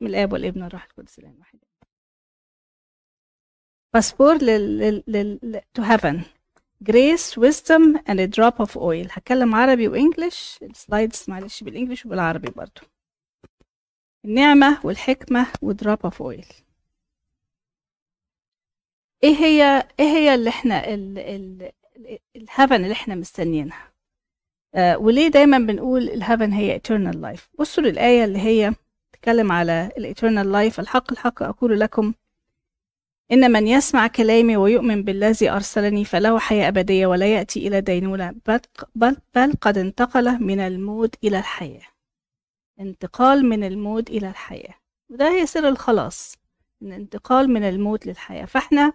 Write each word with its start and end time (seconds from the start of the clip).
من 0.00 0.08
الآب 0.08 0.32
والابن 0.32 0.62
والروح 0.62 0.84
القدس 0.84 1.18
الإله 1.18 1.36
الواحد 1.38 1.58
باسبور 3.94 4.34
لل 4.42 5.02
لل 5.06 5.60
heaven. 5.78 6.20
Grace 6.84 7.36
wisdom 7.38 7.96
and 8.08 8.20
a 8.20 8.26
drop 8.26 8.60
of 8.60 8.76
oil. 8.76 9.06
هتكلم 9.10 9.54
عربي 9.54 9.88
و 9.88 9.97
English 9.97 10.58
ال 10.62 10.71
slides 10.71 11.24
معلش 11.28 11.62
بال 11.64 11.73
English 11.73 12.06
وبالعربي 12.06 12.50
برضو. 12.50 12.80
النعمة 14.24 14.80
والحكمة 14.86 15.46
و 15.62 15.69
drop 15.69 15.98
of 16.04 16.22
oil 16.22 16.46
إيه 19.24 19.34
هي 19.34 19.88
إيه 20.00 20.06
هي 20.06 20.34
اللي 20.34 20.50
إحنا 20.50 20.94
ال 20.94 21.18
ال 21.18 21.72
ال 22.36 22.41
heaven 22.41 22.74
اللي 22.74 22.92
إحنا 22.92 23.14
مستنيينها؟ 23.14 23.92
آه 24.74 24.98
وليه 24.98 25.28
دايما 25.28 25.58
بنقول 25.58 26.02
ال 26.02 26.09
heaven 26.09 26.52
هي 26.52 26.78
eternal 26.80 27.14
life 27.14 27.42
بصوا 27.58 27.82
للآية 27.84 28.24
اللي 28.24 28.38
هي 28.38 28.74
تتكلم 29.16 29.52
على 29.52 29.90
ال 29.98 30.05
eternal 30.05 30.52
life. 30.52 30.80
الحق 30.80 31.12
الحق 31.12 31.42
أقول 31.42 31.80
لكم 31.80 32.14
إن 33.32 33.52
من 33.52 33.68
يسمع 33.68 34.06
كلامي 34.06 34.56
ويؤمن 34.56 35.02
بالذي 35.02 35.50
أرسلني 35.50 36.04
فله 36.04 36.38
حياة 36.38 36.68
أبدية 36.68 37.06
ولا 37.06 37.26
يأتي 37.26 37.68
إلى 37.68 37.80
دينونة 37.80 38.34
بل, 38.46 38.60
بل, 38.94 39.16
بل 39.34 39.52
قد 39.60 39.78
انتقل 39.78 40.42
من 40.42 40.60
الموت 40.60 41.14
إلى 41.24 41.38
الحياة. 41.38 41.86
انتقال 42.80 43.48
من 43.48 43.64
الموت 43.64 44.10
إلى 44.10 44.28
الحياة. 44.28 44.74
وده 45.10 45.28
هي 45.30 45.46
سر 45.46 45.68
الخلاص 45.68 46.36
الانتقال 46.82 47.50
من 47.50 47.64
الموت 47.64 48.06
للحياة. 48.06 48.44
فإحنا 48.44 48.92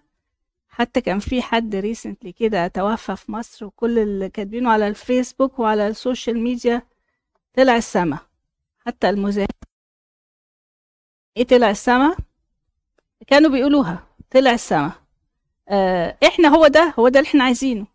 حتى 0.69 1.01
كان 1.01 1.19
في 1.19 1.41
حد 1.41 1.75
recently 1.75 2.31
كده 2.31 2.67
توفى 2.67 3.15
في 3.15 3.31
مصر 3.31 3.65
وكل 3.65 3.99
اللي 3.99 4.29
كاتبينه 4.29 4.69
على 4.71 4.87
الفيسبوك 4.87 5.59
وعلى 5.59 5.87
ال 5.87 5.95
social 5.95 6.39
media 6.39 6.81
طلع 7.53 7.75
السما. 7.75 8.19
حتى 8.85 9.09
المذيع 9.09 9.45
إيه 11.37 11.43
طلع 11.43 11.69
السما؟ 11.69 12.15
كانوا 13.27 13.49
بيقولوها 13.51 14.03
طلع 14.31 14.51
السما. 14.51 14.91
آه 15.69 16.17
إحنا 16.27 16.47
هو 16.47 16.67
ده 16.67 16.93
هو 16.99 17.07
ده 17.07 17.19
اللي 17.19 17.29
إحنا 17.29 17.43
عايزينه. 17.43 17.87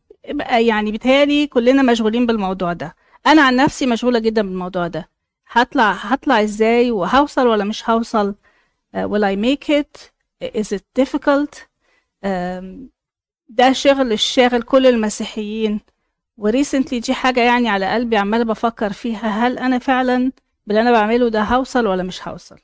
يعني 0.51 0.93
بيتهيألي 0.93 1.47
كلنا 1.47 1.83
مشغولين 1.83 2.27
بالموضوع 2.27 2.73
ده. 2.73 2.97
أنا 3.27 3.43
عن 3.43 3.57
نفسي 3.57 3.87
مشغولة 3.87 4.19
جدا 4.19 4.43
بالموضوع 4.43 4.87
ده. 4.87 5.09
هطلع 5.51 5.93
هطلع 5.93 6.43
إزاي 6.43 6.91
وهوصل 6.91 7.47
ولا 7.47 7.65
مش 7.65 7.91
هوصل؟ 7.91 8.35
uh, 8.97 8.99
will 8.99 9.23
I 9.25 9.37
make 9.37 9.69
it? 9.69 10.11
Is 10.45 10.77
it 10.77 10.83
difficult? 11.03 11.55
um, 12.25 12.65
ده 13.49 13.73
شغل 13.73 14.13
الشاغل 14.13 14.63
كل 14.63 14.87
المسيحيين. 14.87 15.81
وريسنتلي 16.39 17.01
دي 17.01 17.15
حاجة 17.15 17.41
يعني 17.41 17.69
على 17.69 17.95
قلبي 17.95 18.17
عمالة 18.17 18.45
بفكر 18.45 18.93
فيها 18.93 19.29
هل 19.47 19.59
أنا 19.59 19.79
فعلا 19.79 20.33
باللي 20.67 20.81
أنا 20.83 20.93
بعمله 20.93 21.29
ده 21.29 21.43
هوصل 21.43 21.87
ولا 21.87 22.03
مش 22.03 22.29
هوصل؟ 22.29 22.59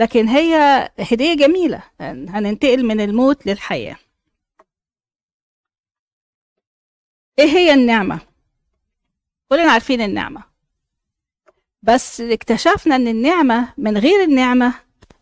لكن 0.00 0.28
هي 0.28 0.54
هدية 0.98 1.34
جميلة. 1.34 1.82
هننتقل 2.00 2.86
من 2.86 3.00
الموت 3.00 3.46
للحياة. 3.46 3.96
إيه 7.38 7.46
هي 7.46 7.74
النعمة؟ 7.74 8.20
كلنا 9.48 9.72
عارفين 9.72 10.00
النعمة. 10.00 10.42
بس 11.82 12.20
اكتشفنا 12.20 12.96
ان 12.96 13.08
النعمة 13.08 13.74
من 13.78 13.98
غير 13.98 14.22
النعمة 14.24 14.74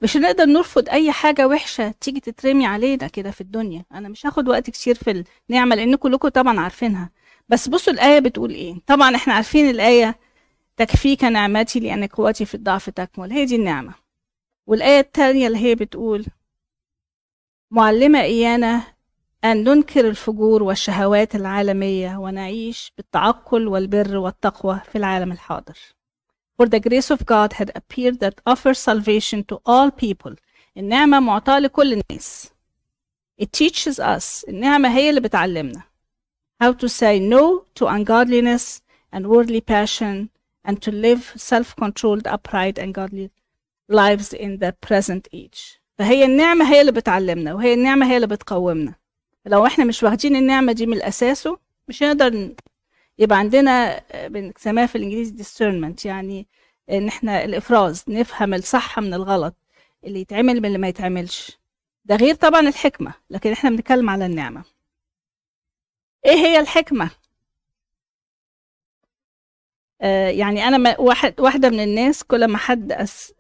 مش 0.02 0.16
هنقدر 0.16 0.44
نرفض 0.44 0.88
اي 0.88 1.12
حاجة 1.12 1.46
وحشة 1.48 1.94
تيجي 2.00 2.20
تترمي 2.20 2.66
علينا 2.66 3.08
كده 3.08 3.30
في 3.30 3.40
الدنيا. 3.40 3.84
أنا 3.92 4.08
مش 4.08 4.26
هاخد 4.26 4.48
وقت 4.48 4.70
كتير 4.70 4.94
في 4.94 5.24
النعمة 5.50 5.76
لأن 5.76 5.96
كلكم 5.96 6.28
طبعا 6.28 6.60
عارفينها. 6.60 7.10
بس 7.48 7.68
بصوا 7.68 7.92
الآية 7.92 8.18
بتقول 8.18 8.50
إيه. 8.50 8.74
طبعا 8.86 9.16
إحنا 9.16 9.34
عارفين 9.34 9.70
الآية 9.70 10.18
تكفيك 10.76 11.24
نعمتي 11.24 11.80
لأن 11.80 12.06
قوتي 12.06 12.44
في 12.44 12.54
الضعف 12.54 12.90
تكمل. 12.90 13.32
هي 13.32 13.44
دي 13.44 13.56
النعمة. 13.56 14.07
والآية 14.68 15.00
التانية 15.00 15.46
اللي 15.46 15.58
هي 15.58 15.74
بتقول 15.74 16.26
معلمة 17.70 18.20
إيانا 18.20 18.82
أن 19.44 19.64
ننكر 19.64 20.08
الفجور 20.08 20.62
والشهوات 20.62 21.34
العالمية 21.34 22.16
ونعيش 22.16 22.92
بالتعقل 22.96 23.68
والبر 23.68 24.16
والتقوى 24.16 24.80
في 24.92 24.98
العالم 24.98 25.32
الحاضر. 25.32 25.78
For 26.62 26.66
the 26.66 26.80
grace 26.80 27.10
of 27.10 27.24
God 27.26 27.52
had 27.52 27.70
appeared 27.74 28.20
that 28.20 28.40
offers 28.46 28.78
salvation 28.78 29.44
to 29.44 29.56
all 29.66 29.90
people. 29.90 30.34
النعمة 30.76 31.20
معطاة 31.20 31.58
لكل 31.58 31.92
الناس. 31.92 32.50
It 33.42 33.48
teaches 33.52 34.00
us 34.00 34.48
النعمة 34.48 34.96
هي 34.96 35.10
اللي 35.10 35.20
بتعلمنا 35.20 35.82
how 36.62 36.72
to 36.72 36.88
say 36.88 37.18
no 37.18 37.64
to 37.74 37.86
ungodliness 37.86 38.80
and 39.12 39.26
worldly 39.26 39.60
passion 39.60 40.28
and 40.68 40.82
to 40.82 40.90
live 40.92 41.32
self-controlled, 41.36 42.26
upright 42.26 42.78
and 42.78 42.92
godly 42.94 43.30
lives 43.92 44.34
in 44.34 44.58
the 44.64 44.72
present 44.86 45.22
age. 45.34 45.78
فهي 45.98 46.24
النعمة 46.24 46.72
هي 46.72 46.80
اللي 46.80 46.92
بتعلمنا 46.92 47.54
وهي 47.54 47.74
النعمة 47.74 48.10
هي 48.10 48.16
اللي 48.16 48.26
بتقومنا. 48.26 48.94
لو 49.46 49.66
إحنا 49.66 49.84
مش 49.84 50.02
واخدين 50.02 50.36
النعمة 50.36 50.72
دي 50.72 50.86
من 50.86 51.02
أساسه 51.02 51.58
مش 51.88 52.02
هنقدر 52.02 52.54
يبقى 53.18 53.38
عندنا 53.38 54.00
بنسميها 54.28 54.86
في 54.86 54.98
الإنجليزي 54.98 55.44
discernment 55.44 56.06
يعني 56.06 56.46
إن 56.90 57.08
إحنا 57.08 57.44
الإفراز 57.44 58.04
نفهم 58.08 58.54
الصح 58.54 58.98
من 58.98 59.14
الغلط 59.14 59.54
اللي 60.04 60.20
يتعمل 60.20 60.54
من 60.60 60.66
اللي 60.66 60.78
ما 60.78 60.88
يتعملش 60.88 61.58
ده 62.04 62.16
غير 62.16 62.34
طبعا 62.34 62.60
الحكمة 62.60 63.14
لكن 63.30 63.52
إحنا 63.52 63.70
بنتكلم 63.70 64.10
على 64.10 64.26
النعمة 64.26 64.64
إيه 66.26 66.32
هي 66.34 66.60
الحكمة 66.60 67.04
آه 67.04 67.27
يعني 70.30 70.68
أنا 70.68 71.00
واحد 71.00 71.40
واحدة 71.40 71.70
من 71.70 71.80
الناس 71.80 72.24
كل 72.24 72.44
ما 72.44 72.58
حد 72.58 72.92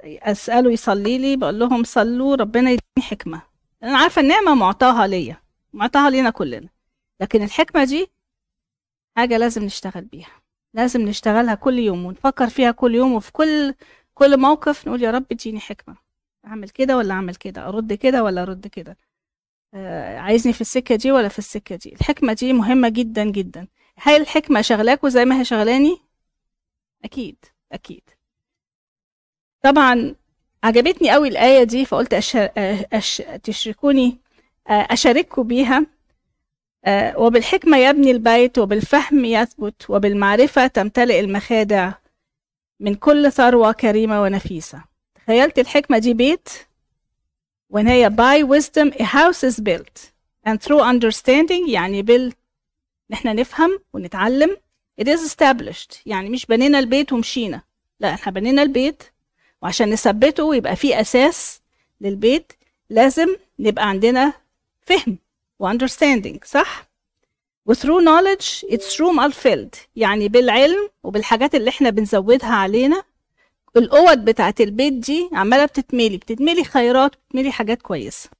أسأله 0.04 0.72
يصلي 0.72 1.18
لي 1.18 1.36
بقول 1.36 1.58
لهم 1.58 1.84
صلوا 1.84 2.36
ربنا 2.36 2.70
يديني 2.70 3.08
حكمة. 3.08 3.42
أنا 3.82 3.98
عارفة 3.98 4.22
النعمة 4.22 4.54
معطاها 4.54 5.06
ليا 5.06 5.36
معطاها 5.72 6.10
لينا 6.10 6.30
كلنا. 6.30 6.68
لكن 7.20 7.42
الحكمة 7.42 7.84
دي 7.84 8.10
حاجة 9.16 9.36
لازم 9.36 9.64
نشتغل 9.64 10.04
بيها 10.04 10.30
لازم 10.74 11.00
نشتغلها 11.02 11.54
كل 11.54 11.78
يوم 11.78 12.06
ونفكر 12.06 12.48
فيها 12.48 12.70
كل 12.70 12.94
يوم 12.94 13.12
وفي 13.14 13.32
كل 13.32 13.74
كل 14.14 14.40
موقف 14.40 14.88
نقول 14.88 15.02
يا 15.02 15.10
رب 15.10 15.24
اديني 15.32 15.60
حكمة. 15.60 15.96
أعمل 16.46 16.68
كده 16.68 16.96
ولا 16.96 17.14
أعمل 17.14 17.34
كده؟ 17.34 17.68
أرد 17.68 17.92
كده 17.92 18.24
ولا 18.24 18.42
أرد 18.42 18.66
كده؟ 18.66 18.96
آه 19.74 20.18
عايزني 20.18 20.52
في 20.52 20.60
السكة 20.60 20.94
دي 20.96 21.12
ولا 21.12 21.28
في 21.28 21.38
السكة 21.38 21.76
دي؟ 21.76 21.94
الحكمة 22.00 22.32
دي 22.32 22.52
مهمة 22.52 22.88
جدا 22.88 23.24
جدا. 23.24 23.66
هل 23.96 24.20
الحكمة 24.20 24.60
شغلاكوا 24.60 25.08
زي 25.08 25.24
ما 25.24 25.40
هي 25.40 25.44
شغلاني؟ 25.44 25.98
أكيد 27.04 27.36
أكيد. 27.72 28.02
طبعا 29.62 30.14
عجبتني 30.64 31.10
قوي 31.10 31.28
الآية 31.28 31.62
دي 31.62 31.84
فقلت 31.84 32.14
أش... 32.14 32.36
أش... 32.36 33.22
تشركوني 33.42 34.18
أشارككم 34.66 35.42
بيها. 35.42 35.86
وبالحكمة 37.16 37.78
يبني 37.78 38.10
البيت 38.10 38.58
وبالفهم 38.58 39.24
يثبت 39.24 39.90
وبالمعرفة 39.90 40.66
تمتلئ 40.66 41.20
المخادع 41.20 41.92
من 42.80 42.94
كل 42.94 43.32
ثروة 43.32 43.72
كريمة 43.72 44.22
ونفيسة. 44.22 44.84
تخيلت 45.14 45.58
الحكمة 45.58 45.98
دي 45.98 46.14
بيت؟ 46.14 46.48
When 47.74 47.86
هي 47.88 48.10
by 48.10 48.42
wisdom 48.44 48.92
a 49.00 49.04
house 49.04 49.44
is 49.44 49.60
built. 49.60 50.12
And 50.46 50.58
through 50.62 50.80
understanding 50.82 51.68
يعني 51.68 52.02
بال 52.02 52.32
إحنا 53.12 53.32
نفهم 53.32 53.78
ونتعلم. 53.92 54.56
It 55.00 55.04
is 55.04 55.20
established. 55.32 55.96
يعني 56.06 56.28
مش 56.28 56.46
بنينا 56.46 56.78
البيت 56.78 57.12
ومشينا. 57.12 57.62
لا 58.00 58.14
إحنا 58.14 58.32
بنينا 58.32 58.62
البيت. 58.62 59.02
وعشان 59.62 59.90
نثبته 59.90 60.44
ويبقى 60.44 60.76
فيه 60.76 61.00
أساس 61.00 61.60
للبيت 62.00 62.52
لازم 62.90 63.36
نبقى 63.58 63.88
عندنا 63.88 64.32
فهم 64.82 65.18
و 65.58 65.72
understanding 65.72 66.44
صح؟ 66.44 66.88
و 67.66 67.74
through 67.74 68.02
knowledge 68.04 68.64
its 68.70 68.96
room 68.98 69.18
are 69.20 69.32
filled 69.44 69.78
يعني 69.96 70.28
بالعلم 70.28 70.88
وبالحاجات 71.02 71.54
اللي 71.54 71.70
إحنا 71.70 71.90
بنزودها 71.90 72.54
علينا 72.54 73.02
الأوض 73.76 74.18
بتاعت 74.18 74.60
البيت 74.60 74.92
دي 74.92 75.28
عمالة 75.32 75.64
بتتملي 75.64 76.16
بتتملي 76.16 76.64
خيرات 76.64 77.10
بتتملي 77.16 77.52
حاجات 77.52 77.82
كويسة. 77.82 78.30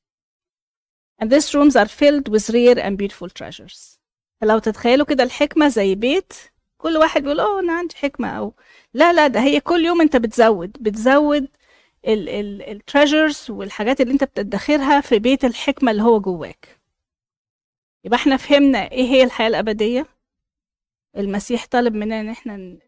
And 1.22 1.26
these 1.28 1.52
rooms 1.54 1.74
are 1.76 1.88
filled 1.88 2.28
with 2.28 2.50
rare 2.50 2.78
and 2.78 2.96
beautiful 2.96 3.28
treasures. 3.28 3.98
فلو 4.40 4.58
تتخيلوا 4.58 5.06
كده 5.06 5.24
الحكمة 5.24 5.68
زي 5.68 5.94
بيت 5.94 6.32
كل 6.78 6.96
واحد 6.96 7.22
بيقول 7.22 7.40
آه 7.40 7.60
أنا 7.60 7.72
عندي 7.72 7.96
حكمة. 7.96 8.28
أو 8.28 8.54
لا 8.94 9.12
لا 9.12 9.26
ده 9.26 9.40
هي 9.40 9.60
كل 9.60 9.84
يوم 9.84 10.00
أنت 10.00 10.16
بتزود 10.16 10.72
بتزود 10.80 11.48
التريجرز 12.06 13.50
والحاجات 13.50 14.00
اللي 14.00 14.12
أنت 14.12 14.24
بتدخرها 14.24 15.00
في 15.00 15.18
بيت 15.18 15.44
الحكمة 15.44 15.90
اللي 15.90 16.02
هو 16.02 16.20
جواك. 16.20 16.78
يبقى 18.04 18.16
إحنا 18.18 18.36
فهمنا 18.36 18.90
إيه 18.92 19.04
هي 19.04 19.24
الحياة 19.24 19.48
الأبدية؟ 19.48 20.06
المسيح 21.16 21.66
طالب 21.66 21.94
مننا 21.94 22.20
إن 22.20 22.28
إحنا 22.28 22.78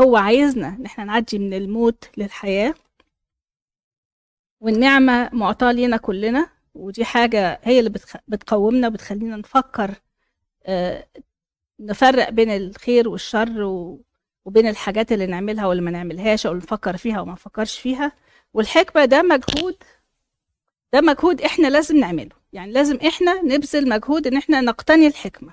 هو 0.00 0.16
عايزنا 0.16 0.68
إن 0.68 0.84
إحنا 0.86 1.04
نعدي 1.04 1.38
من 1.38 1.54
الموت 1.54 2.10
للحياة. 2.16 2.74
والنعمة 4.60 5.30
معطاة 5.32 5.72
لينا 5.72 5.96
كلنا 5.96 6.50
ودي 6.74 7.04
حاجة 7.04 7.60
هي 7.64 7.78
اللي. 7.80 7.90
بتقومنا 8.28 8.88
وبتخلينا 8.88 9.36
نفكر 9.36 9.94
آه 10.66 11.06
نفرق 11.80 12.30
بين 12.30 12.50
الخير 12.50 13.08
والشر 13.08 13.62
و... 13.62 14.00
وبين 14.44 14.66
الحاجات 14.68 15.12
اللي 15.12 15.26
نعملها 15.26 15.66
واللي 15.66 15.82
ما 15.82 15.90
نعملهاش 15.90 16.46
أو 16.46 16.54
نفكر 16.54 16.96
فيها 16.96 17.20
وما 17.20 17.32
نفكرش 17.32 17.78
فيها. 17.78 18.12
والحكمة 18.54 19.04
ده 19.04 19.22
مجهود 19.22 19.76
ده 20.92 21.00
مجهود 21.00 21.40
إحنا 21.40 21.66
لازم 21.68 21.96
نعمله. 21.96 22.36
يعني 22.52 22.72
لازم 22.72 22.98
إحنا 23.06 23.42
نبذل 23.42 23.88
مجهود 23.88 24.26
إن 24.26 24.36
إحنا 24.36 24.60
نقتني 24.60 25.06
الحكمة. 25.06 25.52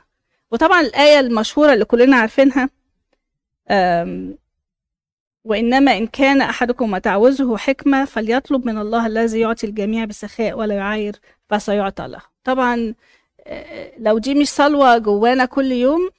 وطبعا 0.52 0.82
الآية 0.82 1.20
المشهورة 1.20 1.74
اللي 1.74 1.86
كلنا 1.86 2.18
عارفينها 2.18 2.70
أم، 3.72 4.38
وإنما 5.44 5.98
إن 5.98 6.08
كان 6.08 6.42
أحدكم 6.42 6.92
ما 6.92 7.00
تعوزه 7.00 7.58
حكمة 7.58 8.06
فليطلب 8.06 8.66
من 8.66 8.78
الله 8.78 9.08
الذي 9.08 9.40
يعطي 9.40 9.68
الجميع 9.68 10.06
بسخاء 10.06 10.54
ولا 10.58 10.76
يعاير 10.76 11.20
فسيعطى 11.50 12.08
له. 12.08 12.22
طبعا 12.44 12.94
لو 13.98 14.18
دي 14.18 14.36
مش 14.36 14.50
صلوة 14.50 14.98
جوانا 14.98 15.46
كل 15.46 15.72
يوم 15.72 16.10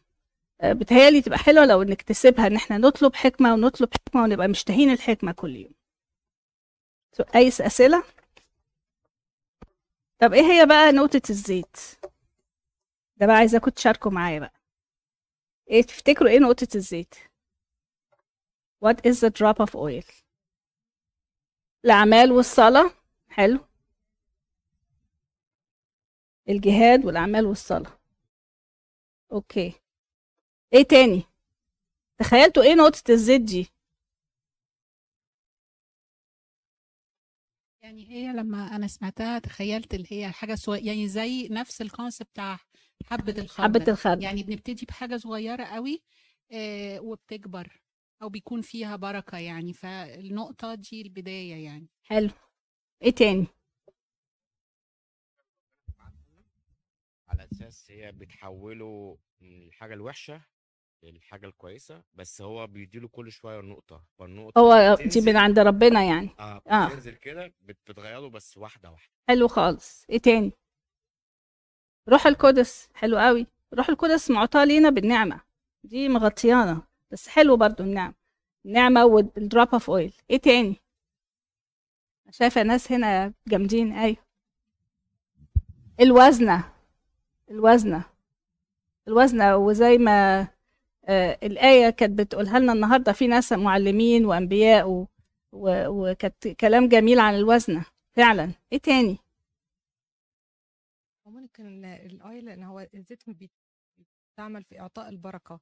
آه، 0.60 0.72
بتهيألي 0.72 1.22
تبقى 1.22 1.38
حلوة 1.38 1.66
لو 1.66 1.82
نكتسبها 1.82 2.46
إن 2.46 2.56
إحنا 2.56 2.78
نطلب 2.78 3.14
حكمة 3.14 3.52
ونطلب 3.54 3.88
حكمة 3.94 4.22
ونبقى 4.22 4.48
مشتهين 4.48 4.90
الحكمة 4.92 5.32
كل 5.32 5.56
يوم. 5.56 5.72
أي 7.34 7.48
أسئلة؟ 7.48 8.04
طب 10.18 10.32
إيه 10.32 10.42
هي 10.42 10.66
بقى 10.66 10.92
نقطة 10.92 11.22
الزيت؟ 11.30 11.76
ده 13.16 13.26
بقى 13.26 13.36
عايزاكم 13.36 13.70
تشاركوا 13.70 14.10
معايا 14.10 14.38
بقى. 14.40 14.52
إيه 15.70 15.82
تفتكروا 15.82 16.30
إيه 16.30 16.38
نقطة 16.38 16.68
الزيت؟ 16.74 17.14
What 18.84 18.96
is 19.08 19.14
the 19.20 19.30
drop 19.30 19.66
of 19.66 19.74
oil? 19.76 20.04
الأعمال 21.84 22.32
والصلاة؟ 22.32 22.90
حلو. 23.28 23.60
الجهاد 26.48 27.04
والأعمال 27.04 27.46
والصلاة. 27.46 27.98
okay. 29.32 29.72
إيه 30.74 30.82
تاني؟ 30.82 31.22
تخيلتوا 32.18 32.62
إيه 32.62 32.74
نقطة 32.74 33.10
الزيت 33.12 33.40
دي؟ 33.40 33.66
يعني 37.82 38.08
هي 38.10 38.32
لما 38.32 38.76
أنا 38.76 38.86
سمعتها 38.86 39.38
تخيلت 39.38 39.94
اللي 39.94 40.06
هي 40.10 40.32
حاجة 40.32 40.54
سو... 40.54 40.74
يعني 40.74 41.08
زي 41.08 41.48
نفس 41.48 41.82
ال 41.82 41.88
concept 41.88 42.30
بتاع 42.30 42.58
حبة 43.06 43.32
الخردل 43.42 43.64
حبة 43.80 43.92
الخردل 43.92 44.22
يعني 44.22 44.42
بنبتدي 44.42 44.86
بحاجة 44.86 45.16
صغيرة 45.16 45.64
قوي 45.64 46.02
آه 46.52 47.00
وبتكبر 47.00 47.80
أو 48.22 48.28
بيكون 48.28 48.62
فيها 48.62 48.96
بركة 48.96 49.38
يعني. 49.38 49.72
فالنقطة 49.72 50.74
دي 50.74 51.02
البداية 51.02 51.64
يعني. 51.64 51.88
حلو. 52.04 52.30
إيه 53.02 53.10
تاني؟ 53.10 53.46
على 57.28 57.48
أساس 57.52 57.90
هي 57.90 58.12
بتحوله 58.12 59.18
من 59.40 59.62
الحاجة 59.68 59.94
الوحشة 59.94 60.42
للحاجة 61.02 61.46
الكويسة 61.46 62.02
بس 62.14 62.42
هو 62.42 62.66
بيديله 62.66 63.08
كل 63.08 63.32
شوية 63.32 63.60
نقطة 63.60 64.04
فالنقطة 64.18 64.58
هو 64.60 64.96
دي 65.06 65.20
من 65.20 65.36
عند 65.36 65.58
ربنا 65.58 66.02
يعني. 66.04 66.30
آه 66.38 66.62
آه. 66.70 66.88
بتنزل 66.88 67.14
كده 67.14 67.52
بت- 67.60 67.78
بتغيره 67.90 68.28
بس 68.28 68.56
واحدة 68.56 68.90
واحدة. 68.90 69.12
حلو 69.28 69.48
خالص. 69.48 70.06
إيه 70.10 70.18
تاني؟ 70.18 70.52
روح 72.08 72.26
القدس. 72.26 72.88
حلو 72.94 73.18
قوي 73.18 73.46
روح 73.74 73.88
القدس 73.88 74.30
معطاة 74.30 74.64
لينا 74.64 74.90
بالنعمة. 74.90 75.40
دي 75.84 76.08
مغطيانا 76.08 76.82
بس 77.10 77.28
حلو 77.28 77.56
برضو 77.56 77.82
النعمة. 77.82 78.14
النعمة 78.66 79.04
وال 79.04 79.26
drop 79.26 79.68
of 79.68 79.90
oil 79.90 80.12
إيه 80.30 80.36
تاني؟ 80.36 80.76
شايفة 82.30 82.62
ناس 82.62 82.92
هنا 82.92 83.32
جامدين. 83.48 83.92
أيوه. 83.92 84.16
الوزنة. 86.00 86.73
الوزنة. 87.54 88.04
الوزنة 89.08 89.56
وزي 89.56 89.98
ما 89.98 90.40
آه 91.08 91.38
الآية 91.42 91.90
كانت 91.90 92.18
بتقولها 92.18 92.58
لنا 92.58 92.72
النهاردة 92.72 93.12
في 93.12 93.26
ناس 93.26 93.52
معلمين 93.52 94.26
وأنبياء 94.26 95.06
وكانت 95.52 96.48
كلام 96.48 96.88
جميل 96.88 97.18
عن 97.20 97.34
الوزنة. 97.34 97.84
فعلا. 98.16 98.52
إيه 98.72 98.78
تاني؟ 98.78 99.18
ممكن 101.26 101.66
ال- 101.66 101.84
الآية 101.84 102.40
لأن 102.40 102.62
هو 102.62 102.86
الزيت 102.94 103.22
بيستعمل 103.28 104.64
في 104.64 104.80
إعطاء 104.80 105.08
البركة. 105.08 105.60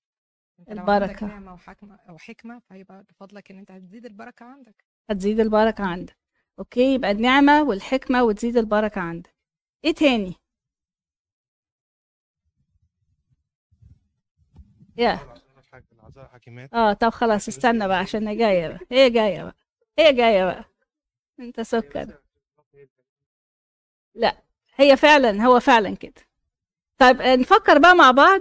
لو 0.58 0.64
البركة. 0.80 0.92
عندك 1.10 1.22
نعمة 1.22 1.54
وحكمة 1.54 1.96
أو 2.08 2.18
حكمة 2.18 2.58
فيبقى 2.68 3.02
بفضلك 3.04 3.50
إن 3.50 3.58
أنت 3.58 3.70
هتزيد 3.70 4.06
البركة 4.06 4.44
عندك. 4.46 4.84
هتزيد 5.10 5.40
البركة 5.40 5.84
عندك. 5.84 6.16
أوكي 6.58 6.94
يبقى 6.94 7.10
النعمة 7.10 7.62
والحكمة 7.62 8.22
وتزيد 8.24 8.56
البركة 8.56 9.00
عندك. 9.00 9.34
إيه 9.84 9.92
تاني؟ 9.94 10.34
يا 14.96 15.18
آه 16.74 16.92
طب 16.92 17.10
خلاص 17.10 17.48
استنى 17.48 17.88
بقى 17.88 17.98
عشان 17.98 18.28
هي 18.28 18.36
جاية 18.36 18.68
بقى. 18.68 18.78
هي 18.90 19.10
جاية 19.10 19.42
بقى. 19.42 19.56
هي 19.98 20.12
جاية 20.12 20.44
بقى. 20.44 20.64
أنت 21.40 21.60
سكر. 21.60 22.18
هي 24.76 24.96
فعلا 24.96 25.44
هو 25.46 25.60
فعلا 25.60 25.96
كده. 25.96 26.22
طيب 26.98 27.20
آه، 27.20 27.36
نفكر 27.36 27.78
بقى 27.78 27.94
مع 27.96 28.10
بعض. 28.10 28.40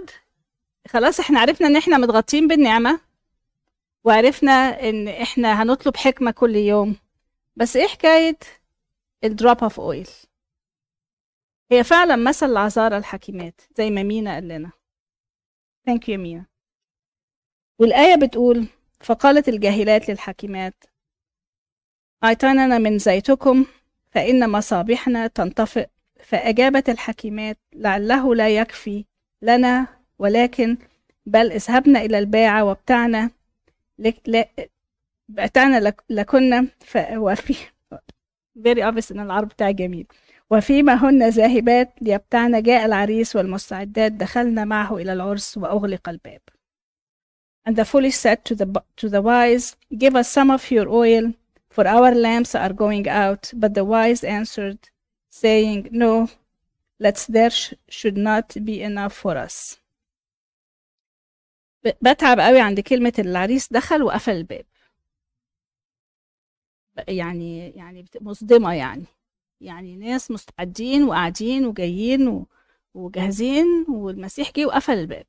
خلاص 0.88 1.20
إحنا 1.20 1.40
عرفنا 1.40 1.66
إن 1.66 1.76
إحنا 1.76 1.98
متغطين 1.98 2.48
بالنعمة 2.48 3.00
وعرفنا 4.04 4.52
إن 4.88 5.08
إحنا 5.08 5.62
هنطلب 5.62 5.96
حكمة 5.96 6.30
كل 6.30 6.56
يوم. 6.56 6.96
بس 7.56 7.76
إيه 7.76 7.86
حكاية 7.86 8.38
ال 9.24 9.32
drop 9.32 9.62
of 9.62 9.80
oil 9.80 10.08
هي 11.70 11.84
فعلا 11.84 12.16
مثل 12.16 12.46
العذارى 12.46 12.96
الحكيمات 12.96 13.60
زي 13.78 13.90
ما 13.90 14.02
مينا 14.02 14.34
قال 14.34 14.48
لنا. 14.48 14.70
thank 15.86 16.08
you 16.08 16.18
مينا 16.18 16.46
والآية 17.78 18.16
بتقول 18.16 18.66
فقالت 19.00 19.48
الجاهلات 19.48 20.10
للحكيمات 20.10 20.74
أعطانا 22.24 22.78
من 22.78 22.98
زيتكم 22.98 23.66
فإن 24.10 24.50
مصابيحنا 24.50 25.26
تنطفئ 25.26 25.88
فأجابت 26.24 26.88
الحكيمات 26.88 27.58
لعله 27.72 28.34
لا 28.34 28.48
يكفي 28.48 29.04
لنا 29.42 29.86
ولكن 30.18 30.76
بل 31.26 31.52
اذهبنا 31.52 32.00
إلى 32.00 32.18
الباعة 32.18 32.64
وابتعنا 32.64 33.30
لك 33.98 34.16
لا 34.26 34.48
بعتنا 35.28 35.80
لك 35.80 36.04
لكنا 36.10 36.68
ف... 36.80 36.98
وفي 37.16 37.54
very 38.58 38.82
obvious 38.82 39.12
إن 39.12 39.20
العرب 39.20 39.48
بتاعي 39.48 39.72
جميل. 39.72 40.06
وفيما 40.52 40.94
هن 40.94 41.28
ذاهبات 41.28 41.92
ليبتعن 42.00 42.62
جاء 42.62 42.86
العريس 42.86 43.36
والمستعدات 43.36 44.12
دخلنا 44.12 44.64
معه 44.64 44.96
إلى 44.96 45.12
العرس 45.12 45.58
وأغلق 45.58 46.08
الباب 46.08 46.40
And 47.64 47.76
the 47.76 47.84
foolish 47.84 48.16
said 48.16 48.44
to 48.44 48.54
the, 48.56 48.82
to 48.96 49.08
the 49.08 49.22
wise, 49.22 49.76
Give 49.96 50.16
us 50.16 50.28
some 50.28 50.50
of 50.50 50.70
your 50.70 50.88
oil, 50.88 51.32
for 51.70 51.86
our 51.86 52.12
lamps 52.12 52.56
are 52.56 52.72
going 52.72 53.08
out. 53.08 53.52
But 53.54 53.74
the 53.74 53.84
wise 53.84 54.24
answered, 54.24 54.80
saying, 55.30 55.88
No, 55.92 56.28
let 56.98 57.24
there 57.28 57.50
sh- 57.50 57.74
should 57.88 58.16
not 58.16 58.48
be 58.64 58.82
enough 58.82 59.14
for 59.14 59.36
us. 59.36 59.78
بتعب 62.02 62.40
قوي 62.40 62.60
عند 62.60 62.80
كلمة 62.80 63.12
العريس 63.18 63.72
دخل 63.72 64.02
وقفل 64.02 64.32
الباب 64.32 64.64
يعني 67.08 67.70
يعني 67.70 68.04
مصدمة 68.20 68.74
يعني 68.74 69.04
يعني 69.62 69.96
ناس 69.96 70.30
مستعدين 70.30 71.04
وقاعدين 71.04 71.66
وجايين 71.66 72.46
وجاهزين 72.94 73.86
والمسيح 73.88 74.52
جه 74.56 74.66
وقفل 74.66 74.92
الباب. 74.92 75.26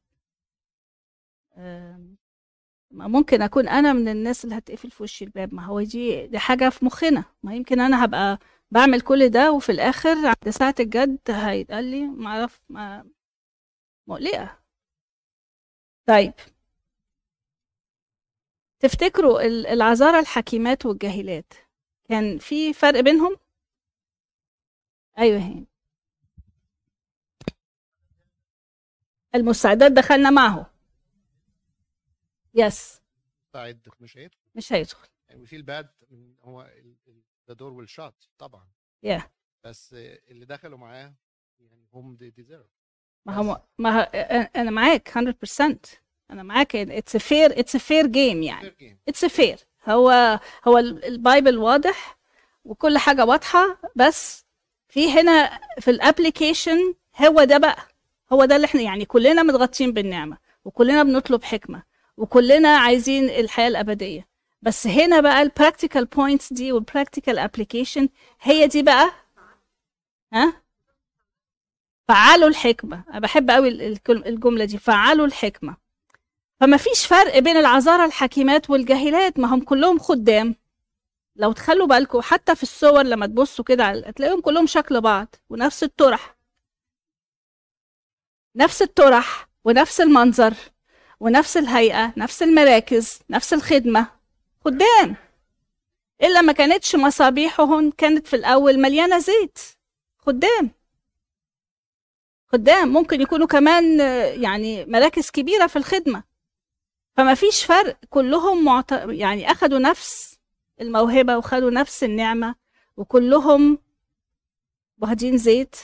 ممكن 2.91 3.41
أكون 3.41 3.67
أنا 3.67 3.93
من 3.93 4.07
الناس 4.07 4.43
اللي 4.45 4.57
هتقفل 4.57 4.91
في 4.91 5.03
وش 5.03 5.23
الباب. 5.23 5.53
ما 5.53 5.65
هو 5.65 5.81
دي 5.81 6.27
دي 6.27 6.39
حاجة 6.39 6.69
في 6.69 6.85
مخنا. 6.85 7.23
ما 7.43 7.55
يمكن 7.55 7.79
أنا 7.79 8.05
هبقى 8.05 8.39
بعمل 8.71 9.01
كل 9.01 9.29
ده 9.29 9.51
وفي 9.51 9.71
الآخر 9.71 10.09
عند 10.27 10.49
ساعة 10.49 10.75
الجد 10.79 11.19
هيتقال 11.29 11.85
لي 11.85 12.07
ما 12.07 12.27
اعرف 12.29 12.61
ما 12.69 13.05
مقلقة. 14.07 14.59
طيب. 16.05 16.33
تفتكروا 18.79 19.41
ال- 19.45 19.67
العذارى 19.67 20.19
الحكيمات 20.19 20.85
والجاهلات 20.85 21.53
كان 22.09 22.37
في 22.37 22.73
فرق 22.73 22.99
بينهم؟ 22.99 23.35
أيوه 25.17 25.39
هنا 25.39 25.67
المستعدات 29.35 29.91
دخلنا 29.91 30.29
معه. 30.29 30.73
yes 32.55 33.01
مستعد 33.47 33.89
مش 33.99 34.17
هيدخل. 34.17 34.37
مش 34.55 34.73
هيدخل. 34.73 35.07
يعني 35.29 35.41
وفي 35.41 35.55
ال 35.55 35.64
bad 35.64 35.89
من 36.11 36.35
هو 36.41 36.69
the 37.47 37.53
door 37.53 37.73
was 37.73 37.97
shut 37.97 38.29
طبعا. 38.37 38.67
yeah 39.03 39.29
بس 39.63 39.93
اللي 40.29 40.45
دخلوا 40.45 40.77
معاه 40.77 41.13
يعني 41.59 41.87
هم 41.93 42.15
they 42.15 42.29
deserve 42.29 42.67
ما 43.25 43.33
هو 43.35 43.61
ما 43.77 44.01
ه- 44.01 44.03
أنا 44.55 44.71
معاك 44.71 45.09
100% 45.09 45.79
أنا 46.31 46.43
معاك 46.43 46.75
it's 46.75 47.17
fair 47.17 47.59
it's 47.59 47.77
fair 47.77 48.07
game 48.07 48.43
يعني. 48.43 48.97
it's 49.07 49.25
fair 49.25 49.59
هو 49.89 50.39
هو 50.67 50.77
ال- 50.77 51.05
ال 51.05 51.14
Bible 51.14 51.57
واضح 51.57 52.17
وكل 52.65 52.97
حاجة 52.97 53.25
واضحة 53.25 53.79
بس 53.95 54.42
في 54.93 55.11
هنا 55.11 55.59
في 55.79 55.91
ال 55.91 56.00
application 56.00 56.93
هو 57.25 57.43
ده 57.43 57.57
بقى 57.57 57.77
هو 58.33 58.45
ده 58.45 58.55
اللي 58.55 58.65
إحنا 58.65 58.81
يعني 58.81 59.05
كلنا 59.05 59.43
متغطين 59.43 59.93
بالنعمة 59.93 60.37
وكلنا 60.65 61.03
بنطلب 61.03 61.43
حكمة 61.43 61.83
وكلنا 62.17 62.77
عايزين 62.77 63.29
الحياة 63.29 63.67
الأبدية. 63.67 64.27
بس 64.61 64.87
هنا 64.87 65.19
بقى 65.19 65.41
ال 65.41 65.48
practical 65.48 66.05
points 66.05 66.53
دي 66.53 66.71
وال 66.71 66.84
practical 66.84 67.39
application 67.39 68.09
هي 68.41 68.67
دي 68.67 68.83
بقى 68.83 69.11
ها؟ 70.33 70.61
فعلوا 72.07 72.47
الحكمة. 72.49 73.03
أنا 73.09 73.19
بحب 73.19 73.49
قوي 73.51 73.67
ال- 73.67 73.81
الكل- 73.81 74.23
الجملة 74.25 74.65
دي 74.65 74.77
فعلوا 74.77 75.25
الحكمة. 75.25 75.77
فما 76.59 76.77
فيش 76.77 77.05
فرق 77.05 77.39
بين 77.39 77.57
العذارى 77.57 78.05
الحكيمات 78.05 78.69
والجاهلات 78.69 79.39
ما 79.39 79.47
هم 79.47 79.59
كلهم 79.61 79.99
خدام. 79.99 80.55
لو 81.35 81.51
تخلوا 81.51 81.87
بالكم 81.87 82.21
حتى 82.21 82.55
في 82.55 82.63
الصور 82.63 83.03
لما 83.03 83.25
تبصوا 83.25 83.65
كده 83.65 83.85
هتلاقيهم 83.85 84.41
كلهم 84.41 84.67
شكل 84.67 85.01
بعض 85.01 85.35
ونفس 85.49 85.83
الطرح. 85.83 86.35
نفس 88.55 88.81
الطرح 88.81 89.49
ونفس 89.65 90.01
المنظر 90.01 90.53
ونفس 91.19 91.57
الهيئة 91.57 92.13
نفس 92.17 92.43
المراكز 92.43 93.19
نفس 93.29 93.53
الخدمة. 93.53 94.07
خدام. 94.65 95.15
إلا 96.23 96.41
ما 96.41 96.53
كانتش 96.53 96.95
مصابيحهم 96.95 97.91
كانت 97.91 98.27
في 98.27 98.35
الأول 98.35 98.79
مليانة 98.79 99.19
زيت. 99.19 99.59
خدام. 100.17 100.71
خدام. 102.47 102.87
ممكن 102.87 103.21
يكونوا 103.21 103.47
كمان 103.47 103.99
يعني 104.41 104.85
مراكز 104.85 105.29
كبيرة 105.29 105.67
في 105.67 105.75
الخدمة. 105.75 106.23
فما 107.17 107.33
فيش 107.35 107.65
فرق. 107.65 107.97
كلهم 108.09 108.65
معت... 108.65 108.91
يعني 108.91 109.51
أخدوا 109.51 109.79
نفس 109.79 110.32
الموهبة 110.83 111.37
وخدوا 111.37 111.71
نفس 111.71 112.03
النعمة 112.03 112.55
وكلهم 112.97 113.79
واخدين 115.01 115.37
زيت 115.37 115.75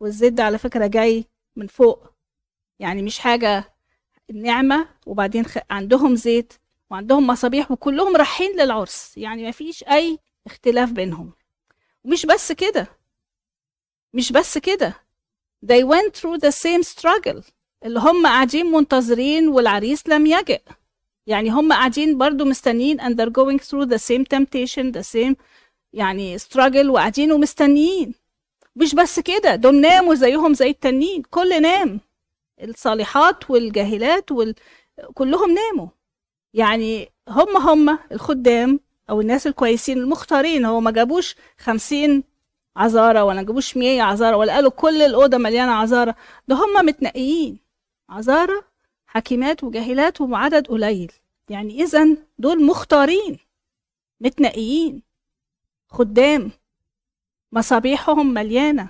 والزيت 0.00 0.32
ده 0.32 0.44
على 0.44 0.58
فكرة 0.58 0.86
جاي 0.86 1.24
من 1.56 1.66
فوق. 1.66 2.12
يعني 2.78 3.02
مش 3.02 3.18
حاجة 3.18 3.74
النعمة 4.30 4.88
وبعدين. 5.06 5.44
عندهم 5.70 6.16
زيت 6.16 6.52
وعندهم 6.90 7.26
مصابيح 7.26 7.70
وكلهم 7.70 8.16
رايحين 8.16 8.56
للعرس. 8.60 9.16
يعني 9.18 9.44
ما 9.44 9.50
فيش 9.50 9.84
أي 9.84 10.18
اختلاف 10.46 10.92
بينهم. 10.92 11.32
ومش 12.04 12.26
بس 12.26 12.52
كده. 12.52 12.86
مش 14.14 14.32
بس 14.32 14.58
كده. 14.58 14.94
They 15.66 15.84
went 15.84 16.12
through 16.20 16.38
the 16.38 16.52
same 16.52 16.82
struggle. 16.94 17.42
اللي 17.84 18.00
هم 18.00 18.26
قاعدين 18.26 18.66
منتظرين 18.66 19.48
والعريس 19.48 20.08
لم 20.08 20.26
يجئ. 20.26 20.62
يعني 21.26 21.50
هم 21.50 21.72
قاعدين 21.72 22.18
برضو 22.18 22.44
مستنيين 22.44 23.00
and 23.00 23.14
they're 23.14 23.32
going 23.32 23.58
through 23.58 23.86
the 23.86 23.98
same 23.98 24.24
temptation 24.24 24.92
the 24.92 25.04
same 25.14 25.34
يعني 25.92 26.38
struggle 26.38 26.86
وقاعدين 26.86 27.32
ومستنيين. 27.32 28.14
مش 28.76 28.94
بس 28.94 29.20
كده 29.20 29.54
دول 29.54 29.80
ناموا 29.80 30.14
زيهم 30.14 30.54
زي 30.54 30.70
التانيين 30.70 31.22
كل 31.22 31.62
نام. 31.62 32.00
الصالحات 32.62 33.50
والجاهلات 33.50 34.32
وال... 34.32 34.54
كلهم 35.14 35.54
ناموا. 35.54 35.88
يعني 36.54 37.12
هم 37.28 37.56
هم 37.56 37.98
الخدام 38.12 38.80
أو 39.10 39.20
الناس 39.20 39.46
الكويسين 39.46 39.98
المختارين. 39.98 40.64
هو 40.64 40.80
ما 40.80 40.90
جابوش 40.90 41.36
خمسين 41.58 42.24
عذارة 42.76 43.24
ولا 43.24 43.42
جابوش 43.42 43.76
مية 43.76 44.02
عذارة 44.02 44.36
ولا 44.36 44.54
قالوا 44.54 44.70
كل 44.70 45.02
الأوضة 45.02 45.38
مليانة 45.38 45.72
عذارة. 45.72 46.14
ده 46.48 46.56
هم 46.56 46.86
متنقيين. 46.86 47.58
عذارة 48.10 48.71
حكيمات 49.12 49.64
وجاهلات 49.64 50.20
وعدد 50.20 50.66
قليل. 50.66 51.12
يعني 51.48 51.82
إذا 51.82 52.16
دول 52.38 52.66
مختارين 52.66 53.38
متنقيين 54.20 55.02
خدام. 55.88 56.50
مصابيحهم 57.52 58.34
مليانة. 58.34 58.88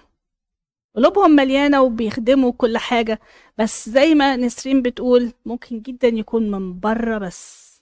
قلوبهم 0.97 1.31
مليانة 1.31 1.83
وبيخدموا 1.83 2.53
كل 2.53 2.79
حاجة. 2.79 3.21
بس 3.59 3.89
زي 3.89 4.15
ما 4.15 4.37
نسرين 4.37 4.83
بتقول 4.83 5.33
ممكن 5.47 5.81
جدا 5.81 6.09
يكون 6.09 6.51
من 6.51 6.81
بره 6.81 7.19
بس. 7.19 7.73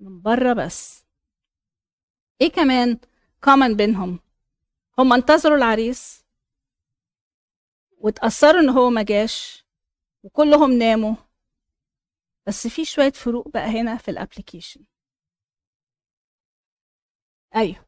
من 0.00 0.20
بره 0.20 0.52
بس. 0.52 1.04
إيه 2.40 2.50
كمان 2.50 2.98
common 3.44 3.76
بينهم؟ 3.76 4.18
هم 4.98 5.12
انتظروا 5.12 5.56
العريس 5.56 6.24
واتأخروا 7.98 8.60
إن 8.60 8.68
هو 8.68 8.90
ما 8.90 9.02
جاش. 9.02 9.63
وكلهم 10.24 10.72
ناموا. 10.72 11.14
بس 12.46 12.66
في 12.66 12.84
شوية 12.84 13.12
فروق 13.12 13.48
بقى 13.48 13.66
هنا 13.66 13.96
في 13.96 14.10
ال 14.10 14.16
application 14.16 14.84
أيوه. 17.56 17.86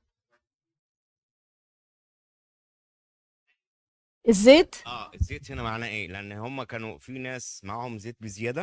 الزيت؟ 4.28 4.75
آه 4.87 5.11
الزيت 5.14 5.50
هنا 5.50 5.62
معناه 5.62 5.87
إيه؟ 5.88 6.09
لأن 6.09 6.33
هم 6.33 6.62
كانوا 6.62 6.99
في 6.99 7.12
ناس 7.12 7.61
معاهم 7.64 7.99
زيت 7.99 8.16
بزيادة 8.21 8.62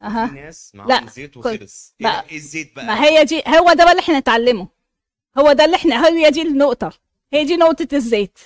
في 0.00 0.06
أها. 0.06 0.26
ناس 0.30 0.74
معاهم 0.74 1.08
زيت 1.08 1.36
وخلص. 1.36 1.94
إيه 2.00 2.06
بقى-؟ 2.06 2.24
إيه 2.30 2.36
الزيت 2.36 2.76
بقى؟ 2.76 2.86
ما 2.86 3.04
هي 3.04 3.24
دي 3.24 3.42
هو 3.46 3.72
ده 3.72 3.84
بقى 3.84 3.90
اللي 3.92 4.02
إحنا 4.02 4.18
نتعلمه. 4.18 4.68
هو 5.38 5.52
ده 5.52 5.64
اللي 5.64 5.76
إحنا 5.76 6.08
هي 6.08 6.30
دي 6.30 6.42
النقطة. 6.42 6.92
هي 7.32 7.44
دي 7.44 7.56
نقطة 7.56 7.88
الزيت. 7.96 8.38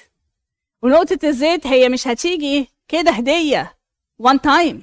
ونقطة 0.83 1.19
الزيت 1.28 1.66
هي 1.66 1.88
مش 1.88 2.07
هتيجي 2.07 2.69
كده 2.88 3.11
هدية. 3.11 3.78
وان 4.18 4.40
تايم 4.40 4.83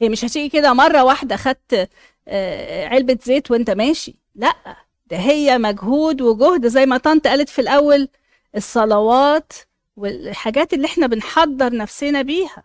هي 0.00 0.08
مش 0.08 0.24
هتيجي 0.24 0.48
كده 0.48 0.72
مرة 0.72 1.04
واحدة 1.04 1.36
خدت 1.36 1.90
آه، 2.28 2.86
علبة 2.86 3.18
زيت 3.22 3.50
وأنت 3.50 3.70
ماشي. 3.70 4.16
لا 4.34 4.76
ده 5.06 5.16
هي 5.16 5.58
مجهود 5.58 6.22
وجهد 6.22 6.66
زي 6.66 6.86
ما 6.86 6.98
طنط 6.98 7.26
قالت 7.26 7.48
في 7.48 7.60
الأول 7.60 8.08
الصلوات 8.56 9.52
والحاجات 9.96 10.74
اللي 10.74 10.86
إحنا 10.86 11.06
بنحضر 11.06 11.76
نفسنا 11.76 12.22
بيها. 12.22 12.64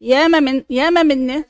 ياما 0.00 0.40
من 0.40 0.64
ياما 0.70 1.02
من? 1.02 1.44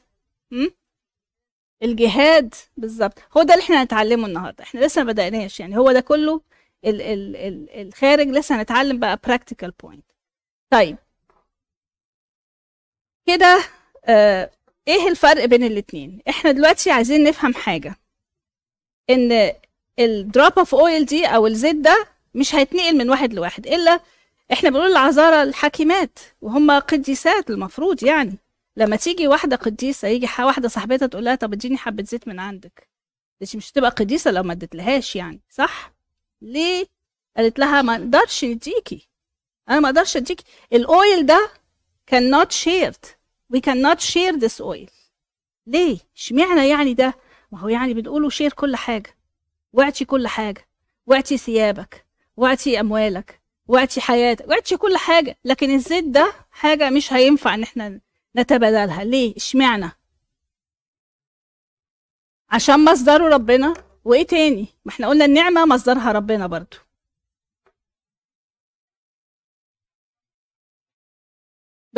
الجهاد 1.82 2.54
بالظبط. 2.76 3.18
هو 3.36 3.42
ده 3.42 3.54
اللي 3.54 3.64
إحنا 3.64 3.82
هنتعلمه 3.82 4.26
النهارده. 4.26 4.64
إحنا 4.64 4.80
لسه 4.80 5.02
ما 5.04 5.12
بدأناش. 5.12 5.60
يعني 5.60 5.78
هو 5.78 5.92
ده 5.92 6.00
كله 6.00 6.40
ال 6.84 7.02
ال 7.02 7.36
ال 7.36 7.70
الخارج 7.88 8.28
لسه 8.28 8.60
هنتعلم 8.60 8.98
بقى 8.98 9.20
practical 9.28 9.70
point. 9.86 10.00
طيب. 10.70 10.96
كده 13.28 13.64
آه 14.04 14.50
إيه 14.88 15.08
الفرق 15.08 15.44
بين 15.44 15.64
الاتنين؟ 15.64 16.22
إحنا 16.28 16.50
دلوقتي 16.50 16.90
عايزين 16.90 17.24
نفهم 17.24 17.54
حاجة 17.54 17.96
ان 19.10 19.52
ال 19.98 20.10
drop 20.10 20.58
of 20.58 20.74
oil 20.74 21.04
دي 21.06 21.26
أو 21.26 21.46
الزيت 21.46 21.76
ده 21.76 22.06
مش 22.34 22.54
هيتنقل 22.54 22.96
من 22.96 23.10
واحد 23.10 23.34
لواحد 23.34 23.66
إلا 23.66 24.00
إحنا 24.52 24.70
بنقول 24.70 24.90
العذارى 24.90 25.42
الحاكمات 25.42 26.18
وهم 26.40 26.70
قديسات 26.70 27.50
المفروض 27.50 28.04
يعني. 28.04 28.38
لما 28.76 28.96
تيجي 28.96 29.28
واحدة 29.28 29.56
قديسة 29.56 30.08
يجي 30.08 30.28
واحدة 30.38 30.68
صاحبتها 30.68 31.06
تقول 31.06 31.24
لها 31.24 31.34
طب 31.34 31.52
اديني 31.52 31.76
حبة 31.76 32.02
زيت 32.04 32.28
من 32.28 32.40
عندك. 32.40 32.88
دي 33.40 33.56
مش 33.58 33.70
هتبقى 33.72 33.90
قديسة 33.90 34.30
لو 34.30 34.42
ما 34.42 34.52
اديتلهاش 34.52 35.16
يعني 35.16 35.40
صح؟ 35.50 35.92
ليه؟ 36.42 36.86
قالت 37.36 37.58
لها 37.58 37.82
ما 37.82 37.94
أقدرش 37.94 38.44
نديكي 38.44 39.08
أنا 39.68 39.80
ما 39.80 39.88
أقدرش 39.88 40.16
اديكي. 40.16 40.44
الاويل 40.72 41.26
ده 41.26 41.50
cannot 42.14 42.48
shared. 42.64 43.17
We 43.52 43.60
cannot 43.60 44.00
share 44.00 44.36
this 44.40 44.60
oil. 44.60 44.90
ليه؟ 45.66 45.98
اشمعنى 46.16 46.68
يعني 46.68 46.94
ده؟ 46.94 47.14
ما 47.52 47.58
هو 47.58 47.68
يعني 47.68 47.94
بنقوله 47.94 48.28
شير 48.30 48.52
كل 48.52 48.76
حاجة. 48.76 49.16
واعطي 49.72 50.04
كل 50.04 50.26
حاجة. 50.28 50.68
واعطي 51.06 51.36
ثيابك. 51.38 52.06
واعطي 52.36 52.80
أموالك. 52.80 53.40
واعطي 53.66 54.00
حياتك. 54.00 54.48
واعطي 54.48 54.76
كل 54.76 54.96
حاجة. 54.96 55.36
لكن 55.44 55.70
الزيت 55.74 56.04
ده 56.04 56.32
حاجة 56.50 56.90
مش 56.90 57.12
هينفع 57.12 57.54
إن 57.54 57.62
إحنا 57.62 58.00
نتبادلها. 58.36 59.04
ليه؟ 59.04 59.36
اشمعنى؟ 59.36 59.90
عشان 62.50 62.84
مصدره 62.84 63.28
ربنا. 63.28 63.74
وإيه 64.04 64.26
تاني؟ 64.26 64.66
ما 64.84 64.92
إحنا 64.92 65.08
قلنا 65.08 65.24
النعمة 65.24 65.66
مصدرها 65.66 66.12
ربنا 66.12 66.46
برضو. 66.46 66.76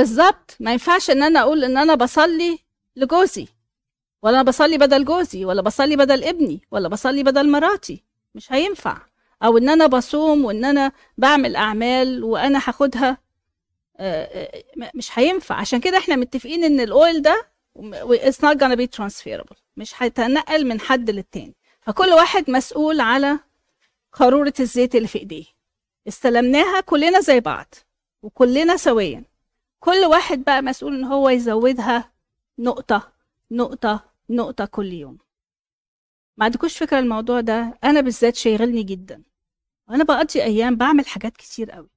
بالظبط. 0.01 0.57
ما 0.61 0.73
ينفعش 0.73 1.11
إن 1.11 1.23
أنا 1.23 1.41
أقول 1.41 1.65
إن 1.65 1.79
أنا 1.79 1.95
بصلي 1.95 2.59
لجوزي 2.97 3.47
ولا 4.23 4.35
أنا 4.41 4.43
بصلي 4.43 4.79
بدل 4.79 5.05
جوزي 5.05 5.45
ولا 5.45 5.63
بصلي 5.63 5.97
بدل 5.97 6.25
ابني 6.25 6.61
ولا 6.71 6.89
بصلي 6.89 7.23
بدل 7.23 7.51
مراتي. 7.51 8.05
مش 8.35 8.53
هينفع. 8.53 8.99
أو 9.43 9.59
إن 9.59 9.69
أنا 9.69 9.87
بصوم 9.87 10.45
وإن 10.45 10.65
أنا 10.65 10.93
بعمل 11.19 11.57
أعمال 11.57 12.25
وأنا 12.25 12.59
هاخدها 12.59 13.19
آه، 13.97 14.25
آه، 14.25 14.91
مش 14.95 15.19
هينفع. 15.19 15.55
عشان 15.55 15.81
كده 15.81 15.99
إحنا 15.99 16.17
متفقين 16.17 16.65
إن 16.65 16.81
الأويل 16.81 17.23
ده 17.23 17.47
it's 18.05 18.41
not 18.45 18.57
gonna 18.57 18.77
be 18.77 18.87
transferable. 19.01 19.57
مش 19.77 20.03
هيتنقل 20.03 20.67
من 20.67 20.81
حد 20.81 21.11
للتاني. 21.11 21.55
فكل 21.81 22.09
واحد 22.09 22.51
مسؤول 22.51 23.01
على 23.01 23.39
قارورة 24.13 24.55
الزيت 24.61 24.95
اللي 24.95 25.09
في 25.09 25.19
إيديه. 25.19 25.45
استلمناها 26.09 26.81
كلنا 26.81 27.21
زي 27.21 27.41
بعض 27.41 27.75
وكلنا 28.23 28.77
سويا. 28.77 29.30
كل 29.81 30.05
واحد 30.07 30.45
بقى 30.45 30.63
مسؤول 30.63 30.95
إن 30.95 31.05
هو 31.05 31.29
يزودها 31.29 32.13
نقطة 32.59 33.13
نقطة 33.51 34.05
نقطة 34.31 34.65
كل 34.65 34.93
يوم. 34.93 35.19
ما 36.37 36.45
عندكوش 36.45 36.79
فكرة 36.79 36.99
الموضوع 36.99 37.41
ده؟ 37.41 37.79
أنا 37.85 38.01
بالذات 38.01 38.37
شاغلني 38.37 38.83
جدا. 38.83 39.23
وأنا 39.89 40.05
بقضي 40.05 40.43
أيام 40.43 40.77
بعمل 40.77 41.07
حاجات 41.07 41.37
كتير 41.37 41.71
قوي 41.71 41.89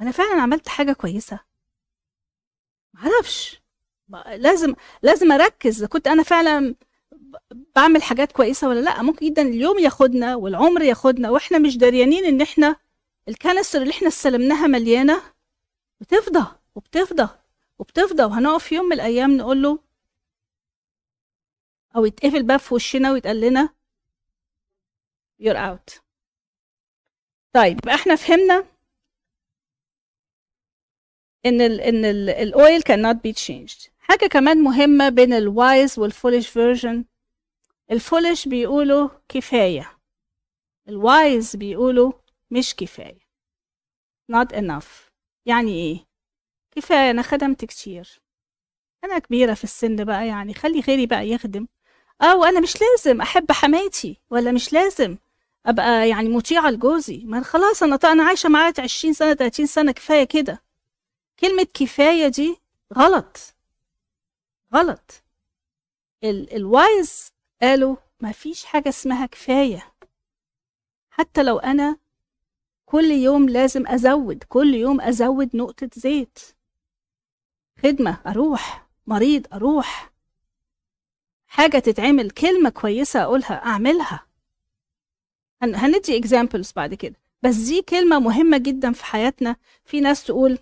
أنا 0.00 0.10
فعلا 0.10 0.42
عملت 0.42 0.68
حاجة 0.68 0.92
كويسة. 0.92 1.40
معرفش 2.94 3.62
لازم 4.36 4.74
لازم 5.02 5.32
أركز. 5.32 5.76
إذا 5.78 5.86
كنت 5.86 6.06
أنا 6.08 6.22
فعلا 6.22 6.74
بعمل 7.76 8.02
حاجات 8.02 8.32
كويسة 8.32 8.68
ولا 8.68 8.80
لأ؟ 8.80 9.02
ممكن 9.02 9.26
جدا 9.26 9.42
اليوم 9.42 9.78
ياخدنا 9.78 10.36
والعمر 10.36 10.82
ياخدنا 10.82 11.30
وإحنا 11.30 11.58
مش 11.58 11.76
داريانين 11.78 12.24
إن 12.24 12.40
إحنا 12.40 12.76
ال 13.28 13.34
canister 13.34 13.82
اللي 13.82 13.90
إحنا 13.90 14.08
استلمناها 14.08 14.66
مليانة 14.66 15.22
بتفضى. 16.00 16.46
وبتفضى 16.74 17.38
وبتفضى. 17.78 18.22
وهنقف 18.24 18.64
في 18.68 18.74
يوم 18.74 18.86
من 18.86 18.92
الأيام 18.92 19.36
نقول 19.36 19.62
له 19.62 19.78
أو 21.96 22.04
يتقفل 22.04 22.42
باب 22.42 22.58
في 22.60 22.74
وشنا 22.74 23.12
ويتقال 23.12 23.40
لنا 23.40 23.68
you're 25.42 25.56
out. 25.56 26.00
طيب 27.54 27.78
يبقى 27.78 27.94
إحنا 27.94 28.16
فهمنا 28.16 28.64
إن 31.46 31.60
ال 31.60 31.80
إن 31.80 32.04
ال 32.04 32.30
ال 32.30 32.43
oil 32.43 32.82
cannot 32.82 33.16
be 33.16 33.32
changed. 33.42 33.88
حاجة 33.98 34.26
كمان 34.26 34.58
مهمة 34.58 35.08
بين 35.08 35.32
ال 35.32 35.45
wise 35.45 35.98
وال 35.98 36.09
foolish 36.09 36.48
virgin 36.48 37.04
ال 37.90 37.97
foolish 37.97 38.48
بيقولوا 38.48 39.08
كفاية. 39.28 39.98
الوايز 40.88 41.56
بيقولوا 41.56 42.12
مش 42.50 42.74
كفاية. 42.74 43.20
Not 44.32 44.48
enough. 44.54 45.10
يعني 45.46 45.72
إيه؟ 45.72 46.06
كفاية 46.76 47.10
أنا 47.10 47.22
خدمت 47.22 47.64
كتير. 47.64 48.20
أنا 49.04 49.18
كبيرة 49.18 49.54
في 49.54 49.64
السن 49.64 50.04
بقى 50.04 50.26
يعني 50.26 50.54
خلي 50.54 50.80
غيري 50.80 51.06
بقى 51.06 51.28
يخدم. 51.28 51.66
أو 52.22 52.44
أنا 52.44 52.60
مش 52.60 52.74
لازم 52.80 53.20
أحب 53.20 53.52
حماتي 53.52 54.20
ولا 54.30 54.52
مش 54.52 54.72
لازم 54.72 55.16
أبقى 55.66 56.08
يعني 56.08 56.28
مطيعة 56.28 56.70
لجوزي. 56.70 57.22
ما 57.24 57.42
خلاص 57.42 57.82
أنا 57.82 57.98
أنا 58.04 58.24
عايشة 58.24 58.48
معاه 58.48 58.74
20 58.78 59.14
سنة 59.14 59.34
30 59.34 59.66
سنة 59.66 59.92
كفاية 59.92 60.24
كده. 60.24 60.62
كلمة 61.40 61.66
كفاية 61.74 62.28
دي 62.28 62.56
غلط. 62.94 63.54
غلط. 64.74 65.22
ال 66.24 66.56
ال 66.56 66.71
wise 66.71 67.32
قالوا 67.62 67.96
ما 68.20 68.32
فيش 68.32 68.64
حاجة 68.64 68.88
اسمها 68.88 69.26
كفاية. 69.26 69.92
حتى 71.10 71.42
لو 71.42 71.58
أنا 71.58 71.96
كل 72.86 73.04
يوم 73.10 73.48
لازم 73.48 73.86
أزود 73.86 74.44
كل 74.48 74.74
يوم 74.74 75.00
أزود 75.00 75.56
نقطة 75.56 75.88
زيت. 75.94 76.38
خدمة 77.82 78.20
أروح 78.26 78.86
مريض 79.06 79.46
أروح. 79.54 80.12
حاجة 81.46 81.78
تتعمل 81.78 82.30
كلمة 82.30 82.70
كويسة 82.70 83.22
أقولها 83.22 83.52
أعملها. 83.66 84.26
هن- 85.62 85.74
هندي 85.74 86.16
examples 86.16 86.72
بعد 86.76 86.94
كده. 86.94 87.16
بس 87.42 87.54
دي 87.56 87.82
كلمة 87.82 88.18
مهمة 88.18 88.58
جدا 88.58 88.92
في 88.92 89.04
حياتنا. 89.04 89.56
في 89.84 90.00
ناس 90.00 90.24
تقول 90.24 90.58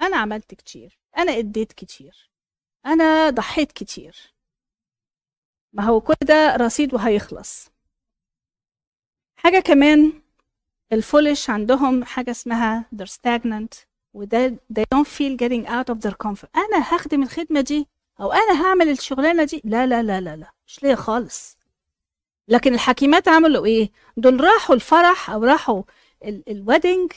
أنا 0.00 0.16
عملت 0.16 0.54
كتير 0.54 0.98
أنا 1.18 1.32
أديت 1.38 1.72
كتير 1.72 2.30
أنا 2.86 3.30
ضحيت 3.30 3.72
كتير. 3.72 4.16
ما 5.72 5.82
هو 5.84 6.00
كل 6.00 6.14
ده 6.22 6.56
رصيد 6.56 6.94
وهيخلص. 6.94 7.70
حاجة 9.36 9.60
كمان 9.60 10.22
الفولش 10.92 11.50
عندهم 11.50 12.04
حاجة 12.04 12.30
اسمها 12.30 12.90
they're 12.96 13.08
stagnant 13.12 13.87
وده 14.14 14.48
they 14.78 14.84
don't 14.94 15.06
feel 15.06 15.36
getting 15.36 15.66
out 15.68 15.94
of 15.94 15.98
their 16.08 16.14
comfort. 16.26 16.48
أنا 16.56 16.82
هخدم 16.96 17.22
الخدمة 17.22 17.60
دي 17.60 17.86
أو 18.20 18.32
أنا 18.32 18.64
هعمل 18.66 18.88
الشغلانة 18.88 19.44
دي. 19.44 19.62
لا 19.64 19.86
لا 19.86 20.02
لا 20.02 20.20
لا 20.20 20.36
لا. 20.36 20.50
مش 20.66 20.82
ليا 20.82 20.94
خالص. 20.94 21.58
لكن 22.48 22.74
الحكيمات 22.74 23.28
عملوا 23.28 23.66
إيه؟ 23.66 23.90
دول 24.16 24.40
راحوا 24.44 24.74
الفرح 24.74 25.30
أو 25.30 25.44
راحوا 25.44 25.82
ال 26.48 26.56
wedding 26.56 27.12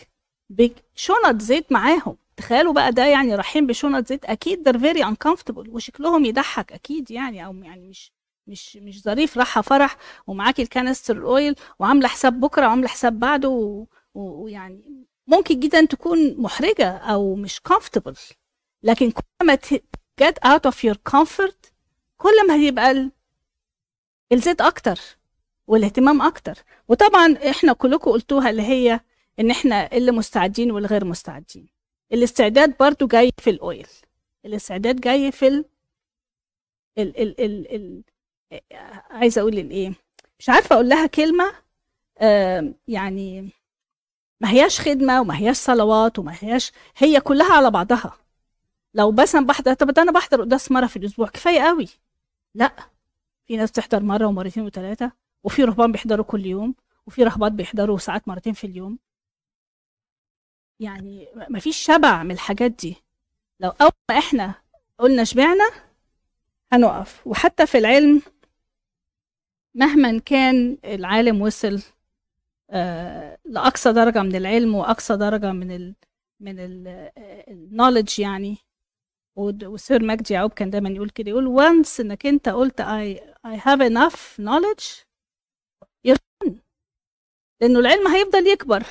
بشنط 0.49 1.41
زيت 1.41 1.71
معاهم. 1.71 2.17
تخيلوا 2.37 2.73
بقى 2.73 2.91
ده 2.91 3.05
يعني 3.05 3.35
رايحين 3.35 3.67
بشنط 3.67 4.07
زيت. 4.07 4.25
أكيد 4.25 4.69
they're 4.69 4.79
very 4.81 5.03
uncomfortable. 5.05 5.69
وشكلهم 5.69 6.25
يضحك 6.25 6.71
أكيد 6.73 7.11
يعني. 7.11 7.45
أو 7.45 7.53
يعني 7.55 7.87
مش 7.87 8.11
مش 8.47 8.77
مش 8.77 9.01
ظريف. 9.03 9.37
رايحه 9.37 9.61
فرح 9.61 9.97
ومعاكي 10.27 10.61
ال 10.61 10.67
canister 10.67 11.17
ال 11.17 11.27
oil 11.27 11.55
وعاملة 11.79 12.07
حساب 12.07 12.39
بكرة 12.39 12.65
وعاملة 12.67 12.87
حساب 12.87 13.19
بعده 13.19 13.85
ويعني 14.15 15.05
ممكن 15.27 15.59
جدا 15.59 15.85
تكون 15.85 16.41
محرجة 16.41 16.97
أو 16.97 17.35
مش 17.35 17.59
comfortable. 17.69 18.33
لكن 18.83 19.11
كل 19.11 19.23
ما 19.43 19.55
get 20.23 20.33
out 20.45 20.71
of 20.71 20.75
your 20.89 20.95
comfort 21.15 21.71
كل 22.17 22.47
ما 22.47 22.55
هيبقى 22.55 22.91
ال- 22.91 23.11
الزيت 24.31 24.61
أكتر 24.61 24.99
والاهتمام 25.67 26.21
أكتر. 26.21 26.57
وطبعا 26.87 27.37
إحنا 27.49 27.73
كلكم 27.73 28.11
قلتوها 28.11 28.49
اللي 28.49 28.61
هي 28.61 28.99
إن 29.39 29.51
إحنا 29.51 29.91
اللي 29.97 30.11
مستعدين 30.11 30.71
والغير 30.71 31.05
مستعدين. 31.05 31.67
الاستعداد 32.13 32.77
برضو 32.77 33.07
جاي 33.07 33.31
في 33.37 33.49
الاويل 33.49 33.87
الاستعداد 34.45 35.01
جاي 35.01 35.31
في 35.31 35.47
ال 35.47 35.65
ال 36.97 37.21
ال 37.21 37.41
ال, 37.41 37.75
ال... 37.75 38.03
عايزة 39.09 39.41
أقول 39.41 39.59
الايه 39.59 39.93
مش 40.39 40.49
عارفة 40.49 40.73
أقول 40.75 40.89
لها 40.89 41.07
كلمة 41.07 41.53
آم، 42.21 42.75
يعني 42.87 43.49
ما 44.41 44.49
هياش 44.51 44.79
خدمة 44.81 45.21
وما 45.21 45.37
هياش 45.37 45.57
صلوات 45.57 46.19
وما 46.19 46.35
هياش 46.39 46.71
هي 46.97 47.21
كلها 47.21 47.53
على 47.53 47.71
بعضها. 47.71 48.17
لو 48.93 49.11
مثلا 49.11 49.45
بحضر 49.45 49.73
طب 49.73 49.99
أنا 49.99 50.11
بحضر 50.11 50.41
قداس 50.41 50.71
مرة 50.71 50.87
في 50.87 50.97
الأسبوع 50.97 51.27
كفاية 51.27 51.61
قوي. 51.61 51.87
لا 52.55 52.75
في 53.47 53.57
ناس 53.57 53.71
بتحضر 53.71 54.03
مرة 54.03 54.25
ومرتين 54.25 54.63
وثلاثه 54.65 55.11
وفي 55.43 55.63
رهبان 55.63 55.91
بيحضروا 55.91 56.25
كل 56.25 56.45
يوم 56.45 56.75
وفي 57.07 57.23
رهبات 57.23 57.51
بيحضروا 57.51 57.97
ساعات 57.97 58.27
مرتين 58.27 58.53
في 58.53 58.67
اليوم. 58.67 58.99
يعني 60.79 61.27
ما 61.49 61.59
فيش 61.59 61.77
شبع 61.77 62.23
من 62.23 62.31
الحاجات 62.31 62.71
دي. 62.71 62.95
لو 63.59 63.69
أول 63.69 63.91
ما 64.09 64.17
إحنا 64.17 64.53
قلنا 64.99 65.23
شبعنا 65.23 65.71
هنقف. 66.73 67.27
وحتى 67.27 67.65
في 67.65 67.77
العلم 67.77 68.21
مهما 69.75 70.19
كان 70.19 70.77
العالم 70.83 71.41
وصل 71.41 71.81
لأقصى 73.45 73.93
درجة 73.93 74.23
من 74.23 74.35
العلم 74.35 74.75
وأقصى 74.75 75.17
درجة 75.17 75.51
من 75.51 75.71
ال 75.71 75.95
من 76.39 76.55
النولج 77.47 78.19
يعني. 78.19 78.57
ود- 79.35 79.63
وسير 79.65 80.03
مجدي 80.03 80.33
يعقوب 80.33 80.53
كان 80.53 80.69
دايما 80.69 80.89
يقول 80.89 81.09
كده 81.09 81.29
يقول 81.29 81.59
once 81.61 81.99
إنك 81.99 82.25
أنت 82.25 82.49
قلت 82.49 82.81
I, 82.81 83.19
I 83.47 83.55
have 83.59 83.81
enough 83.81 84.39
knowledge 84.41 85.05
لأنه 87.61 87.79
العلم 87.79 88.07
هيفضل 88.07 88.47
يكبر 88.47 88.83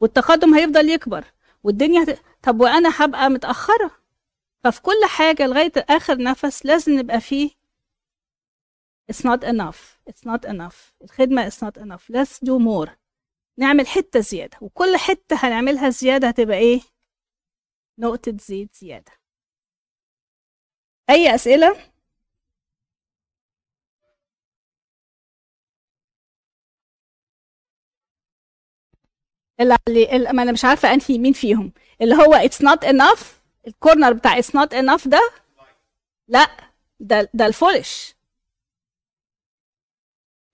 والتقدم 0.00 0.54
هيفضل 0.54 0.88
يكبر 0.88 1.24
والدنيا 1.64 2.02
هت... 2.02 2.18
طب 2.42 2.60
وأنا 2.60 2.90
هبقى 2.96 3.30
متأخرة؟ 3.30 3.90
ففي 4.64 4.82
كل 4.82 5.00
حاجة 5.08 5.46
لغاية 5.46 5.72
آخر 5.76 6.18
نفس 6.22 6.66
لازم 6.66 6.98
نبقى 6.98 7.20
فيه. 7.20 7.50
It's 9.12 9.24
not 9.24 9.44
enough 9.44 9.98
it's 10.10 10.24
not 10.26 10.48
enough 10.50 10.92
الخدمة 11.02 11.50
is 11.50 11.54
not 11.54 11.76
enough. 11.82 12.10
Let's 12.10 12.38
do 12.44 12.58
more. 12.58 12.88
نعمل 13.58 13.86
حتة 13.86 14.20
زيادة 14.20 14.58
وكل 14.60 14.96
حتة 14.96 15.36
هنعملها 15.36 15.90
زيادة 15.90 16.28
هتبقى 16.28 16.56
إيه؟ 16.58 16.80
نقطة 17.98 18.36
زيت 18.40 18.74
زيادة. 18.76 19.12
أي 21.10 21.34
أسئلة؟ 21.34 21.76
اللي 29.60 30.32
ما 30.32 30.42
أنا 30.42 30.52
مش 30.52 30.64
عارفة 30.64 30.94
أنهي 30.94 31.18
مين 31.18 31.32
فيهم. 31.32 31.72
اللي 32.00 32.14
هو 32.14 32.38
it's 32.48 32.62
not 32.64 32.88
enough 32.88 33.24
الكورنر 33.66 34.12
بتاع 34.12 34.40
it's 34.40 34.44
not 34.54 34.68
enough 34.72 35.08
ده؟ 35.08 35.30
لا 36.28 36.48
ده 37.00 37.30
ده 37.34 37.46
الفولش. 37.46 38.14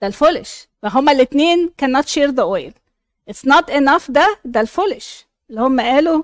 ده 0.03 0.07
الفولش. 0.07 0.69
فهما 0.83 1.13
الاثنين 1.13 1.73
cannot 1.83 2.05
share 2.05 2.31
the 2.31 2.45
oil. 2.45 2.84
It's 3.31 3.49
not 3.51 3.71
enough 3.75 4.11
ده 4.11 4.39
ده 4.45 4.61
ال 4.61 4.68
foolish. 4.68 5.27
اللي 5.51 5.61
هم 5.61 5.81
قالوا 5.81 6.23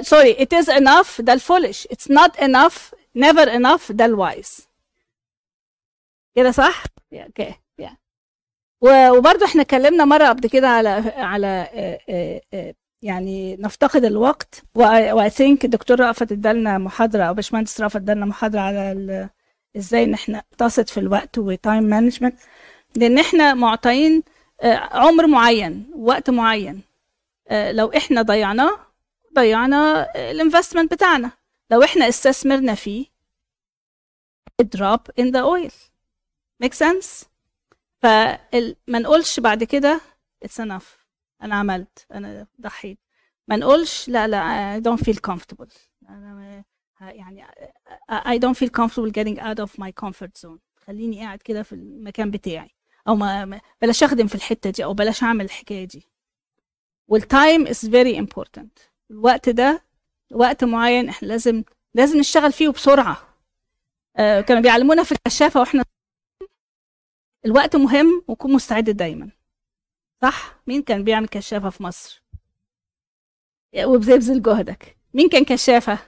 sorry 0.00 0.34
uh, 0.34 0.38
it 0.38 0.58
is 0.64 0.68
enough 0.68 1.20
ده 1.20 1.32
ال 1.32 1.38
foolish. 1.38 1.86
It's 1.86 2.12
not 2.12 2.40
enough 2.40 2.94
never 3.18 3.46
enough 3.48 3.92
ده 3.92 4.04
ال 4.04 4.17
wise 4.17 4.68
كده 6.36 6.50
صح؟ 6.50 6.84
okay 7.12 7.54
yeah. 7.82 7.90
وبرضه 8.80 9.46
إحنا 9.46 9.62
اتكلمنا 9.62 10.04
مرة 10.04 10.28
قبل 10.28 10.48
كده 10.48 10.68
على 10.68 10.88
على 11.16 11.46
آه، 11.74 11.98
آه، 12.08 12.40
آه، 12.54 12.74
يعني 13.02 13.56
نفتقد 13.56 14.04
الوقت. 14.04 14.62
و 14.74 15.30
I 15.30 15.36
think 15.36 15.64
الدكتور 15.64 16.00
رأفت 16.00 16.32
ادالنا 16.32 16.78
محاضرة 16.78 17.22
أو 17.24 17.34
باشمهندس 17.34 17.80
رأفت 17.80 17.96
ادالنا 17.96 18.26
محاضرة 18.26 18.60
على 18.60 19.28
إزاي 19.76 20.04
إن 20.04 20.14
إحنا 20.14 20.38
نقتصد 20.52 20.88
في 20.88 21.00
الوقت 21.00 21.38
و 21.38 21.47
time 21.47 21.82
management 21.82 22.36
لأن 22.96 23.18
إحنا 23.18 23.54
معطيين 23.54 24.16
آه، 24.16 24.22
عمر 24.62 25.26
معين 25.26 25.90
وقت 25.96 26.30
معين. 26.30 26.82
آه، 27.48 27.72
لو 27.72 27.92
إحنا 27.96 28.22
ضيعناه 28.22 28.78
ضيعنا 29.34 30.08
الانفستمنت 30.30 30.92
بتاعنا. 30.92 31.30
لو 31.70 31.82
إحنا 31.82 32.08
استثمرنا 32.08 32.74
فيه 32.74 33.06
drop 34.76 35.00
in 35.20 35.24
the 35.24 35.42
oil. 35.42 35.72
Make 36.64 36.74
sense 36.74 37.24
فما 38.02 38.98
نقولش 38.98 39.40
بعد 39.40 39.64
كده 39.64 40.00
it's 40.44 40.64
enough. 40.64 40.84
أنا 41.42 41.54
عملت 41.54 42.06
أنا 42.12 42.46
ضحيت. 42.60 42.98
ما 43.48 43.56
نقولش 43.56 44.08
لا 44.08 44.28
لا 44.28 44.80
don't 44.80 45.00
feel 45.00 45.18
comfortable. 45.32 45.68
أنا 46.08 46.34
ما- 46.34 46.64
يعني 47.00 47.46
I 48.12 48.38
don't 48.38 48.56
feel 48.58 48.70
comfortable 48.70 49.12
getting 49.12 49.38
out 49.40 49.58
of 49.66 49.82
my 49.84 49.90
comfort 50.06 50.40
zone. 50.46 50.58
خليني 50.86 51.20
قاعد 51.20 51.38
كده 51.38 51.62
في 51.62 51.72
المكان 51.72 52.30
بتاعي. 52.30 52.70
أو 53.08 53.16
ما 53.16 53.60
بلاش 53.82 54.02
أخدم 54.02 54.26
في 54.26 54.34
الحتة 54.34 54.70
دي 54.70 54.84
أو 54.84 54.94
بلاش 54.94 55.22
أعمل 55.22 55.44
الحكاية 55.44 55.84
دي. 55.84 56.08
وال 57.08 57.27
time 57.27 57.66
is 57.66 57.86
very 57.90 58.18
important 58.18 58.78
الوقت 59.10 59.48
ده 59.48 59.84
وقت 60.32 60.64
معين 60.64 61.08
إحنا 61.08 61.28
لازم 61.28 61.64
لازم 61.94 62.18
نشتغل 62.18 62.52
فيه 62.52 62.68
وبسرعه 62.68 63.28
آه 64.16 64.40
كانوا 64.40 64.62
بيعلمونا 64.62 65.02
في 65.02 65.12
الكشافة 65.12 65.60
وإحنا 65.60 65.84
الوقت 67.46 67.76
مهم 67.76 68.24
وكون 68.28 68.52
مستعد 68.52 68.90
دايما. 68.90 69.30
صح؟ 70.22 70.56
مين 70.66 70.82
كان 70.82 71.04
بيعمل 71.04 71.28
كشافة 71.28 71.70
في 71.70 71.82
مصر؟ 71.82 72.22
وبذل 73.84 74.42
جهدك. 74.42 74.96
مين 75.14 75.28
كان 75.28 75.44
كشافة؟ 75.44 75.98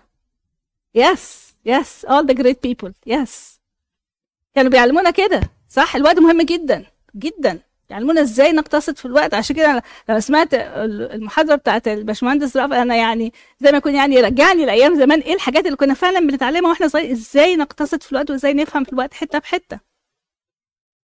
yes 0.95 1.55
yes 1.65 2.07
all 2.07 2.25
the 2.27 2.35
great 2.35 2.57
people. 2.67 2.93
yes 3.07 3.61
كانوا 4.55 4.71
بيعلمونا 4.71 5.11
كده. 5.11 5.41
صح؟ 5.71 5.97
الوقت 5.97 6.19
مهم 6.19 6.43
جدا 6.43 6.85
جدا. 7.17 7.59
يعلمونا 7.91 8.21
إزاي 8.21 8.53
نقتصد 8.53 8.97
في 8.99 9.05
الوقت؟ 9.05 9.35
عشان 9.35 9.57
كده 9.57 9.71
أنا 9.71 9.83
لما 10.09 10.21
سمعت 10.21 10.55
ال- 10.55 11.13
المحاضرة 11.13 11.55
بتاعت 11.55 11.89
الباشمهندس 11.89 12.57
رافع 12.57 12.83
أنا 12.83 12.97
يعني 12.97 13.33
زي 13.61 13.71
ما 13.73 13.79
يكون 13.79 13.95
يعني 13.95 14.21
رجعني 14.21 14.65
لأيام 14.67 14.95
زمان 14.95 15.21
إيه 15.21 15.35
الحاجات 15.35 15.67
اللي 15.67 15.77
كنا 15.77 15.95
فعلا 15.95 16.21
بنتعلمها 16.21 16.71
وإحنا 16.71 16.89
صغيرين؟ 16.89 17.11
إزاي 17.13 17.57
نقتصد 17.57 18.03
في 18.03 18.13
الوقت 18.13 18.31
وإزاي 18.31 18.55
نفهم 18.55 18.85
في 18.85 18.93
الوقت 18.93 19.15
حتة 19.15 19.39
بحتة؟ 19.39 19.81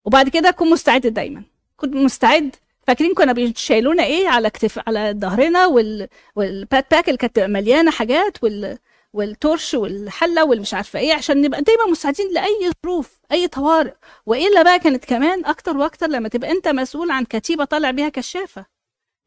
وبعد 0.05 0.29
كده 0.29 0.51
كن 0.51 0.69
مستعد 0.69 1.07
دايما. 1.07 1.43
كن 1.77 1.93
مستعد. 1.95 2.55
فاكرين 2.87 3.13
كنا 3.13 3.33
بيشيلونا 3.33 4.03
إيه؟ 4.03 4.27
على 4.29 4.49
كتف 4.49 4.79
على 4.87 5.13
ظهرنا 5.17 5.65
وال 5.65 6.07
وال 6.35 6.85
backpack 6.91 7.07
اللي 7.07 7.17
كانت 7.17 7.39
مليانة 7.39 7.91
حاجات 7.91 8.43
وال 8.43 8.77
وال 9.15 9.32
torch 9.32 9.73
والحلة 9.73 10.45
والمش 10.45 10.73
عارفة 10.73 10.99
إيه 10.99 11.13
عشان 11.13 11.41
نبقى 11.41 11.61
دايما 11.61 11.85
مستعدين 11.85 12.33
لأي 12.33 12.71
ظروف 12.85 13.19
أي 13.31 13.47
طوارئ. 13.47 13.93
وإلا 14.25 14.61
بقى 14.63 14.79
كانت 14.79 15.05
كمان 15.05 15.45
أكتر 15.45 15.77
وأكتر 15.77 16.07
لما 16.07 16.29
تبقى 16.29 16.51
أنت 16.51 16.67
مسؤول 16.67 17.11
عن 17.11 17.25
كتيبة 17.25 17.65
طالع 17.65 17.91
بيها 17.91 18.09
كشافة. 18.09 18.65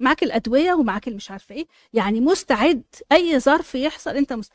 معاك 0.01 0.22
الأدوية 0.22 0.74
ومعاك 0.74 1.09
المش 1.09 1.31
عارفة 1.31 1.55
إيه. 1.55 1.66
يعني 1.92 2.20
مستعد 2.20 2.83
أي 3.12 3.40
ظرف 3.40 3.74
يحصل 3.74 4.11
أنت 4.11 4.33
مست... 4.33 4.53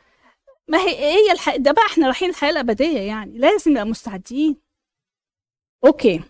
ما 0.68 0.78
هي 0.78 0.96
هي 1.00 1.32
الح... 1.32 1.56
ده 1.56 1.72
بقى 1.72 1.86
إحنا 1.86 2.06
رايحين 2.06 2.30
الحياة 2.30 2.50
الأبدية 2.52 3.00
يعني. 3.00 3.38
لازم 3.38 3.72
نبقى 3.72 3.86
مستعدين. 3.86 4.58
okay. 5.86 6.22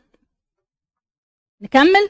نكمل؟ 1.61 2.09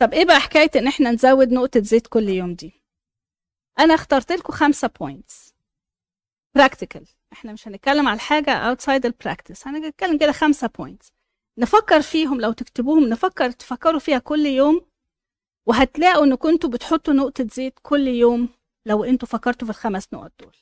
طب 0.00 0.12
إيه 0.14 0.24
بقى 0.24 0.40
حكاية 0.40 0.70
إن 0.76 0.86
إحنا 0.86 1.10
نزود 1.10 1.52
نقطة 1.52 1.80
زيت 1.82 2.06
كل 2.06 2.28
يوم 2.28 2.54
دي؟ 2.54 2.79
أنا 3.80 3.94
اخترت 3.94 4.32
لكم 4.32 4.52
خمسة 4.52 4.88
points 5.00 5.54
practical 6.56 7.06
إحنا 7.32 7.52
مش 7.52 7.68
هنتكلم 7.68 8.08
على 8.08 8.20
حاجة 8.20 8.74
outside 8.74 9.04
ال 9.04 9.11
practice 9.11 9.66
هنتكلم 9.66 10.18
كده 10.18 10.32
خمسة 10.32 10.66
points 10.68 11.12
نفكر 11.58 12.02
فيهم 12.02 12.40
لو 12.40 12.52
تكتبوهم 12.52 13.04
نفكر 13.08 13.50
تفكروا 13.50 14.00
فيها 14.00 14.18
كل 14.18 14.46
يوم 14.46 14.86
وهتلاقوا 15.66 16.24
إن 16.24 16.34
كنتوا 16.34 16.70
بتحطوا 16.70 17.14
نقطة 17.14 17.46
زيت 17.52 17.78
كل 17.82 18.08
يوم 18.08 18.48
لو 18.86 19.04
أنتوا 19.04 19.28
فكرتوا 19.28 19.66
في 19.66 19.70
الخمس 19.72 20.14
نقط 20.14 20.32
دول. 20.40 20.56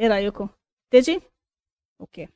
إيه 0.00 0.08
رأيكم؟ 0.08 0.48
تيجي؟ 0.90 1.20
أوكي. 2.00 2.28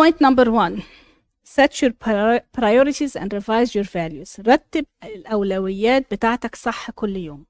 Point 0.00 0.16
number 0.20 0.46
one. 0.50 1.03
Set 1.44 1.72
your 1.82 1.92
prior- 1.92 2.42
priorities 2.58 3.14
and 3.16 3.32
revise 3.32 3.74
your 3.74 3.84
values. 3.84 4.40
رتب 4.48 4.86
الأولويات 5.04 6.14
بتاعتك 6.14 6.56
صح 6.56 6.90
كل 6.90 7.16
يوم. 7.16 7.46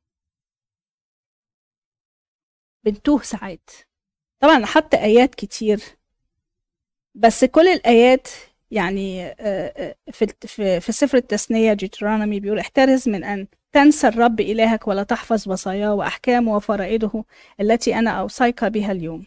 بنتوه 2.84 3.22
ساعات. 3.22 3.70
طبعا 4.40 4.64
حاطة 4.66 4.98
آيات 4.98 5.34
كتير 5.34 5.80
بس 7.14 7.44
كل 7.44 7.68
الآيات 7.68 8.28
يعني 8.70 9.26
آه، 9.26 9.34
آه، 9.40 9.96
في 10.12 10.26
في 10.80 10.92
سفر 10.92 11.16
التثنية 11.18 11.72
جيترونومي 11.74 12.40
بيقول 12.40 12.58
احترز 12.58 13.08
من 13.08 13.24
أن 13.24 13.46
تنسى 13.72 14.08
الرب 14.08 14.40
إلهك 14.40 14.88
ولا 14.88 15.02
تحفظ 15.02 15.48
وصاياه 15.48 15.94
وأحكامه 15.94 16.56
وفرائضه 16.56 17.24
التي 17.60 17.94
أنا 17.98 18.10
أوصيك 18.10 18.64
بها 18.64 18.92
اليوم. 18.92 19.26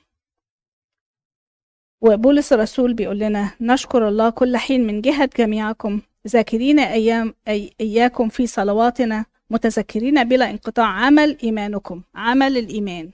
وبولس 2.01 2.53
الرسول 2.53 2.93
بيقول 2.93 3.19
لنا 3.19 3.51
نشكر 3.61 4.07
الله 4.07 4.29
كل 4.29 4.57
حين 4.57 4.87
من 4.87 5.01
جهة 5.01 5.29
جميعكم. 5.37 6.01
ذاكرين 6.27 6.79
أيام 6.79 7.33
أي 7.47 7.73
إياكم 7.81 8.29
في 8.29 8.47
صلواتنا. 8.47 9.25
متذكرين 9.49 10.23
بلا 10.23 10.49
انقطاع 10.49 10.85
عمل 10.85 11.37
إيمانكم 11.43 12.01
عمل 12.15 12.57
الإيمان. 12.57 13.11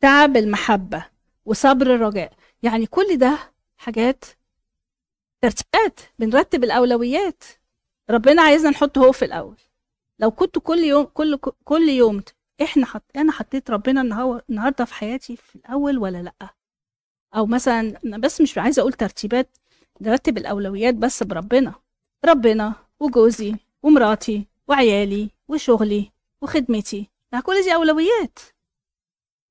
تعب 0.00 0.36
المحبة 0.36 1.06
وصبر 1.46 1.94
الرجاء. 1.94 2.32
يعني 2.62 2.86
كل 2.86 3.16
ده 3.18 3.38
حاجات 3.76 4.24
ترتيبات 5.40 6.00
بنرتب 6.18 6.64
الأولويات. 6.64 7.44
ربنا 8.10 8.42
عايزنا 8.42 8.70
نحط 8.70 8.98
هو 8.98 9.12
في 9.12 9.24
الأول. 9.24 9.56
لو 10.18 10.30
كنت 10.30 10.58
كل 10.58 10.78
يوم 10.78 11.04
كل 11.04 11.38
كل 11.64 11.88
يوم 11.88 12.22
إحنا 12.62 12.86
حط 12.86 13.02
أنا 13.16 13.32
حطيت 13.32 13.70
ربنا 13.70 14.00
النهار- 14.00 14.42
النهارده 14.50 14.84
في 14.84 14.94
حياتي 14.94 15.36
في 15.36 15.56
الأول 15.56 15.98
ولا 15.98 16.22
لأ؟ 16.22 16.55
أو 17.36 17.46
مثلا 17.46 18.00
بس 18.04 18.40
مش 18.40 18.58
عايزة 18.58 18.80
أقول 18.80 18.92
ترتيبات 18.92 19.56
نرتب 20.00 20.38
الأولويات 20.38 20.94
بس 20.94 21.22
بربنا 21.22 21.74
ربنا 22.24 22.74
وجوزي 23.00 23.54
ومراتي 23.82 24.46
وعيالي 24.68 25.30
وشغلي 25.48 26.12
وخدمتي. 26.42 27.10
ما 27.32 27.40
كل 27.40 27.62
دي 27.62 27.74
أولويات. 27.74 28.38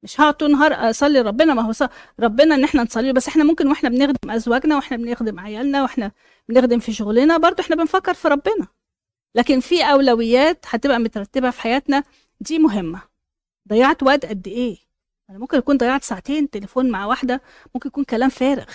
مش 0.03 0.21
هقعد 0.21 0.33
طول 0.33 0.47
النهار 0.49 0.89
أصلي 0.89 1.21
ربنا 1.21 1.53
ما 1.53 1.61
هو 1.61 1.71
ص- 1.71 1.83
ربنا 2.19 2.55
إن 2.55 2.63
إحنا 2.63 2.83
نصلي 2.83 3.13
بس 3.13 3.27
إحنا 3.27 3.43
ممكن 3.43 3.67
وإحنا 3.67 3.89
بنخدم 3.89 4.31
أزواجنا 4.31 4.75
وإحنا 4.75 4.97
بنخدم 4.97 5.39
عيالنا 5.39 5.81
وإحنا 5.81 6.11
بنخدم 6.49 6.79
في 6.79 6.93
شغلنا 6.93 7.37
برضو 7.37 7.61
إحنا 7.61 7.75
بنفكر 7.75 8.13
في 8.13 8.27
ربنا. 8.27 8.67
لكن 9.35 9.59
في 9.59 9.83
أولويات 9.83 10.65
هتبقى 10.69 10.99
مترتبة 10.99 11.49
في 11.49 11.61
حياتنا 11.61 12.03
دي 12.41 12.59
مهمة. 12.59 13.01
ضيعت 13.69 14.03
وقت 14.03 14.25
قد 14.25 14.47
إيه؟ 14.47 14.77
أنا 15.29 15.39
ممكن 15.39 15.57
أكون 15.57 15.77
ضيعت 15.77 16.03
ساعتين 16.03 16.49
تليفون 16.49 16.91
مع 16.91 17.05
واحدة 17.05 17.41
ممكن 17.75 17.89
يكون 17.89 18.03
كلام 18.03 18.29
فارغ. 18.29 18.65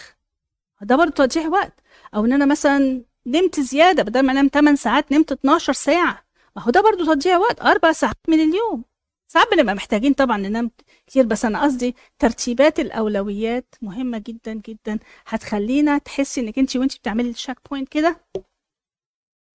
ده 0.83 0.97
برضه 0.97 1.27
تضييع 1.27 1.49
وقت. 1.49 1.81
أو 2.15 2.25
إن 2.25 2.33
أنا 2.33 2.47
مثلا 2.47 3.05
نمت 3.27 3.61
زيادة 3.61 4.03
بدل 4.03 4.23
ما 4.23 4.33
أنام 4.33 4.49
8 4.49 4.77
ساعات 4.77 5.13
نمت 5.13 5.33
12 5.33 5.73
ساعة. 5.73 6.25
ما 6.57 6.63
هو 6.63 6.71
ده 6.71 6.81
برضه 6.83 7.15
تضييع 7.15 7.37
وقت. 7.39 7.61
أربع 7.61 7.93
ساعات 7.93 8.17
من 8.29 8.41
اليوم. 8.41 8.85
ساعات 9.29 9.49
بنبقى 9.53 9.75
محتاجين 9.75 10.13
طبعا 10.13 10.37
ننام 10.37 10.71
كتير 11.07 11.27
بس 11.27 11.45
أنا 11.45 11.63
قصدي 11.63 11.95
ترتيبات 12.19 12.81
الأولويات 12.81 13.75
مهمة 13.83 14.19
جدا 14.19 14.55
جدا. 14.55 14.99
هتخلينا 15.27 15.99
تحسي 15.99 16.41
إنك 16.41 16.59
انت 16.59 16.77
وانت 16.77 16.97
بتعملي 16.97 17.31
ال 17.31 17.35
check 17.35 17.59
point 17.71 17.89
كده. 17.89 18.21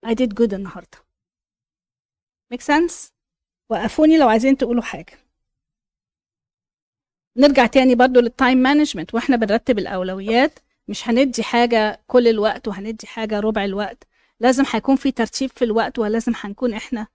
I 0.05 0.09
did 0.09 0.29
good 0.41 0.53
النهارده. 0.53 0.97
Make 2.53 2.61
sense 2.61 3.11
وقفوني 3.69 4.17
لو 4.17 4.29
عايزين 4.29 4.57
تقولوا 4.57 4.83
حاجة. 4.83 5.24
نرجع 7.37 7.65
تاني 7.65 7.95
برضو 7.95 8.19
لل 8.19 8.32
time 8.32 8.57
management 8.57 9.13
وإحنا 9.15 9.35
بنرتب 9.35 9.79
الأولويات. 9.79 10.59
مش 10.87 11.09
هندي 11.09 11.43
حاجة 11.43 12.01
كل 12.07 12.27
الوقت 12.27 12.67
وهندي 12.67 13.07
حاجة 13.07 13.39
ربع 13.39 13.65
الوقت. 13.65 14.03
لازم 14.39 14.63
هيكون 14.71 14.95
في 14.95 15.11
ترتيب 15.11 15.49
في 15.49 15.65
الوقت 15.65 15.99
ولازم 15.99 16.31
هنكون 16.35 16.73
إحنا 16.73 17.07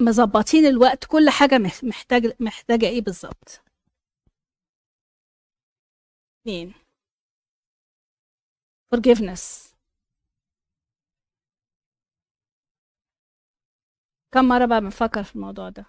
مظبطين 0.00 0.66
الوقت 0.66 1.04
كل 1.04 1.30
حاجة 1.30 1.58
مح- 1.58 1.84
محتاج 1.84 2.32
محتاجة 2.40 2.86
إيه 2.86 3.00
بالظبط. 3.00 3.60
اتنين 6.40 6.74
forgiveness. 8.94 9.74
كم 14.34 14.44
مرة 14.48 14.66
بقى 14.66 14.80
بنفكر 14.80 15.22
في 15.24 15.36
الموضوع 15.36 15.68
ده؟ 15.68 15.86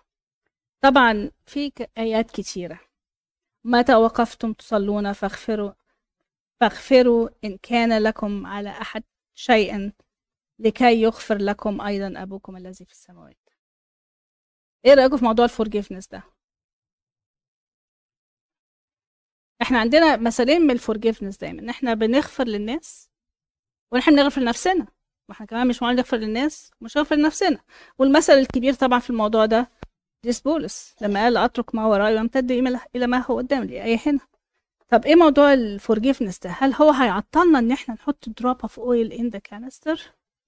طبعا 0.81 1.31
في 1.45 1.71
آيات 1.97 2.31
كتيرة. 2.31 2.79
متى 3.65 3.95
وقفتم 3.95 4.53
تصلون 4.53 5.13
فاغفروا 5.13 5.71
فاغفروا 6.61 7.29
إن 7.43 7.57
كان 7.57 8.03
لكم 8.03 8.45
على 8.45 8.69
أحد 8.69 9.03
شيء 9.35 9.91
لكي 10.59 11.01
يغفر 11.01 11.37
لكم 11.37 11.81
أيضا 11.81 12.21
أبوكم 12.23 12.57
الذي 12.57 12.85
في 12.85 12.91
السماوات. 12.91 13.37
إيه 14.85 14.93
رأيكم 14.93 15.17
في 15.17 15.25
موضوع 15.25 15.45
ال 15.45 15.50
forgiveness 15.50 16.07
ده؟ 16.07 16.23
إحنا 19.61 19.79
عندنا 19.79 20.15
مثالين 20.17 20.61
من 20.61 20.71
ال 20.71 20.77
forgiveness 20.77 21.37
دايما. 21.37 21.61
إن 21.61 21.69
إحنا 21.69 21.93
بنغفر 21.93 22.43
للناس 22.43 23.09
ونحن 23.91 24.15
بنغفر 24.15 24.41
لنفسنا. 24.41 24.87
وإحنا 25.29 25.45
كمان 25.45 25.67
مش 25.67 25.81
معقول 25.81 25.97
نغفر 25.97 26.17
للناس 26.17 26.71
ومش 26.81 26.97
نغفر 26.97 27.15
لنفسنا. 27.15 27.59
والمثل 27.99 28.33
الكبير 28.33 28.73
طبعا 28.73 28.99
في 28.99 29.09
الموضوع 29.09 29.45
ده 29.45 29.71
القديس 30.25 30.41
بولس 30.41 30.95
لما 31.01 31.23
قال 31.23 31.37
أترك 31.37 31.75
ما 31.75 31.85
وراي 31.85 32.15
وامتد 32.15 32.51
إلى 32.95 33.07
ما 33.07 33.25
هو 33.25 33.37
قدامي 33.37 33.65
الايه 33.65 33.99
هنا. 34.05 34.19
طب 34.89 35.05
إيه 35.05 35.15
موضوع 35.15 35.53
ال 35.53 35.61
forgiveness 35.61 36.39
ده؟ 36.39 36.49
هل 36.49 36.73
هو 36.73 36.91
هيعطلنا 36.91 37.59
إن 37.59 37.71
إحنا 37.71 37.93
نحط 37.95 38.29
drop 38.29 38.61
of 38.61 38.79
oil 38.79 39.11
in 39.13 39.29
the 39.29 39.39
canister 39.39 40.01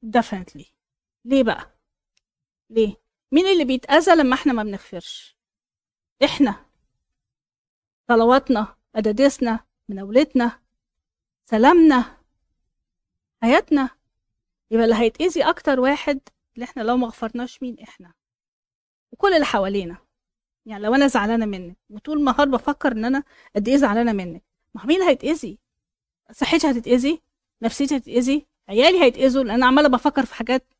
definitely. 0.05 0.65
ليه 1.25 1.43
بقى؟ 1.43 1.77
ليه؟ 2.69 2.95
مين 3.31 3.47
اللي 3.47 3.65
بيتأذى 3.65 4.15
لما 4.15 4.35
إحنا 4.35 4.53
ما 4.53 4.63
بنغفرش؟ 4.63 5.37
إحنا. 6.23 6.65
صلواتنا 8.07 8.75
قدادسنا 8.95 9.59
مناولتنا 9.89 10.59
سلامنا 11.45 12.17
حياتنا. 13.41 13.89
يبقى 14.71 14.85
اللي 14.85 14.95
هيتأذي 14.95 15.43
أكتر 15.43 15.79
واحد 15.79 16.19
اللي 16.55 16.63
إحنا 16.65 16.81
لو 16.81 16.97
ما 16.97 17.07
غفرناش 17.07 17.61
مين؟ 17.63 17.79
إحنا. 17.79 18.13
وكل 19.17 19.33
اللي 19.33 19.45
حوالينا. 19.45 19.97
يعني 20.65 20.83
لو 20.83 20.95
أنا 20.95 21.07
زعلانة 21.07 21.45
منك 21.45 21.77
وطول 21.89 22.17
النهار 22.19 22.47
بفكر 22.49 22.91
إن 22.91 23.05
أنا 23.05 23.23
قد 23.55 23.67
إيه 23.67 23.77
زعلانة 23.77 24.13
منك. 24.13 24.43
ما 24.75 24.81
هو 24.81 24.87
مين 24.87 25.01
اللي 25.01 25.11
هيتأذي؟ 25.11 25.59
صحتي 26.31 26.71
هتتأذي؟ 26.71 27.21
نفسيتي 27.61 27.97
هتتأذي؟ 27.97 28.47
عيالي 28.69 29.01
هيتأذوا؟ 29.01 29.43
لأن 29.43 29.55
أنا 29.55 29.65
عمالة 29.65 29.89
بفكر 29.89 30.25
في 30.25 30.35
حاجات. 30.35 30.73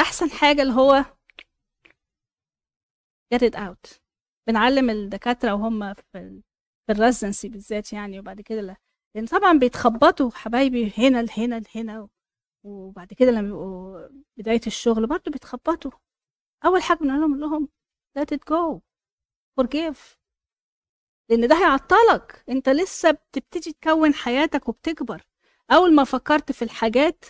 أحسن 0.00 0.30
حاجة 0.30 0.62
اللي 0.62 0.72
هو 0.74 1.04
get 3.34 3.38
it 3.38 3.54
out. 3.56 3.98
بنعلم 4.46 4.90
الدكاترة 4.90 5.52
وهم 5.54 5.94
في 5.94 6.02
ال... 6.18 6.42
في 6.86 6.92
الريزنسي 6.92 7.48
بالذات 7.48 7.92
يعني 7.92 8.18
وبعد 8.20 8.40
كده 8.40 8.60
لا. 8.60 8.76
لأن 9.14 9.26
طبعا 9.26 9.58
بيتخبطوا 9.58 10.30
حبايبي 10.30 10.92
هنا 10.98 11.22
لهنا 11.22 11.60
لهنا 11.60 12.08
وبعد 12.64 13.12
كده 13.12 13.30
لما 13.30 13.42
بيبقوا 13.42 14.08
بداية 14.36 14.60
الشغل 14.66 15.06
برضه 15.06 15.30
بيتخبطوا. 15.32 15.90
أول 16.64 16.82
حاجة 16.82 16.98
بنقول 16.98 17.40
لهم 17.40 17.68
let 18.18 18.22
it 18.36 18.40
go 18.50 18.80
forgive. 19.60 19.98
لأن 21.30 21.48
ده 21.48 21.54
هيعطلك. 21.56 22.44
أنت 22.48 22.68
لسه 22.68 23.10
بتبتدي 23.10 23.72
تكون 23.72 24.14
حياتك 24.14 24.68
وبتكبر. 24.68 25.22
أول 25.70 25.94
ما 25.94 26.04
فكرت 26.04 26.52
في 26.52 26.62
الحاجات 26.62 27.24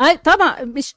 أي 0.00 0.16
طبعا 0.18 0.64
مش 0.64 0.94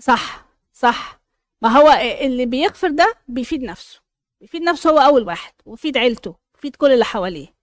صح 0.00 0.48
صح. 0.72 1.20
ما 1.62 1.68
هو 1.68 1.88
اللي 2.26 2.46
بيغفر 2.46 2.90
ده 2.90 3.14
بيفيد 3.28 3.62
نفسه. 3.62 4.00
بيفيد 4.40 4.62
نفسه 4.62 4.90
هو 4.90 4.98
أول 4.98 5.22
واحد 5.26 5.52
ويفيد 5.66 5.96
عيلته 5.96 6.36
ويفيد 6.54 6.76
كل 6.76 6.92
اللي 6.92 7.04
حواليه. 7.04 7.57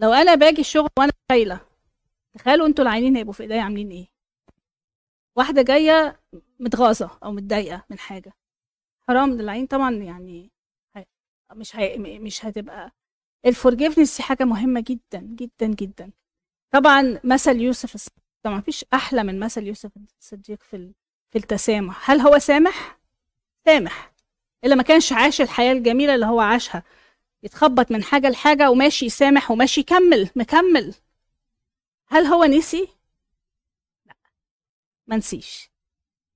لو 0.00 0.12
أنا 0.12 0.34
باجي 0.34 0.60
الشغل 0.60 0.88
وأنا 0.98 1.12
شايلة 1.32 1.60
تخيلوا 2.34 2.66
أنتوا 2.66 2.84
العينين 2.84 3.16
هيبقوا 3.16 3.32
في 3.32 3.42
إيديا 3.42 3.62
عاملين 3.62 3.90
إيه؟ 3.90 4.06
واحدة 5.36 5.62
جاية 5.62 6.20
متغاظة 6.60 7.18
أو 7.24 7.32
متضايقة 7.32 7.84
من 7.90 7.98
حاجة. 7.98 8.32
حرام 9.08 9.40
العين 9.40 9.66
طبعا 9.66 9.94
يعني 9.94 10.50
مش 11.52 11.76
هي 11.76 11.98
مش 11.98 12.44
هتبقى 12.44 12.92
ال 13.46 13.52
forgiveness 13.52 14.20
حاجة 14.20 14.44
مهمة 14.44 14.80
جدا 14.80 15.20
جدا 15.20 15.66
جدا. 15.66 16.10
طبعا 16.70 17.20
مثل 17.24 17.56
يوسف 17.60 18.08
طبعا 18.42 18.56
مفيش 18.56 18.84
أحلى 18.94 19.22
من 19.24 19.40
مثل 19.40 19.66
يوسف 19.66 19.90
الصديق 20.20 20.62
في 20.62 20.92
في 21.30 21.38
التسامح. 21.38 22.10
هل 22.10 22.20
هو 22.20 22.38
سامح؟ 22.38 22.98
سامح. 23.66 24.12
إلا 24.64 24.74
ما 24.74 24.82
كانش 24.82 25.12
عاش 25.12 25.40
الحياة 25.40 25.72
الجميلة 25.72 26.14
اللي 26.14 26.26
هو 26.26 26.40
عاشها. 26.40 26.82
يتخبط 27.44 27.90
من 27.92 28.02
حاجة 28.02 28.28
لحاجة 28.28 28.70
وماشي 28.70 29.06
يسامح 29.06 29.50
وماشي 29.50 29.80
يكمل 29.80 30.30
مكمل. 30.36 30.94
هل 32.08 32.24
هو 32.26 32.44
نسي؟ 32.44 32.88
لا 34.06 34.14
ما 35.06 35.16
نسيش. 35.16 35.70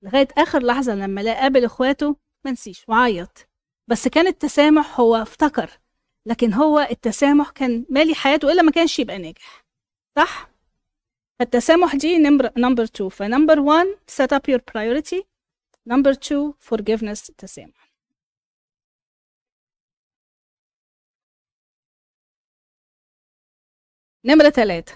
لغاية 0.03 0.29
آخر 0.39 0.63
لحظة 0.63 0.95
لما 0.95 1.21
لقى 1.21 1.35
قابل 1.35 1.65
إخواته 1.65 2.17
ما 2.45 2.51
نسيش 2.51 2.85
وعيط. 2.89 3.49
بس 3.89 4.09
كان 4.09 4.27
التسامح 4.27 5.01
هو 5.01 5.17
افتكر 5.17 5.71
لكن 6.27 6.53
هو 6.53 6.79
التسامح 6.91 7.51
كان 7.51 7.87
مالي 7.91 8.15
حياته 8.15 8.53
إلا 8.53 8.63
ما 8.63 8.71
كانش 8.71 8.99
يبقى 8.99 9.19
ناجح. 9.19 9.65
صح؟ 10.17 10.51
فالتسامح 11.39 11.95
دي 11.97 12.19
number 12.19 12.51
number 12.57 12.83
2 12.83 13.11
ف 13.11 13.18
number 13.18 13.61
1 13.61 13.87
set 14.11 14.37
up 14.37 14.53
your 14.55 14.61
priority. 14.73 15.23
number 15.87 16.11
2 16.11 16.53
forgiveness 16.53 17.35
تسامح 17.39 17.88
نمرة 24.29 24.51
ثلاثة 24.51 24.93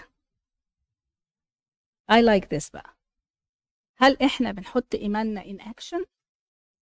I 2.11 2.15
like 2.15 2.45
this 2.45 2.71
بقى. 2.73 2.97
هل 3.97 4.17
إحنا 4.23 4.51
بنحط 4.51 4.95
إيماننا 4.95 5.43
in 5.43 5.61
action 5.61 6.05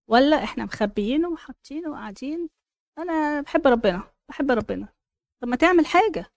ولا 0.08 0.44
إحنا 0.44 0.64
مخبيينه 0.64 1.28
وحاطينه 1.28 1.90
وقاعدين؟ 1.90 2.48
أنا 2.98 3.40
بحب 3.40 3.66
ربنا 3.66 4.02
بحب 4.28 4.50
ربنا. 4.50 4.88
طب 5.40 5.48
ما 5.48 5.56
تعمل 5.56 5.86
حاجة. 5.86 6.32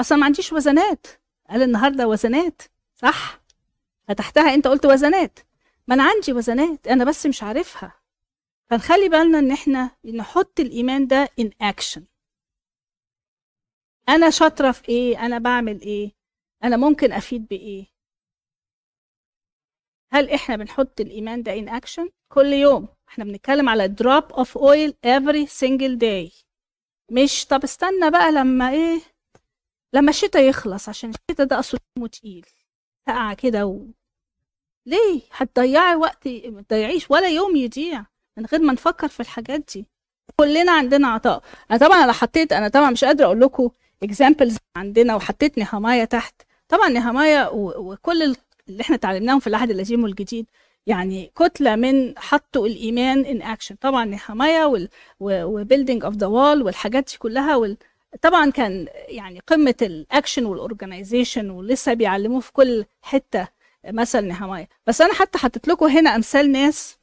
أصلا 0.00 0.18
ما 0.18 0.24
عنديش 0.26 0.52
وزنات. 0.52 1.06
قال 1.50 1.62
النهارده 1.62 2.08
وزنات 2.08 2.62
صح؟ 2.94 3.40
فتحتها 4.08 4.54
أنت 4.54 4.66
قلت 4.66 4.86
وزنات. 4.86 5.38
ما 5.88 5.94
أنا 5.94 6.04
عندي 6.04 6.32
وزنات 6.32 6.86
أنا 6.86 7.04
بس 7.04 7.26
مش 7.26 7.42
عارفها. 7.42 8.00
فنخلي 8.70 9.08
بالنا 9.08 9.38
إن 9.38 9.50
إحنا 9.50 9.90
نحط 10.04 10.60
الإيمان 10.60 11.06
ده 11.06 11.28
in 11.40 11.48
action. 11.62 12.00
أنا 14.08 14.30
شاطرة 14.30 14.72
في 14.72 14.88
إيه؟ 14.88 15.26
أنا 15.26 15.38
بعمل 15.38 15.80
إيه؟ 15.80 16.12
أنا 16.64 16.76
ممكن 16.76 17.12
أفيد 17.12 17.48
بإيه؟ 17.48 17.86
هل 20.12 20.30
إحنا 20.30 20.56
بنحط 20.56 21.00
الإيمان 21.00 21.42
ده 21.42 21.52
in 21.64 21.80
action 21.82 22.08
كل 22.32 22.46
يوم. 22.52 22.88
إحنا 23.08 23.24
بنتكلم 23.24 23.68
على 23.68 23.94
drop 24.02 24.34
of 24.34 24.48
oil 24.48 24.92
every 25.06 25.46
single 25.60 25.98
day. 25.98 26.44
مش 27.12 27.46
طب 27.46 27.62
استنى 27.64 28.10
بقى 28.10 28.32
لما 28.32 28.70
إيه؟ 28.70 29.00
لما 29.92 30.10
الشتاء 30.10 30.42
يخلص 30.48 30.88
عشان 30.88 31.10
الشتاء 31.10 31.46
ده 31.46 31.58
أصله 31.58 31.80
تقيل. 32.12 32.46
ساقعة 33.06 33.34
كده 33.34 33.66
و... 33.66 33.86
ليه؟ 34.86 35.22
هتضيعي 35.32 35.94
وقت 35.96 36.28
ما 36.28 36.62
تضيعيش 36.62 37.10
ولا 37.10 37.28
يوم 37.28 37.56
يضيع 37.56 38.06
من 38.38 38.46
غير 38.46 38.60
ما 38.60 38.72
نفكر 38.72 39.08
في 39.08 39.20
الحاجات 39.20 39.70
دي. 39.74 39.86
كلنا 40.36 40.72
عندنا 40.72 41.08
عطاء. 41.08 41.42
أنا 41.70 41.78
طبعا 41.78 42.04
أنا 42.04 42.12
حطيت 42.12 42.52
أنا 42.52 42.68
طبعا 42.68 42.90
مش 42.90 43.04
قادرة 43.04 43.24
أقول 43.26 43.40
لكم 43.40 43.70
examples 44.02 44.56
عندنا 44.76 45.14
وحطيت 45.16 45.58
نحميا 45.58 46.04
تحت. 46.04 46.42
طبعا 46.68 46.88
نهمايا 46.88 47.48
و- 47.48 47.92
وكل 47.92 48.22
ال- 48.22 48.36
اللي 48.68 48.80
إحنا 48.82 48.96
اتعلمناهم 48.96 49.40
في 49.40 49.46
العهد 49.46 49.70
القديم 49.70 50.02
والجديد 50.04 50.46
يعني 50.86 51.32
كتلة 51.38 51.76
من 51.76 52.18
حطوا 52.18 52.66
الإيمان 52.66 53.24
in 53.24 53.42
action 53.42 53.74
طبعا 53.74 54.04
نحميا 54.04 54.86
و 55.20 55.29
building 55.29 56.04
of 56.04 56.14
the 56.14 56.26
wall 56.26 56.62
والحاجات 56.62 57.10
دي 57.10 57.18
كلها 57.18 57.56
وال... 57.56 57.76
طبعا 58.22 58.50
كان 58.50 58.88
يعني 59.08 59.40
قمة 59.46 59.74
ال 59.82 59.91
action 59.91 60.44
وال 60.44 60.59
organization 60.59 61.50
ولسه 61.50 61.94
بيعلموه 61.94 62.40
في 62.40 62.52
كل 62.52 62.84
حتة 63.02 63.48
مثل 63.84 64.24
نحميا 64.24 64.68
بس 64.86 65.00
أنا 65.00 65.14
حتى 65.14 65.38
حطيت 65.38 65.68
لكم 65.68 65.86
هنا 65.86 66.16
أمثال 66.16 66.52
ناس 66.52 66.98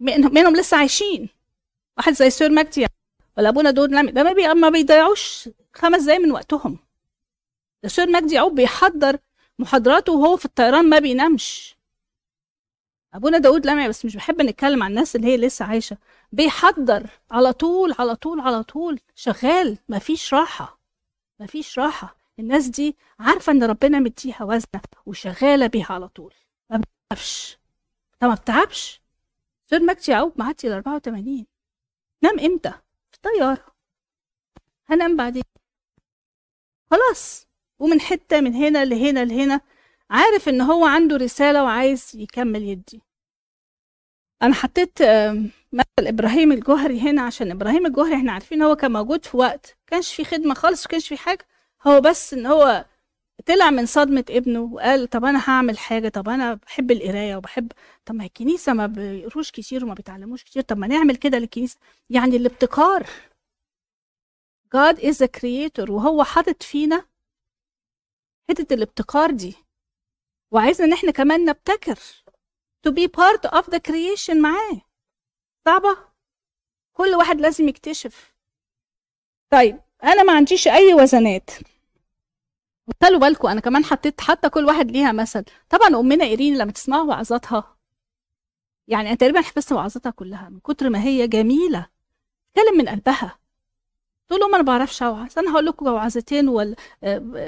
من- 0.00 0.34
منهم 0.34 0.56
لسه 0.56 0.76
عايشين. 0.76 1.28
واحد 1.98 2.12
زي 2.12 2.30
Sir 2.30 2.50
مجدي 2.50 2.86
ولا 3.38 3.48
أبونا 3.48 3.70
دود 3.70 3.92
لمي 3.92 4.12
ده 4.12 4.22
ما. 4.22 4.54
ما 4.54 4.68
بيضيعوش 4.68 5.48
خمس 5.74 6.02
دقايق 6.02 6.20
من 6.20 6.32
وقتهم. 6.32 6.78
ده 7.82 7.88
Sir 7.88 8.10
مجدي 8.10 8.34
يعقوب 8.34 8.54
بيحضر 8.54 9.18
محاضراته 9.58 10.12
وهو 10.12 10.36
في 10.36 10.44
الطيران 10.44 10.88
ما 10.90 10.98
بينامش. 10.98 11.76
أبونا 13.14 13.38
داود 13.38 13.66
لمعي 13.66 13.88
بس 13.88 14.04
مش 14.04 14.16
بحب 14.16 14.42
نتكلم 14.42 14.82
عن 14.82 14.90
الناس 14.90 15.16
اللي 15.16 15.26
هي 15.26 15.36
لسه 15.36 15.64
عايشة. 15.64 15.96
بيحضر 16.32 17.06
على 17.30 17.52
طول 17.52 17.94
على 17.98 18.16
طول 18.16 18.40
على 18.40 18.62
طول. 18.62 19.00
شغال 19.14 19.78
مفيش 19.88 20.34
راحة. 20.34 20.78
مفيش 21.40 21.78
راحة. 21.78 22.16
الناس 22.38 22.66
دي 22.68 22.96
عارفة 23.18 23.52
إن 23.52 23.64
ربنا 23.64 23.98
مديها 23.98 24.44
وزنة 24.44 24.82
وشغالة 25.06 25.66
بيها 25.66 25.86
على 25.90 26.08
طول. 26.08 26.34
ما 26.70 26.76
بتتعبش 27.10 27.58
طب 28.20 28.28
ما 28.28 28.34
بتتعبش 28.34 29.00
سير 29.70 29.82
مجدي 29.82 30.12
يعقوب 30.12 30.32
معدي 30.36 30.68
ال 30.68 30.72
84 30.72 31.46
نام 32.22 32.38
إمتى؟ 32.40 32.72
في 33.22 33.28
طيارة. 33.28 33.66
هنام 34.88 35.16
بعدين. 35.16 35.42
خلاص. 36.90 37.46
ومن 37.78 38.00
حتة 38.00 38.40
من 38.40 38.54
هنا 38.54 38.84
لهنا 38.84 39.24
لهنا 39.24 39.60
عارف 40.10 40.48
إن 40.48 40.60
هو 40.60 40.84
عنده 40.86 41.16
رسالة 41.16 41.64
وعايز 41.64 42.12
يكمل 42.16 42.62
يدي. 42.62 43.02
أنا 44.42 44.54
حطيت 44.54 44.98
مثل 45.72 46.06
إبراهيم 46.08 46.52
الجوهري 46.52 47.00
هنا 47.00 47.22
عشان 47.22 47.50
إبراهيم 47.50 47.86
الجوهري 47.86 48.14
إحنا 48.16 48.32
عارفين 48.32 48.62
هو 48.62 48.76
كان 48.76 48.92
موجود 48.92 49.24
في 49.24 49.36
وقت 49.36 49.76
كانش 49.86 50.14
في 50.14 50.24
خدمة 50.24 50.54
خالص 50.54 50.86
كانش 50.86 51.08
في 51.08 51.16
حاجة. 51.16 51.46
هو 51.86 52.00
بس 52.00 52.34
إن 52.34 52.46
هو 52.46 52.84
طلع 53.46 53.70
من 53.70 53.86
صدمة 53.86 54.24
ابنه 54.30 54.60
وقال 54.60 55.10
طب 55.10 55.24
أنا 55.24 55.50
هعمل 55.50 55.78
حاجة 55.78 56.08
طب 56.08 56.28
أنا 56.28 56.54
بحب 56.54 56.90
القراية 56.90 57.36
وبحب 57.36 57.72
طب 58.06 58.14
ما 58.14 58.24
الكنيسة 58.24 58.72
ما 58.72 58.86
بيقروش 58.86 59.50
كتير 59.50 59.84
وما 59.84 59.94
بيتعلموش 59.94 60.44
كتير 60.44 60.62
طب 60.62 60.78
ما 60.78 60.86
نعمل 60.86 61.16
كده 61.16 61.38
للكنيسة. 61.38 61.78
يعني 62.10 62.36
الابتكار. 62.36 63.06
God 64.76 64.96
is 64.98 65.16
a 65.22 65.28
creator 65.40 65.90
وهو 65.90 66.24
حاطط 66.24 66.62
فينا 66.62 67.06
حتة 68.50 68.74
الابتكار 68.74 69.30
دي. 69.30 69.54
وعايزنا 70.52 70.86
إن 70.86 70.92
إحنا 70.92 71.10
كمان 71.10 71.44
نبتكر 71.44 71.96
to 72.88 72.90
be 72.90 73.06
part 73.08 73.50
of 73.58 73.64
the 73.64 73.78
creation 73.88 74.36
معاه. 74.36 74.80
صعبة؟ 75.64 75.96
كل 76.92 77.08
واحد 77.14 77.40
لازم 77.40 77.68
يكتشف. 77.68 78.34
طيب 79.52 79.80
أنا 80.04 80.22
ما 80.22 80.32
عنديش 80.32 80.68
أي 80.68 80.94
وزنات. 80.94 81.50
خلوا 83.02 83.20
بالكم 83.20 83.48
أنا 83.48 83.60
كمان 83.60 83.84
حطيت 83.84 84.20
حتى 84.20 84.48
كل 84.48 84.64
واحد 84.64 84.90
ليها 84.90 85.12
مثل. 85.12 85.44
طبعا 85.70 86.00
أمنا 86.00 86.24
إيرين 86.24 86.58
لما 86.58 86.72
تسمعوا 86.72 87.04
وعظاتها 87.04 87.76
يعني 88.88 89.08
أنا 89.08 89.16
تقريبا 89.16 89.40
حفظت 89.40 89.72
وعظاتها 89.72 90.10
كلها 90.10 90.48
من 90.48 90.60
كتر 90.60 90.90
ما 90.90 91.02
هي 91.02 91.26
جميلة. 91.28 91.86
تتكلم 92.54 92.78
من 92.78 92.88
قلبها. 92.88 93.38
تقول 94.28 94.40
لهم 94.40 94.54
أنا 94.54 94.62
ما 94.62 94.66
بعرفش 94.66 95.02
أوعظ. 95.02 95.38
أنا 95.38 95.52
هقول 95.52 95.66
لكم 95.66 95.86
وعظتين 95.86 96.48
ولا 96.48 96.76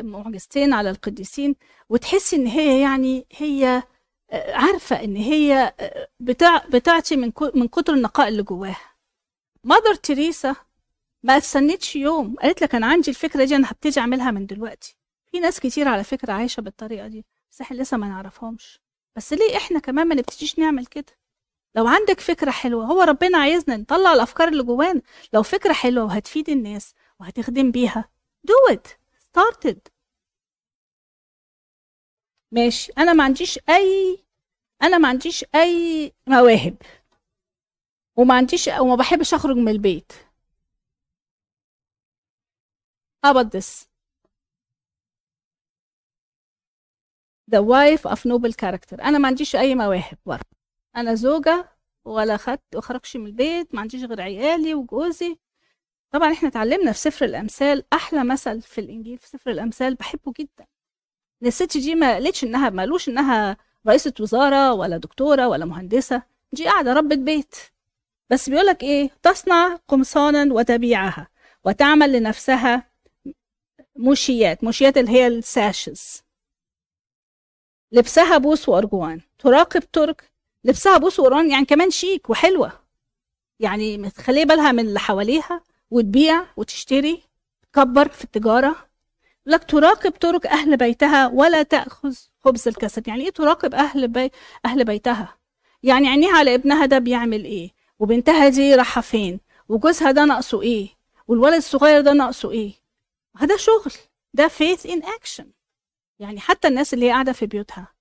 معجزتين 0.02 0.72
على 0.72 0.90
القديسين. 0.90 1.56
وتحسي 1.88 2.36
إن 2.36 2.46
هي 2.46 2.80
يعني 2.80 3.26
هي 3.32 3.82
آه، 4.30 4.54
عارفة 4.56 5.04
إن 5.04 5.16
هي 5.16 5.74
آه، 5.80 6.08
بتاع 6.20 6.58
بتعطي 6.58 7.16
من 7.16 7.32
من 7.54 7.68
كتر 7.68 7.94
النقاء 7.94 8.28
اللي 8.28 8.42
جواها. 8.42 8.80
مادر 9.64 9.94
تريسا 9.94 10.56
ما 11.22 11.38
استنتش 11.38 11.96
يوم. 11.96 12.36
قالت 12.42 12.62
لك 12.62 12.74
أنا 12.74 12.86
عندي 12.86 13.10
الفكرة 13.10 13.44
دي 13.44 13.56
أنا 13.56 13.70
هبتدي 13.70 14.00
أعملها 14.00 14.30
من 14.30 14.46
دلوقتي. 14.46 14.96
في 15.34 15.40
ناس 15.40 15.60
كتير 15.60 15.88
على 15.88 16.04
فكرة 16.04 16.32
عايشة 16.32 16.60
بالطريقة 16.60 17.08
دي 17.08 17.26
بس 17.50 17.60
إحنا 17.60 17.76
لسه 17.76 17.96
ما 17.96 18.08
نعرفهمش. 18.08 18.80
بس 19.16 19.32
ليه 19.32 19.56
إحنا 19.56 19.78
كمان 19.78 20.08
ما 20.08 20.14
نبتديش 20.14 20.58
نعمل 20.58 20.86
كده؟ 20.86 21.18
لو 21.76 21.86
عندك 21.86 22.20
فكرة 22.20 22.50
حلوة 22.50 22.84
هو 22.84 23.02
ربنا 23.02 23.38
عايزنا 23.38 23.76
نطلع 23.76 24.12
الأفكار 24.12 24.48
اللي 24.48 24.62
جوانا. 24.62 25.02
لو 25.32 25.42
فكرة 25.42 25.72
حلوة 25.72 26.04
وهتفيد 26.04 26.48
الناس 26.48 26.94
وهتخدم 27.20 27.70
بيها 27.70 28.10
do 28.46 28.74
it 28.74 28.88
started. 29.18 29.78
ماشي. 32.52 32.92
أنا 32.98 33.12
ما 33.12 33.24
عنديش 33.24 33.58
أي 33.68 34.24
أنا 34.82 34.98
ما 34.98 35.08
عنديش 35.08 35.44
أي 35.54 36.12
مواهب. 36.26 36.76
وما 38.16 38.34
عنديش 38.34 38.68
وما 38.68 38.96
بحبش 38.96 39.34
أخرج 39.34 39.56
من 39.56 39.68
البيت. 39.68 40.12
How 43.26 43.30
about 43.32 43.50
this? 43.50 43.93
The 47.50 47.60
wife 47.60 48.10
of 48.10 48.18
noble 48.24 48.52
character. 48.52 49.02
أنا 49.04 49.18
ما 49.18 49.28
عنديش 49.28 49.56
أي 49.56 49.74
مواهب 49.74 50.18
برضه. 50.26 50.44
أنا 50.96 51.14
زوجة 51.14 51.68
ولا 52.04 52.36
خدت 52.36 52.76
وخرجش 52.76 53.16
من 53.16 53.26
البيت 53.26 53.74
ما 53.74 53.80
عنديش 53.80 54.04
غير 54.04 54.20
عيالي 54.20 54.74
وجوزي. 54.74 55.38
طبعا 56.10 56.32
إحنا 56.32 56.48
اتعلمنا 56.48 56.92
في 56.92 56.98
سفر 56.98 57.24
الأمثال 57.24 57.84
أحلى 57.92 58.24
مثل 58.24 58.62
في 58.62 58.80
الإنجيل 58.80 59.18
في 59.18 59.28
سفر 59.28 59.50
الأمثال 59.50 59.94
بحبه 59.94 60.32
جدا. 60.38 60.66
الست 61.42 61.76
دي 61.76 61.94
ما 61.94 62.12
قالتش 62.12 62.44
إنها 62.44 62.70
ما 62.70 62.82
قالوش 62.82 63.08
إنها 63.08 63.56
رئيسة 63.86 64.12
وزارة 64.20 64.72
ولا 64.72 64.96
دكتورة 64.96 65.48
ولا 65.48 65.64
مهندسة. 65.64 66.22
دي 66.52 66.64
قاعدة 66.64 66.92
ربة 66.92 67.16
بيت. 67.16 67.54
بس 68.30 68.50
بيقولك 68.50 68.82
إيه؟ 68.82 69.10
تصنع 69.22 69.76
قمصانا 69.88 70.54
وتبيعها 70.54 71.28
وتعمل 71.64 72.12
لنفسها 72.12 72.90
موشيات 73.96 74.64
موشيات 74.64 74.98
اللي 74.98 75.10
هي 75.10 75.26
الساشز. 75.26 76.23
لبسها 77.94 78.38
بوس 78.38 78.68
وأرجوان. 78.68 79.20
تراقب 79.38 79.82
ترك 79.92 80.30
لبسها 80.64 80.98
بوس 80.98 81.20
وأرجوان 81.20 81.50
يعني 81.50 81.64
كمان 81.64 81.90
شيك 81.90 82.30
وحلوة. 82.30 82.72
يعني 83.60 83.98
متخليه 83.98 84.44
بالها 84.44 84.72
من 84.72 84.80
اللي 84.86 84.98
حواليها 85.00 85.60
وتبيع 85.90 86.46
وتشتري 86.56 87.22
تكبر 87.72 88.08
في 88.08 88.24
التجارة. 88.24 88.76
لك 89.46 89.64
تراقب 89.64 90.10
طرق 90.10 90.46
أهل 90.46 90.76
بيتها 90.76 91.26
ولا 91.26 91.62
تأخذ 91.62 92.14
خبز 92.44 92.68
الكسل 92.68 93.02
يعني 93.06 93.24
إيه 93.24 93.30
تراقب 93.30 93.74
أهل, 93.74 94.08
بي... 94.08 94.30
أهل 94.64 94.84
بيتها؟ 94.84 95.36
يعني 95.82 96.08
عينيها 96.08 96.36
على 96.36 96.54
ابنها 96.54 96.86
ده 96.86 96.98
بيعمل 96.98 97.44
إيه؟ 97.44 97.70
وبنتها 97.98 98.48
دي 98.48 98.74
رايحة 98.74 99.00
فين؟ 99.00 99.40
وجوزها 99.68 100.10
ده 100.10 100.24
ناقصه 100.24 100.62
إيه؟ 100.62 100.88
والولد 101.28 101.54
الصغير 101.54 102.00
ده 102.00 102.12
ناقصه 102.12 102.50
إيه؟ 102.50 102.72
هذا 103.36 103.56
شغل. 103.56 103.92
ده 104.34 104.48
faith 104.48 104.80
in 104.80 105.02
action. 105.02 105.44
يعني 106.18 106.40
حتى 106.40 106.68
الناس 106.68 106.94
اللي 106.94 107.06
هي 107.06 107.10
قاعدة 107.10 107.32
في 107.32 107.46
بيوتها. 107.46 107.94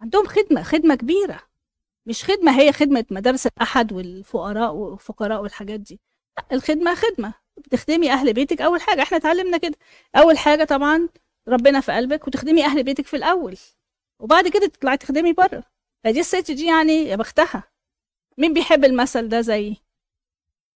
عندهم 0.00 0.26
خدمة 0.26 0.62
خدمة 0.62 0.94
كبيرة. 0.94 1.40
مش 2.06 2.24
خدمة 2.24 2.60
هي 2.60 2.72
خدمة 2.72 3.04
مدارس 3.10 3.46
الأحد 3.46 3.92
والفقراء 3.92 4.74
والفقراء 4.74 5.42
والحاجات 5.42 5.80
دي. 5.80 6.00
لا 6.38 6.46
الخدمة 6.52 6.94
خدمة. 6.94 7.34
بتخدمي 7.56 8.12
أهل 8.12 8.32
بيتك 8.32 8.60
أول 8.60 8.80
حاجة. 8.80 9.02
إحنا 9.02 9.16
اتعلمنا 9.18 9.58
كده. 9.58 9.76
أول 10.16 10.38
حاجة 10.38 10.64
طبعا 10.64 11.08
ربنا 11.48 11.80
في 11.80 11.92
قلبك 11.92 12.26
وتخدمي 12.26 12.64
أهل 12.64 12.82
بيتك 12.84 13.06
في 13.06 13.16
الأول. 13.16 13.56
وبعد 14.20 14.48
كده 14.48 14.66
تطلعي 14.66 14.96
تخدمي 14.96 15.32
بره. 15.32 15.64
فدي 16.04 16.20
الست 16.20 16.50
دي 16.50 16.66
يعني 16.66 16.92
يا 16.92 17.16
بختها. 17.16 17.72
مين 18.38 18.54
بيحب 18.54 18.84
المثل 18.84 19.28
ده 19.28 19.40
زي؟ 19.40 19.76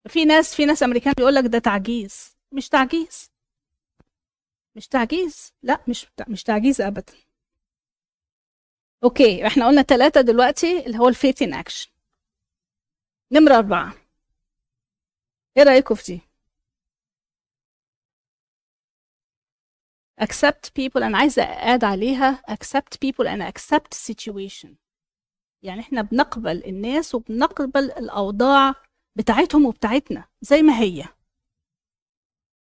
في 0.08 0.24
ناس 0.24 0.54
في 0.54 0.64
ناس 0.64 0.82
أمريكان 0.82 1.12
بيقول 1.16 1.34
لك 1.34 1.44
ده 1.44 1.58
تعجيز. 1.58 2.36
مش 2.52 2.68
تعجيز. 2.68 3.30
مش 4.76 4.88
تعجيز. 4.88 5.52
لا 5.62 5.84
مش 5.88 6.06
مش 6.28 6.42
تعجيز 6.42 6.80
أبدا. 6.80 7.12
okay 9.04 9.46
إحنا 9.46 9.66
قلنا 9.66 9.82
ثلاثة 9.82 10.20
دلوقتي 10.20 10.86
اللي 10.86 10.98
هو 10.98 11.08
ال 11.08 11.14
faith 11.14 11.42
in 11.42 11.54
action. 11.54 11.90
نمرة 13.32 13.54
أربعة. 13.54 13.94
إيه 15.56 15.62
رأيكم 15.62 15.94
في 15.94 16.12
دي؟ 16.12 16.20
accept 20.20 20.70
people 20.78 21.02
أنا 21.02 21.18
عايزة 21.18 21.42
أأكد 21.42 21.84
عليها. 21.84 22.42
Accept 22.50 22.96
people 23.04 23.26
and 23.26 23.42
accept 23.52 23.94
situation. 24.12 24.68
يعني 25.62 25.80
إحنا 25.80 26.02
بنقبل 26.02 26.64
الناس 26.64 27.14
وبنقبل 27.14 27.84
الأوضاع 27.90 28.74
بتاعتهم 29.16 29.66
وبتاعتنا 29.66 30.24
زي 30.40 30.62
ما 30.62 30.80
هي. 30.80 31.04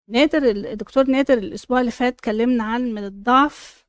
نادر 0.07 0.43
الدكتور 0.43 1.03
نادر 1.07 1.37
الأسبوع 1.37 1.79
اللي 1.79 1.91
فات 1.91 2.21
كلمنا 2.21 2.63
عن 2.63 2.81
من 2.93 3.03
الضعف 3.03 3.85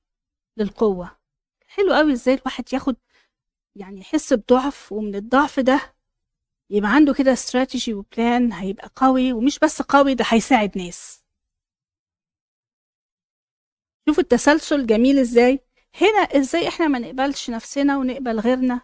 للقوة. 0.57 1.19
حلو 1.67 1.95
قوي 1.95 2.13
إزاي 2.13 2.35
الواحد 2.35 2.73
ياخد 2.73 2.97
يعني 3.77 4.01
يحس 4.01 4.33
بضعف 4.33 4.93
ومن 4.93 5.15
الضعف 5.15 5.61
ده 5.61 5.95
يبقى 6.71 6.91
عنده 6.91 7.15
كده 7.15 7.33
استراتيجي 7.33 7.95
وبلان 7.95 8.53
هيبقى 8.53 8.91
قوي 8.97 9.33
ومش 9.33 9.59
بس 9.59 9.83
قوي 9.83 10.15
ده 10.15 10.25
هيساعد 10.29 10.79
ناس. 10.79 11.25
شوفوا 14.09 14.23
التسلسل 14.23 14.87
جميل 14.87 15.19
إزاي. 15.19 15.61
هنا 16.01 16.19
إزاي 16.19 16.69
إحنا 16.69 16.89
ما 16.89 16.99
نقبلش 16.99 17.51
نفسنا 17.51 17.97
ونقبل 17.99 18.41
غيرنا 18.41 18.81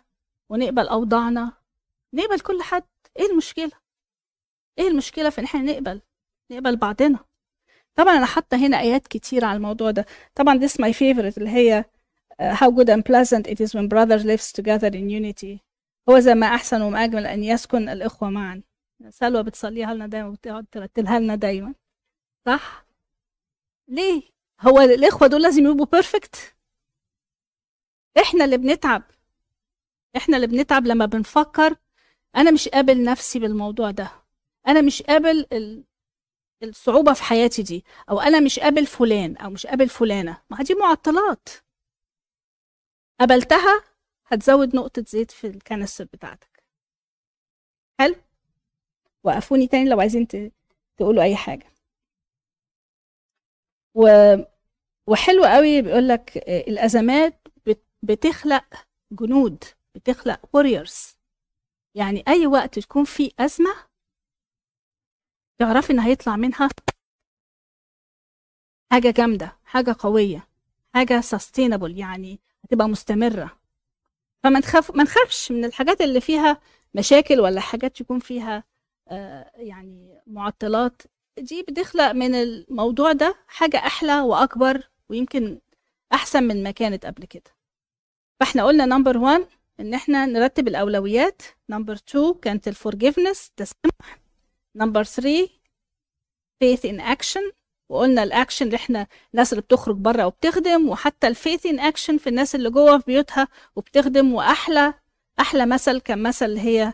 ونقبل 0.50 0.88
أوضاعنا. 0.88 1.52
نقبل 2.14 2.40
كل 2.40 2.62
حد. 2.62 2.84
إيه 3.18 3.26
المشكلة؟ 3.30 3.72
إيه 4.78 4.88
المشكلة 4.88 5.30
في 5.30 5.38
إن 5.40 5.44
إحنا 5.44 5.60
نقبل 5.62 6.02
نقبل 6.50 6.76
بعضنا. 6.76 7.18
طبعا 7.94 8.16
أنا 8.16 8.26
حاطة 8.26 8.56
هنا 8.56 8.80
آيات 8.80 9.06
كتير 9.06 9.44
على 9.44 9.56
الموضوع 9.56 9.90
ده. 9.90 10.06
طبعا 10.34 10.58
this 10.58 10.72
my 10.72 10.92
favorite 10.92 11.38
اللي 11.38 11.50
هي 11.50 11.84
uh, 12.42 12.54
how 12.54 12.70
good 12.70 12.88
and 12.88 13.02
pleasant 13.02 13.50
it 13.50 13.60
is 13.60 13.70
when 13.74 13.88
brothers 13.88 14.24
lives 14.24 14.52
together 14.52 14.90
in 14.92 15.10
unity. 15.10 15.58
هو 16.08 16.18
زي 16.18 16.34
ما 16.34 16.46
أحسن 16.46 16.82
وما 16.82 17.04
أجمل 17.04 17.26
أن 17.26 17.44
يسكن 17.44 17.88
الإخوة 17.88 18.30
معا. 18.30 18.62
سلوى 19.10 19.42
بتصليها 19.42 19.94
لنا 19.94 20.06
دايما 20.06 20.28
وبتقعد 20.28 20.66
ترتلها 20.72 21.18
لنا 21.18 21.34
دايما. 21.34 21.74
صح؟ 22.46 22.86
ليه؟ 23.88 24.22
هو 24.60 24.80
الإخوة 24.80 25.28
دول 25.28 25.42
لازم 25.42 25.66
يبقوا 25.66 25.86
perfect 25.86 26.54
إحنا 28.18 28.44
اللي 28.44 28.56
بنتعب. 28.56 29.02
إحنا 30.16 30.36
اللي 30.36 30.46
بنتعب 30.46 30.86
لما 30.86 31.06
بنفكر 31.06 31.76
أنا 32.36 32.50
مش 32.50 32.68
قابل 32.68 33.04
نفسي 33.04 33.38
بالموضوع 33.38 33.90
ده. 33.90 34.10
أنا 34.68 34.80
مش 34.80 35.02
قابل 35.02 35.46
ال... 35.52 35.84
الصعوبة 36.62 37.12
في 37.12 37.22
حياتي 37.22 37.62
دي 37.62 37.84
أو 38.10 38.20
أنا 38.20 38.40
مش 38.40 38.58
قابل 38.58 38.86
فلان 38.86 39.36
أو 39.36 39.50
مش 39.50 39.66
قابل 39.66 39.88
فلانة. 39.88 40.42
ما 40.50 40.62
دي 40.62 40.74
معطلات. 40.74 41.48
قبلتها 43.20 43.84
هتزود 44.26 44.76
نقطة 44.76 45.04
زيت 45.08 45.30
في 45.30 45.46
ال 45.46 45.53
canister 45.53 46.04
بتاعتك. 46.04 46.64
حلو؟ 48.00 48.14
وقفوني 49.24 49.66
تاني 49.66 49.90
لو 49.90 50.00
عايزين. 50.00 50.26
تقولوا 50.96 51.22
أي 51.22 51.36
حاجة. 51.36 51.66
و... 53.94 54.06
وحلو 55.06 55.44
قوي 55.44 55.82
بيقول 55.82 56.08
لك 56.08 56.36
الأزمات 56.48 57.48
بت... 57.66 57.84
بتخلق 58.02 58.86
جنود 59.12 59.64
بتخلق 59.94 60.40
warriors. 60.56 61.16
يعني 61.94 62.24
أي 62.28 62.46
وقت 62.46 62.78
تكون 62.78 63.04
في 63.04 63.32
أزمة 63.38 63.89
تعرفي 65.60 65.92
إن 65.92 66.00
هيطلع 66.00 66.36
منها 66.36 66.68
حاجة 68.92 69.10
جامدة 69.10 69.56
حاجة 69.64 69.96
قوية 69.98 70.48
حاجة 70.94 71.20
sustainable 71.20 71.90
يعني 71.98 72.40
هتبقى 72.64 72.88
مستمرة. 72.88 73.60
فما 74.42 74.58
نخاف 74.58 74.90
ما 74.96 75.02
نخافش 75.02 75.52
من 75.52 75.64
الحاجات 75.64 76.00
اللي 76.00 76.20
فيها 76.20 76.60
مشاكل 76.94 77.40
ولا 77.40 77.60
حاجات 77.60 78.00
يكون 78.00 78.18
فيها 78.18 78.64
آه 79.08 79.50
يعني 79.54 80.22
معطلات. 80.26 81.02
دي 81.38 81.62
بتخلق 81.62 82.12
من 82.12 82.34
الموضوع 82.34 83.12
ده 83.12 83.34
حاجة 83.48 83.76
أحلى 83.76 84.20
وأكبر 84.20 84.90
ويمكن 85.08 85.60
أحسن 86.12 86.42
من 86.42 86.62
ما 86.62 86.70
كانت 86.70 87.06
قبل 87.06 87.24
كده. 87.24 87.50
فإحنا 88.40 88.64
قلنا 88.64 88.86
number 88.86 89.18
1 89.18 89.46
إن 89.80 89.94
إحنا 89.94 90.26
نرتب 90.26 90.68
الأولويات. 90.68 91.42
number 91.70 91.92
2 91.94 92.34
كانت 92.34 92.68
ال 92.68 92.75
forgiveness 92.75 93.50
تسامح 93.56 94.19
number 94.74 95.04
3 95.04 95.48
faith 96.64 96.80
in 96.84 97.00
action. 97.00 97.60
وقلنا 97.88 98.22
الاكشن 98.22 98.66
اللي 98.66 98.76
إحنا 98.76 99.06
الناس 99.34 99.52
اللي 99.52 99.62
بتخرج 99.62 99.96
بره 99.96 100.26
وبتخدم 100.26 100.88
وحتى 100.88 101.26
ال 101.28 101.35
faith 101.35 101.66
in 101.66 101.80
action 101.80 102.18
في 102.18 102.28
الناس 102.28 102.54
اللي 102.54 102.70
جوه 102.70 102.98
في 102.98 103.04
بيوتها 103.06 103.48
وبتخدم 103.76 104.34
واحلى 104.34 104.94
أحلى 105.40 105.66
مثل 105.66 106.00
كان 106.00 106.22
مثل 106.22 106.56
هي 106.58 106.92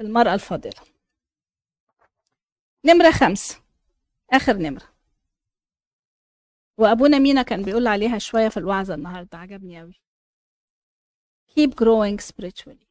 المرأة 0.00 0.34
الفاضلة. 0.34 0.82
نمرة 2.84 3.10
خمسة 3.10 3.62
آخر 4.32 4.56
نمرة. 4.56 4.88
وأبونا 6.78 7.18
مينا 7.18 7.42
كان 7.42 7.62
بيقول 7.62 7.86
عليها 7.86 8.18
شوية 8.18 8.48
في 8.48 8.56
الوعظة 8.56 8.94
النهارده 8.94 9.38
عجبني 9.38 9.80
قوي 9.80 10.00
keep 11.50 11.70
growing 11.70 12.26
spiritually. 12.30 12.86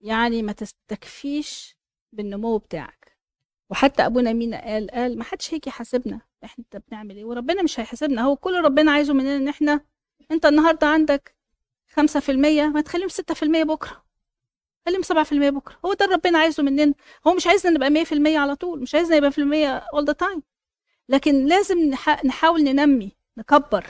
يعني 0.00 0.42
ما 0.42 0.52
تستكفيش 0.52 1.75
بالنمو 2.16 2.58
بتاعك. 2.58 3.16
وحتى 3.70 4.06
أبونا 4.06 4.32
مينا 4.32 4.64
قال؟ 4.64 4.90
قال 4.90 5.18
ما 5.18 5.24
حدش 5.24 5.54
هيجي 5.54 5.68
يحاسبنا. 5.68 6.20
إحنا 6.44 6.64
بنعمل 6.88 7.16
إيه؟ 7.16 7.24
وربنا 7.24 7.62
مش 7.62 7.80
هيحاسبنا. 7.80 8.22
هو 8.22 8.36
كل 8.36 8.60
ربنا 8.64 8.92
عايزه 8.92 9.14
مننا 9.14 9.36
إن 9.36 9.48
إحنا 9.48 9.80
أنت 10.30 10.46
النهارده 10.46 10.86
عندك 10.86 11.34
5% 11.88 12.68
ما 12.68 12.80
تخليهم 12.80 13.08
6% 13.08 13.62
بكرة. 13.64 14.04
خليهم 14.86 15.02
7% 15.02 15.50
بكرة. 15.50 15.78
هو 15.84 15.92
ده 15.92 16.06
ربنا 16.06 16.38
عايزه 16.38 16.62
مننا. 16.62 16.94
هو 17.26 17.34
مش 17.34 17.46
عايزنا 17.46 17.72
نبقى 17.72 17.90
100% 18.04 18.36
على 18.38 18.56
طول 18.56 18.80
مش 18.82 18.94
عايزنا 18.94 19.16
نبقى 19.16 19.30
في 19.32 19.38
المية 19.38 19.80
all 19.80 20.04
the 20.04 20.14
time. 20.26 20.40
لكن 21.08 21.46
لازم 21.46 21.94
نح- 21.94 22.24
نحاول 22.24 22.62
ننمي 22.64 23.12
نكبر 23.38 23.86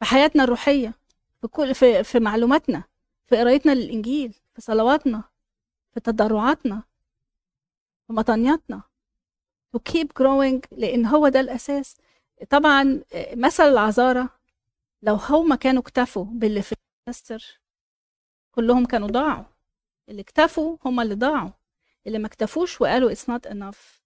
في 0.00 0.04
حياتنا 0.04 0.44
الروحية 0.44 0.94
في 1.40 1.48
كل 1.48 1.74
في, 1.74 2.04
في 2.04 2.20
معلوماتنا 2.20 2.84
في 3.26 3.36
قرايتنا 3.36 3.72
للإنجيل 3.74 4.32
في 4.54 4.60
صلواتنا 4.60 5.24
في 5.94 6.00
تضرعاتنا. 6.00 6.82
في 8.06 8.12
مطانياتنا 8.12 8.82
to 9.76 9.80
keep 9.92 10.06
growing 10.22 10.60
لأن 10.72 11.06
هو 11.06 11.28
ده 11.28 11.40
الأساس. 11.40 11.96
طبعا 12.50 13.02
آه، 13.14 13.34
مثل 13.34 13.62
العذارى 13.64 14.28
لو 15.02 15.14
هما 15.14 15.56
كانوا 15.56 15.82
اكتفوا 15.82 16.24
باللي 16.24 16.62
في 16.62 16.74
الماستر 17.08 17.60
كلهم 18.52 18.86
كانوا 18.86 19.08
ضاعوا. 19.08 19.44
اللي 20.08 20.22
اكتفوا 20.22 20.76
هما 20.84 21.02
اللي 21.02 21.14
ضاعوا. 21.14 21.50
اللي 22.06 22.18
ما 22.18 22.26
اكتفوش 22.26 22.80
وقالوا 22.80 23.14
it's 23.14 23.26
not 23.32 23.50
enough. 23.50 24.00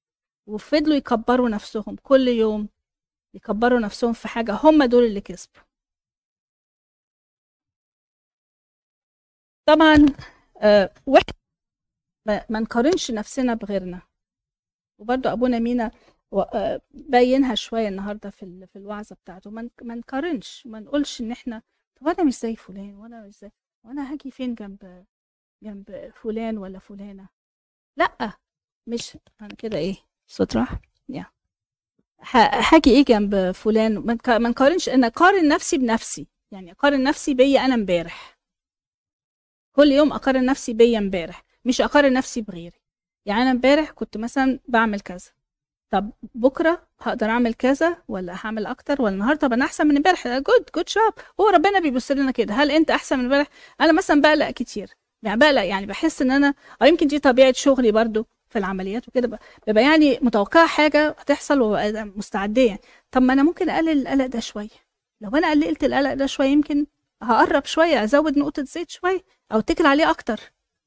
وفضلوا 0.46 0.96
يكبروا 0.96 1.48
نفسهم 1.48 1.96
كل 2.02 2.28
يوم 2.28 2.68
يكبروا 3.34 3.78
نفسهم 3.80 4.12
في 4.12 4.28
حاجة. 4.28 4.52
هم 4.64 4.84
دول 4.84 5.04
اللي 5.04 5.20
كسبوا. 5.20 5.62
طبعا 9.66 10.06
آه، 10.62 10.94
واحد 11.06 11.34
ما 12.30 12.44
ما 12.48 12.60
نقارنش 12.60 13.10
نفسنا 13.10 13.54
بغيرنا. 13.54 14.02
وبرضو 14.98 15.28
أبونا 15.28 15.58
مينا 15.58 15.90
آه، 16.32 16.80
بينها 16.90 17.54
شوية 17.54 17.88
النهارده 17.88 18.30
في 18.30 18.66
في 18.66 18.76
الوعظة 18.76 19.16
بتاعته. 19.16 19.50
ما 19.50 19.70
نقارنش 19.82 20.66
ما 20.66 20.80
نقولش 20.80 21.20
إن 21.20 21.32
إحنا 21.32 21.62
طب 22.00 22.08
أنا 22.08 22.24
مش 22.24 22.38
زي 22.38 22.56
فلان 22.56 22.94
وأنا 22.94 23.26
مش 23.26 23.38
زي 23.38 23.50
وأنا 23.84 24.12
هاجي 24.12 24.30
فين 24.30 24.54
جنب 24.54 25.04
جنب 25.62 26.10
فلان 26.14 26.58
ولا 26.58 26.78
فلانة؟ 26.78 27.28
لأ 27.96 28.32
مش 28.86 29.18
أنا 29.40 29.54
كده 29.58 29.78
إيه؟ 29.78 29.96
صوت 30.26 30.56
راح؟ 30.56 30.80
يا. 31.08 31.26
هاجي 32.72 32.90
إيه 32.90 33.04
جنب 33.04 33.50
فلان؟ 33.50 33.98
ما 34.26 34.48
نقارنش 34.48 34.88
أنا 34.88 35.06
أقارن 35.06 35.48
نفسي 35.48 35.78
بنفسي. 35.78 36.26
يعني 36.52 36.72
أقارن 36.72 37.02
نفسي 37.02 37.34
بيا 37.34 37.60
أنا 37.64 37.74
امبارح. 37.74 38.38
كل 39.72 39.92
يوم 39.92 40.12
أقارن 40.12 40.44
نفسي 40.46 40.72
بيا 40.74 40.98
امبارح. 40.98 41.44
مش 41.64 41.80
أقارن 41.80 42.12
نفسي 42.12 42.40
بغيري. 42.40 42.80
يعني 43.26 43.42
أنا 43.42 43.50
امبارح 43.50 43.90
كنت 43.90 44.16
مثلا 44.16 44.58
بعمل 44.68 45.00
كذا. 45.00 45.30
طب 45.90 46.10
بكرة 46.34 46.82
هقدر 47.00 47.26
أعمل 47.26 47.54
كذا 47.54 47.96
ولا 48.08 48.36
هعمل 48.44 48.66
أكتر 48.66 49.02
ولا 49.02 49.14
النهارده 49.14 49.40
طب 49.46 49.52
أنا 49.52 49.64
أحسن 49.64 49.86
من 49.86 49.96
امبارح؟ 49.96 50.28
جود 50.28 50.64
جود 50.76 50.88
شاب 50.88 51.12
هو 51.40 51.48
ربنا 51.48 51.78
بيبص 51.80 52.10
لنا 52.10 52.30
كده. 52.30 52.54
هل 52.54 52.70
أنت 52.70 52.90
أحسن 52.90 53.18
من 53.18 53.24
امبارح؟ 53.24 53.46
أنا 53.80 53.92
مثلا 53.92 54.20
بقلق 54.20 54.50
كتير. 54.50 54.90
يعني 55.22 55.38
بقلق 55.40 55.62
يعني 55.64 55.86
بحس 55.86 56.22
إن 56.22 56.30
أنا 56.30 56.54
أو 56.82 56.86
يمكن 56.86 57.06
دي 57.06 57.18
طبيعة 57.18 57.52
شغلي 57.52 57.92
برضو 57.92 58.26
في 58.48 58.58
العمليات 58.58 59.08
وكده. 59.08 59.38
ببقى 59.66 59.84
يعني 59.84 60.18
متوقعة 60.22 60.66
حاجة 60.66 61.08
هتحصل 61.08 61.60
وببقى 61.60 62.04
مستعديه 62.16 62.66
يعني. 62.68 62.80
طب 63.10 63.22
ما 63.22 63.32
أنا 63.32 63.42
ممكن 63.42 63.70
أقلل 63.70 64.00
القلق 64.06 64.26
ده 64.26 64.40
شوية. 64.40 64.68
لو 65.20 65.30
أنا 65.36 65.50
قللت 65.50 65.84
القلق 65.84 66.12
ده 66.14 66.26
شوية 66.26 66.48
يمكن 66.48 66.86
هقرب 67.22 67.64
شوية 67.64 68.04
أزود 68.04 68.38
نقطة 68.38 68.64
زيت 68.64 68.90
شوية 68.90 69.20
أو 69.52 69.58
اتكل 69.58 69.86
عليه 69.86 70.10
أكتر. 70.10 70.40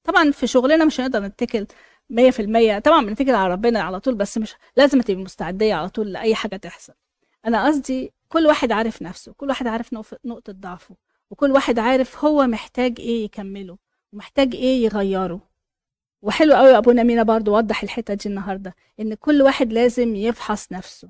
طبعا 0.03 0.31
في 0.31 0.47
شغلنا 0.47 0.85
مش 0.85 0.99
هنقدر 0.99 1.23
نتكل 1.23 1.67
100% 2.09 2.79
طبعا 2.79 3.05
بنتكل 3.05 3.35
على 3.35 3.53
ربنا 3.53 3.81
على 3.81 3.99
طول 3.99 4.15
بس 4.15 4.37
مش 4.37 4.55
لازم 4.77 5.01
تبقي 5.01 5.23
مستعدية 5.23 5.73
على 5.73 5.89
طول 5.89 6.13
لأي 6.13 6.35
حاجة 6.35 6.55
تحصل. 6.55 6.93
أنا 7.45 7.67
قصدي 7.67 8.13
كل 8.29 8.45
واحد 8.47 8.71
عارف 8.71 9.01
نفسه 9.01 9.33
كل 9.33 9.47
واحد 9.49 9.67
عارف 9.67 9.93
نقطة 10.25 10.53
ضعفه 10.53 10.95
وكل 11.29 11.51
واحد 11.51 11.79
عارف 11.79 12.25
هو 12.25 12.47
محتاج 12.47 12.99
إيه 12.99 13.25
يكمله 13.25 13.77
ومحتاج 14.13 14.55
إيه 14.55 14.83
يغيره. 14.85 15.41
وحلو 16.21 16.53
قوي 16.55 16.77
ابونا 16.77 17.03
مينا 17.03 17.23
برضو 17.23 17.57
وضح 17.57 17.83
الحتة 17.83 18.13
دي 18.13 18.29
النهارده 18.29 18.75
إن 18.99 19.13
كل 19.13 19.41
واحد 19.41 19.73
لازم 19.73 20.15
يفحص 20.15 20.71
نفسه 20.71 21.09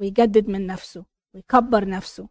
ويجدد 0.00 0.48
من 0.48 0.66
نفسه 0.66 1.04
ويكبر 1.34 1.88
نفسه. 1.88 2.28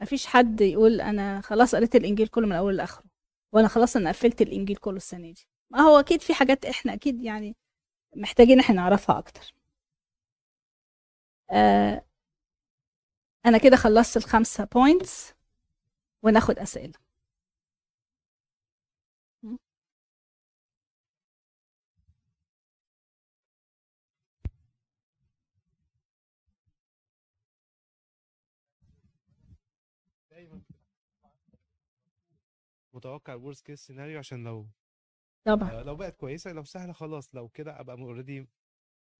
مفيش 0.00 0.26
حد 0.26 0.60
يقول 0.60 1.00
أنا 1.00 1.40
خلاص 1.40 1.74
قريت 1.74 1.96
الإنجيل 1.96 2.28
كله 2.28 2.46
من 2.46 2.52
أوله 2.52 2.76
لآخره. 2.76 3.09
وأنا 3.52 3.68
خلاص 3.68 3.96
أنا 3.96 4.10
قفلت 4.10 4.42
الإنجيل 4.42 4.76
كله 4.76 4.96
السنة 4.96 5.32
دي. 5.32 5.46
ما 5.70 5.80
هو 5.80 6.00
أكيد 6.00 6.20
في 6.22 6.34
حاجات 6.34 6.64
إحنا 6.64 6.94
أكيد 6.94 7.22
يعني 7.22 7.56
محتاجين 8.16 8.60
إحنا 8.60 8.76
نعرفها 8.76 9.18
أكتر. 9.18 9.54
آه 11.50 12.02
أنا 13.46 13.58
كده 13.58 13.76
خلصت 13.76 14.16
الخمسة 14.16 14.64
بوينتس 14.64 15.34
وناخد 16.24 16.58
أسئلة 16.58 16.92
دايما 30.30 30.60
متوقع 33.00 33.34
ال 33.34 33.39
worst 33.39 33.66
case 33.66 33.86
scenario 33.86 34.18
عشان 34.18 34.44
لو 34.44 34.68
طبعا. 35.44 35.70
آه، 35.70 35.82
لو 35.82 35.96
بقت 35.96 36.16
كويسة 36.16 36.52
لو 36.52 36.64
سهلة 36.64 36.92
خلاص 36.92 37.34
لو 37.34 37.48
كده 37.48 37.80
أبقى 37.80 37.96
already 37.96 38.46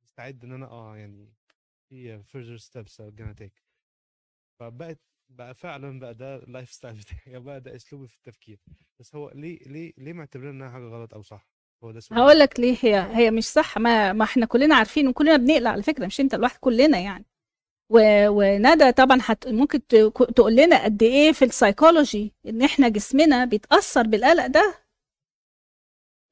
مستعد 0.05 0.45
إن 0.45 0.53
أنا 0.53 0.67
آه 0.67 0.97
يعني 0.97 1.33
في 1.89 2.23
further 2.23 2.63
steps 2.63 2.93
I'm 3.01 3.15
gonna 3.21 3.43
take. 3.43 3.63
فبقت 4.61 5.01
بقى 5.29 5.55
فعلا 5.55 6.01
بقى 6.01 6.15
ده 6.15 6.37
ال 6.37 6.73
lifestyle 6.73 6.97
بتاعي 7.01 7.41
بقى 7.41 7.61
ده 7.61 7.77
أسلوبي 7.77 8.09
في 8.09 8.17
التفكير. 8.17 8.59
بس 9.01 9.15
هو 9.15 9.31
ليه 9.35 9.59
ليه 9.67 9.93
ليه 9.99 10.13
معتبرين 10.13 10.51
إنها 10.51 10.71
حاجة 10.71 10.85
غلط 10.85 11.15
أو 11.15 11.23
صح؟ 11.23 11.47
هو 11.85 11.91
ده 11.91 12.01
سؤال. 12.01 12.19
هقول 12.21 12.39
لك 12.39 12.61
ليه 12.61 12.77
هي 12.83 13.17
هي 13.17 13.31
مش 13.31 13.45
صح 13.45 13.79
ما 13.79 14.13
ما 14.13 14.25
إحنا 14.25 14.47
كلنا 14.47 14.75
عارفين 14.75 15.09
وكلنا 15.09 15.37
بنقلق 15.37 15.71
على 15.71 15.83
فكرة 15.83 16.07
مش 16.07 16.21
أنت 16.21 16.35
لوحدك 16.35 16.61
كلنا 16.61 16.99
يعني. 16.99 17.25
وندى 17.91 18.93
طبعا 18.93 19.19
هت... 19.23 19.49
ممكن. 19.49 19.87
تقول 20.37 20.57
لنا 20.57 20.85
قد 20.85 21.03
إيه 21.03 21.33
في 21.33 21.45
السايكولوجي 21.45 22.35
إن 22.47 22.63
إحنا 22.63 22.89
جسمنا 22.89 23.45
بيتأثر 23.45 24.03
بالقلق 24.07 24.47
ده. 24.47 24.75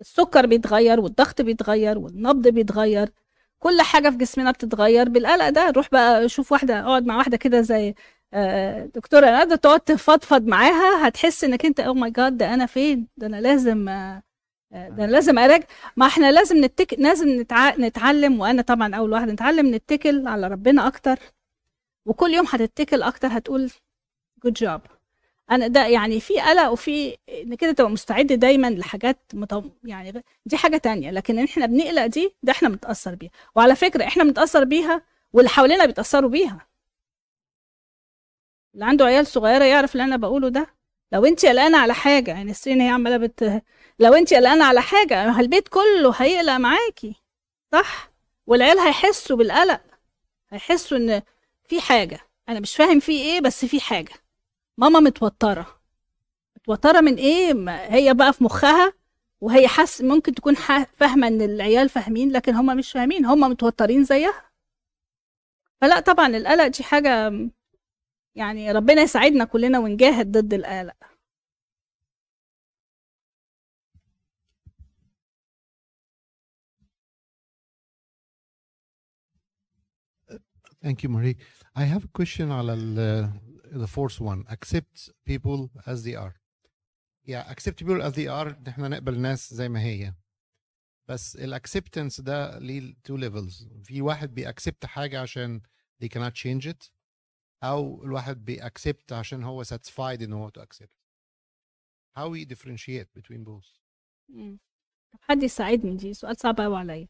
السكر 0.01 0.47
بيتغير 0.47 1.01
والضغط 1.01 1.43
بيتغير 1.43 1.99
والنبض 1.99 2.49
بيتغير 2.49 3.11
كل 3.59 3.83
حاجة 3.83 4.11
في 4.11 4.17
جسمنا 4.17 4.51
بتتغير 4.51 5.09
بالقلق 5.09 5.49
ده. 5.49 5.71
روح 5.71 5.89
بقى 5.93 6.29
شوف 6.29 6.53
واحدة 6.53 6.81
اقعد 6.81 7.07
مع 7.07 7.17
واحدة 7.17 7.37
كده 7.37 7.61
زي 7.61 7.95
آه، 8.35 8.87
دكتورة 8.95 9.45
ندى 9.45 9.57
تقعد 9.57 9.81
تفضفض 9.81 10.47
معاها. 10.47 11.09
هتحس 11.09 11.45
إنك 11.45 11.67
أنت 11.67 11.81
oh 11.81 11.95
my 11.95 12.11
God 12.11 12.37
ده 12.37 12.55
أنا 12.55 12.67
فين؟ 12.67 13.09
ده 13.17 13.27
أنا 13.27 13.41
لازم 13.41 13.89
آه، 13.89 14.23
آه، 14.73 14.89
ده 14.89 15.05
أنا 15.05 15.13
لازم 15.13 15.39
أراجع. 15.39 15.67
ما 15.97 16.07
إحنا 16.07 16.33
لازم 16.33 16.65
نتك... 16.65 16.95
لازم 16.99 17.29
نتع... 17.41 17.77
نتعلم 17.77 18.41
وأنا 18.41 18.63
طبعا 18.63 18.95
أول 18.97 19.13
واحدة 19.13 19.33
نتعلم 19.33 19.75
نتكل 19.75 20.27
على 20.29 20.49
ربنا 20.49 20.87
أكتر. 20.87 21.19
وكل 22.09 22.35
يوم 22.35 22.47
هتتكل 22.49 23.03
أكتر 23.03 23.29
هتقول 23.31 23.71
جود 24.45 24.53
جوب 24.53 24.81
أنا 25.51 25.67
ده 25.67 25.87
يعني 25.87 26.21
في 26.21 26.41
قلق 26.41 26.69
وفي 26.69 27.17
ان 27.29 27.55
كده 27.55 27.73
تبقى 27.73 27.91
مستعد 27.91 28.27
دايما 28.27 28.71
لحاجات 28.71 29.19
مط... 29.35 29.65
يعني 29.85 30.25
دي 30.47 30.57
حاجة 30.57 30.77
تانية. 30.77 31.11
لكن 31.11 31.39
إن 31.39 31.45
إحنا 31.45 31.67
بنقلق 31.67 32.07
دي 32.07 32.37
ده 32.43 32.53
إحنا 32.53 32.69
بنتأثر 32.69 33.15
بيها. 33.15 33.31
وعلى 33.57 33.77
فكرة 33.77 34.05
إحنا 34.05 34.25
بنتأثر 34.25 34.65
بيها 34.65 35.03
واللي 35.33 35.49
حوالينا 35.51 35.87
بيتأثروا 35.87 36.31
بيها. 36.31 36.67
اللي 38.75 38.85
عنده 38.85 39.05
عيال 39.05 39.27
صغيرة 39.27 39.65
يعرف 39.65 39.93
اللي 39.93 40.05
أنا 40.05 40.17
بقوله 40.17 40.49
ده. 40.49 40.67
لو 41.13 41.25
انت 41.25 41.47
قلقانة 41.47 41.79
على 41.79 41.95
حاجة 41.95 42.31
يعني 42.31 42.51
السرين 42.51 42.81
هي 42.81 42.89
عمالة 42.89 43.17
بت 43.17 43.63
لو 43.99 44.15
انت 44.15 44.35
قلقانة 44.35 44.65
على 44.65 44.83
حاجة 44.83 45.41
البيت 45.41 45.69
كله 45.69 46.15
هيقلق 46.17 46.53
معاكي 46.57 47.15
صح؟ 47.73 48.11
والعيال 48.47 48.79
هيحسوا 48.79 49.37
بالقلق 49.37 49.81
هيحسوا 50.51 50.99
إن 50.99 51.23
في 51.69 51.81
حاجة. 51.81 52.21
أنا 52.49 52.61
مش 52.61 52.77
فاهم 52.77 53.01
في 53.01 53.13
إيه 53.13 53.41
بس 53.41 53.65
في 53.65 53.81
حاجة. 53.81 54.13
ماما 54.79 55.01
متوترة. 55.01 55.81
متوترة 56.57 57.01
من 57.01 57.15
إيه؟ 57.15 57.55
ما 57.55 57.95
هي 57.95 58.15
بقى 58.15 58.33
في 58.33 58.45
مخها 58.45 58.93
وهي 59.41 59.69
حس 59.69 60.03
ممكن 60.03 60.35
تكون 60.35 60.55
فاهمة 60.97 61.29
إن 61.29 61.43
العيال 61.43 61.89
فاهمين 61.89 62.33
لكن 62.33 62.55
هم 62.55 62.77
مش 62.77 62.93
فاهمين. 62.93 63.25
هم 63.27 63.41
متوترين 63.41 64.05
زيها. 64.05 64.51
فلا 65.81 66.01
طبعا 66.01 66.27
القلق 66.37 66.67
دي 66.67 66.85
حاجة 66.85 67.33
يعني 68.35 68.73
ربنا 68.73 69.03
يساعدنا 69.03 69.45
كلنا 69.45 69.79
ونجاهد 69.79 70.33
ضد 70.33 70.55
القلق. 70.55 70.97
Thank 80.88 81.04
you, 81.04 81.10
Marie. 81.10 81.38
I 81.76 81.84
have 81.86 82.04
a 82.04 82.12
question 82.22 82.52
على 82.52 82.74
ال- 82.74 83.30
the 83.74 83.88
fourth 83.88 84.20
one. 84.22 84.46
Accept 84.50 85.10
people 85.30 85.70
as 85.88 86.04
they 86.04 86.16
are. 86.16 86.34
Yeah, 87.26 87.44
accept 87.50 87.78
people 87.78 88.02
as 88.02 88.14
they 88.14 88.28
are. 88.28 88.48
إن 88.58 88.68
احنا 88.68 88.88
نقبل 88.88 89.14
الناس 89.14 89.54
زي 89.54 89.70
ما 89.70 89.82
هي. 89.82 90.14
بس 91.08 91.36
الاكسبتنس 91.36 92.22
ده 92.22 92.60
ليه 92.60 92.94
two 92.94 93.18
levels. 93.18 93.68
في 93.84 94.02
واحد 94.02 94.34
بيأكسبت 94.34 94.86
حاجة 94.86 95.22
عشان 95.22 95.62
they 96.04 96.08
cannot 96.08 96.34
change 96.34 96.68
it. 96.72 96.92
أو 97.64 98.04
الواحد 98.04 98.46
بيأكسبت 98.46 99.14
عشان 99.14 99.44
هو 99.44 99.64
satisfied 99.64 100.22
إن 100.22 100.34
هو 100.34 100.50
to 100.50 100.62
accept. 100.62 100.94
How 102.20 102.28
we 102.30 102.46
differentiate 102.46 103.08
between 103.20 103.44
both? 103.46 103.80
مم. 104.30 104.60
طب 105.14 105.20
حد 105.22 105.44
يساعدني 105.44 105.96
دي 105.96 106.14
سؤال 106.14 106.38
صعب 106.38 106.62
قوي 106.62 106.78
عليا 106.78 107.08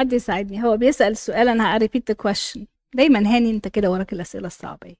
حد 0.00 0.12
يساعدني 0.12 0.64
هو 0.64 0.76
بيسأل 0.76 1.12
السؤال 1.12 1.48
أنا 1.48 1.76
هريبيت 1.76 2.12
the 2.12 2.14
question 2.28 2.60
دايما 2.94 3.18
هاني 3.36 3.50
انت 3.50 3.68
كده 3.68 3.90
وراك 3.90 4.12
الاسئله 4.12 4.46
الصعبه 4.46 4.86
دي. 4.88 4.98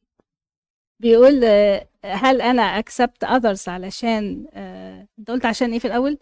بيقول 1.00 1.44
آه، 1.44 1.86
هل 2.04 2.40
أنا 2.42 2.82
accept 2.82 3.26
others 3.28 3.68
علشان 3.68 4.46
آه، 4.54 5.06
انت 5.18 5.30
قلت 5.30 5.46
عشان 5.46 5.72
إيه 5.72 5.78
في 5.78 5.84
الأول 5.84 6.18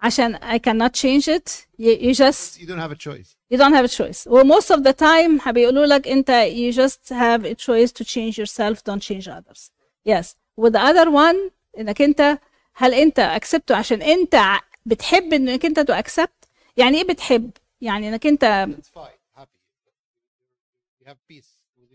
عشان 0.00 0.36
I 0.36 0.58
cannot 0.58 0.90
change 1.00 1.28
it 1.28 1.50
you, 1.78 1.96
you 2.02 2.14
just 2.14 2.60
You 2.60 2.66
don't 2.66 2.80
have 2.80 2.92
a 2.92 2.96
choice. 3.08 3.36
you 3.54 3.58
don't 3.58 3.74
have 3.74 3.84
a 3.84 3.96
choice 3.98 4.26
و 4.26 4.42
most 4.44 4.70
of 4.76 4.80
the 4.82 4.92
time 4.92 5.48
بيقولوا 5.50 5.86
لك 5.86 6.08
انت 6.08 6.30
you 6.30 6.76
just 6.76 7.14
have 7.14 7.44
a 7.44 7.54
choice 7.54 7.92
to 7.92 8.04
change 8.04 8.36
yourself 8.38 8.76
don't 8.90 9.02
change 9.02 9.26
others 9.28 9.70
yes 10.08 10.26
with 10.60 10.72
the 10.72 10.80
other 10.80 11.08
one 11.10 11.50
انك 11.78 12.02
انت 12.02 12.38
هل 12.74 12.94
انت 12.94 13.40
accepته 13.40 13.72
عشان 13.74 14.02
انت 14.02 14.34
ع- 14.34 14.60
بتحب 14.86 15.32
انك 15.32 15.64
انت 15.66 15.80
to 15.80 15.94
accept 15.94 16.41
يعني 16.76 16.96
إيه 16.98 17.04
بتحب؟ 17.08 17.50
يعني 17.80 18.08
إنك 18.08 18.26
أنت 18.26 18.44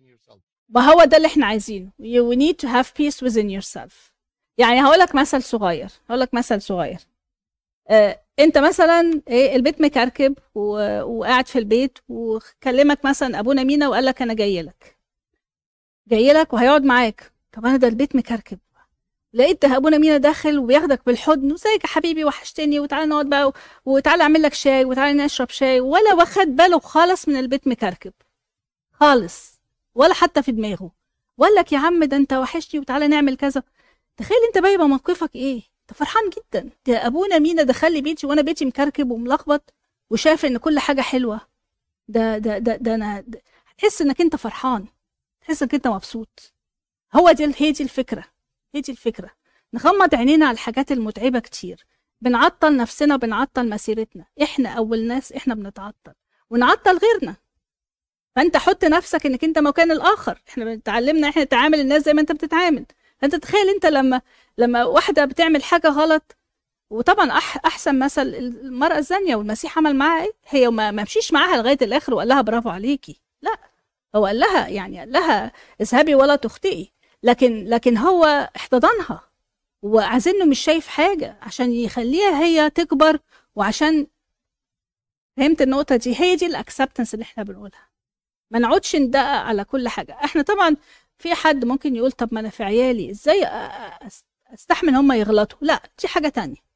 yourself. 0.08 0.38
وهو 0.76 1.04
ده 1.04 1.18
اللي 1.18 1.28
إحنا 1.28 1.46
عايزينه. 1.46 1.90
You 2.02 2.36
need 2.38 2.56
to 2.66 2.70
have 2.70 2.88
peace 2.88 3.22
within 3.28 3.50
yourself. 3.62 3.94
يعني 4.58 4.82
هقول 4.84 5.00
لك 5.00 5.16
مثل 5.16 5.44
صغير. 5.44 5.90
هقول 6.10 6.20
لك 6.20 6.34
مثل 6.34 6.62
صغير. 6.62 7.00
آه، 7.90 8.22
أنت 8.40 8.58
مثلا 8.58 9.22
إيه 9.28 9.56
البيت 9.56 9.82
مكركب 9.82 10.36
و- 10.56 11.02
وقاعد 11.02 11.48
في 11.48 11.60
البيت 11.60 11.98
وكلمك 12.10 13.06
مثلا 13.06 13.40
أبونا 13.40 13.64
مينا 13.64 13.88
وقال 13.90 14.06
لك 14.06 14.22
أنا 14.22 14.34
جاي 14.34 14.62
لك 14.62 14.98
جاي 16.08 16.34
لك 16.34 16.54
وهيقعد 16.54 16.84
معاك. 16.84 17.32
طب 17.52 17.66
أنا 17.66 17.78
ده 17.78 17.88
البيت 17.88 18.16
مكركب. 18.16 18.60
لقيت 19.38 19.66
ده 19.66 19.78
أبونا 19.78 19.98
مينا 19.98 20.18
داخل 20.18 20.60
وبياخدك 20.60 21.02
بالحضن 21.06 21.52
وزيك 21.52 21.84
يا 21.84 21.88
حبيبي 21.90 22.26
وحشتني 22.26 22.80
وتعالى 22.80 23.06
نقعد 23.06 23.30
بقى 23.30 23.54
وتعالى 23.86 24.24
أعمل 24.24 24.42
لك 24.42 24.54
شاي 24.54 24.86
وتعالى 24.86 25.24
نشرب 25.24 25.50
شاي 25.50 25.80
ولا 25.80 26.14
واخد 26.14 26.48
باله 26.48 26.80
خالص 26.80 27.28
من 27.28 27.36
البيت 27.38 27.68
مكركب. 27.68 28.14
خالص 28.92 29.62
ولا 29.96 30.14
حتى 30.14 30.44
في 30.44 30.52
دماغه. 30.52 30.92
وقال 31.38 31.56
لك 31.56 31.72
يا 31.72 31.78
عم 31.78 32.04
ده 32.04 32.18
أنت 32.18 32.34
وحشني 32.34 32.80
وتعالى 32.80 33.08
نعمل 33.08 33.38
كذا. 33.38 33.64
تخيل 34.18 34.38
أنت 34.48 34.58
بقى 34.58 34.88
موقفك 34.88 35.36
إيه؟ 35.36 35.62
أنت 35.82 35.98
فرحان 35.98 36.24
جدا. 36.30 36.70
ده 36.86 37.08
أبونا 37.08 37.40
مينا 37.40 37.64
دخل 37.64 37.94
لي 37.94 38.02
بيتي 38.02 38.28
وأنا 38.28 38.42
بيتي 38.42 38.66
مكركب 38.66 39.12
وملخبط 39.12 39.74
وشايف 40.10 40.46
إن 40.46 40.58
كل 40.58 40.80
حاجة 40.80 41.02
حلوة. 41.02 41.42
ده 42.08 42.38
ده 42.38 42.58
ده, 42.58 42.76
ده 42.76 42.96
أنا 42.96 43.24
هتحس 43.68 44.02
إنك 44.02 44.22
أنت 44.22 44.36
فرحان 44.36 44.86
تحس 45.42 45.64
إنك 45.64 45.74
أنت 45.74 45.88
مبسوط. 45.88 46.54
هو 47.16 47.32
دي 47.32 47.54
هي 47.58 47.72
دي 47.72 47.84
الفكرة. 47.84 48.37
هي 48.76 48.82
دي 48.82 48.92
الفكرة. 48.92 49.30
نغمض 49.74 50.16
عينينا 50.16 50.46
على 50.46 50.54
الحاجات 50.54 50.92
المتعبة 50.92 51.40
كتير. 51.40 51.86
بنعطل 52.22 52.78
نفسنا 52.78 53.16
بنعطل 53.16 53.70
مسيرتنا. 53.70 54.26
إحنا 54.44 54.70
أول 54.70 55.08
ناس 55.08 55.32
إحنا 55.32 55.56
بنتعطل. 55.56 56.14
ونعطل 56.50 56.98
غيرنا. 56.98 57.36
فأنت 58.36 58.58
حط 58.58 58.86
نفسك 58.86 59.26
إنك 59.26 59.44
أنت 59.44 59.60
مكان 59.60 59.92
الآخر. 59.92 60.42
إحنا 60.50 60.66
بنتعلمنا 60.66 61.30
إحنا 61.30 61.44
نتعامل 61.44 61.80
الناس 61.80 62.04
زي 62.04 62.14
ما 62.14 62.22
أنت 62.22 62.32
بتتعامل. 62.32 62.86
فأنت 63.20 63.36
تخيل 63.36 63.70
أنت 63.70 63.86
لما 63.86 64.22
لما 64.58 64.84
واحدة 64.84 65.26
بتعمل 65.26 65.64
حاجة 65.64 65.88
غلط 65.88 66.38
وطبعا 66.90 67.32
أح 67.32 67.66
أحسن 67.66 68.00
مثل 68.00 68.22
المرأة 68.22 68.98
الزانية 68.98 69.36
والمسيح 69.36 69.78
عمل 69.78 69.96
معاها 69.96 70.24
إيه؟ 70.24 70.32
هي 70.48 70.70
ما 70.70 70.92
مشيش 70.92 71.34
معاها 71.34 71.58
لغاية 71.58 71.78
الآخر 71.82 72.14
وقال 72.14 72.28
لها 72.28 72.42
برافو 72.42 72.70
عليكي. 72.70 73.22
لا. 73.42 73.58
هو 74.16 74.26
قال 74.26 74.40
لها 74.40 74.68
يعني 74.68 75.00
قال 75.00 75.12
لها 75.12 75.52
اذهبي 75.82 76.16
ولا 76.16 76.36
تخطئي. 76.36 76.94
لكن 77.24 77.66
لكن 77.66 77.98
هو 77.98 78.50
احتضنها 78.56 79.30
وعايزينه 79.82 80.46
مش 80.46 80.60
شايف 80.60 80.88
حاجة 80.88 81.38
عشان 81.42 81.72
يخليها 81.72 82.44
هي 82.44 82.70
تكبر 82.70 83.20
وعشان 83.56 84.08
فهمت 85.38 85.62
النقطة 85.62 85.96
دي؟ 85.96 86.16
هي 86.22 86.36
دي 86.36 86.46
الاكسبتنس 86.46 87.14
اللي 87.14 87.24
إحنا 87.24 87.44
بنقولها. 87.44 87.90
ما 88.52 88.60
نقعدش 88.60 88.96
ندقق 88.96 89.24
على 89.26 89.64
كل 89.64 89.88
حاجة. 89.88 90.14
إحنا 90.24 90.42
طبعا 90.42 90.76
في 91.18 91.34
حد 91.36 91.66
ممكن 91.66 91.96
يقول 91.96 92.12
طب 92.12 92.34
ما 92.34 92.40
أنا 92.40 92.50
في 92.50 92.64
عيالي 92.64 93.12
إزاي 93.12 93.46
أستحمل 94.54 94.96
هم 94.96 95.12
يغلطوا؟ 95.12 95.58
لا 95.62 95.82
دي 96.02 96.08
حاجة 96.08 96.28
تانية. 96.30 96.68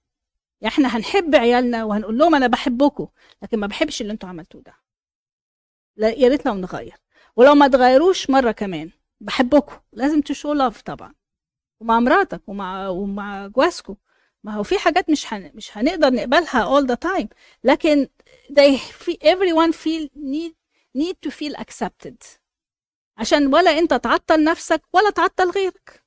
يعني 0.61 0.73
إحنا 0.73 0.97
هنحب 0.97 1.35
عيالنا 1.35 1.83
وهنقول 1.83 2.17
لهم 2.17 2.35
أنا 2.35 2.47
بحبكم 2.47 3.07
لكن 3.43 3.59
ما 3.59 3.67
بحبش 3.67 4.01
اللي 4.01 4.13
أنتوا 4.13 4.29
عملتوه 4.29 4.61
ده. 4.61 4.73
لا 5.95 6.09
يا 6.09 6.27
ريت 6.29 6.45
لو 6.45 6.53
نغير 6.53 6.97
ولو 7.35 7.55
ما 7.55 7.67
تغيروش 7.67 8.29
مرة 8.29 8.51
كمان 8.51 8.91
بحبكم. 9.21 9.75
لازم 9.93 10.21
تشو 10.21 10.53
لاف 10.53 10.81
طبعا. 10.81 11.13
ومع 11.81 11.99
مراتك 11.99 12.41
ومع 12.49 12.87
ومع 12.87 13.47
جوازكم. 13.47 13.95
ما 14.43 14.53
هو 14.53 14.63
في 14.63 14.79
حاجات 14.79 15.09
مش 15.09 15.33
هن... 15.33 15.51
مش 15.55 15.77
هنقدر 15.77 16.09
نقبلها 16.13 16.79
all 16.79 16.83
the 16.85 16.95
time. 16.95 17.27
لكن 17.63 18.07
they 18.51 18.77
في 18.77 19.17
everyone 19.23 19.73
feel 19.73 20.09
need 20.17 20.53
need 20.97 21.15
to 21.27 21.31
feel 21.31 21.61
accepted. 21.61 22.25
عشان 23.17 23.53
ولا 23.53 23.79
انت 23.79 23.93
تعطل 23.93 24.43
نفسك 24.43 24.81
ولا 24.93 25.09
تعطل 25.09 25.49
غيرك. 25.51 26.03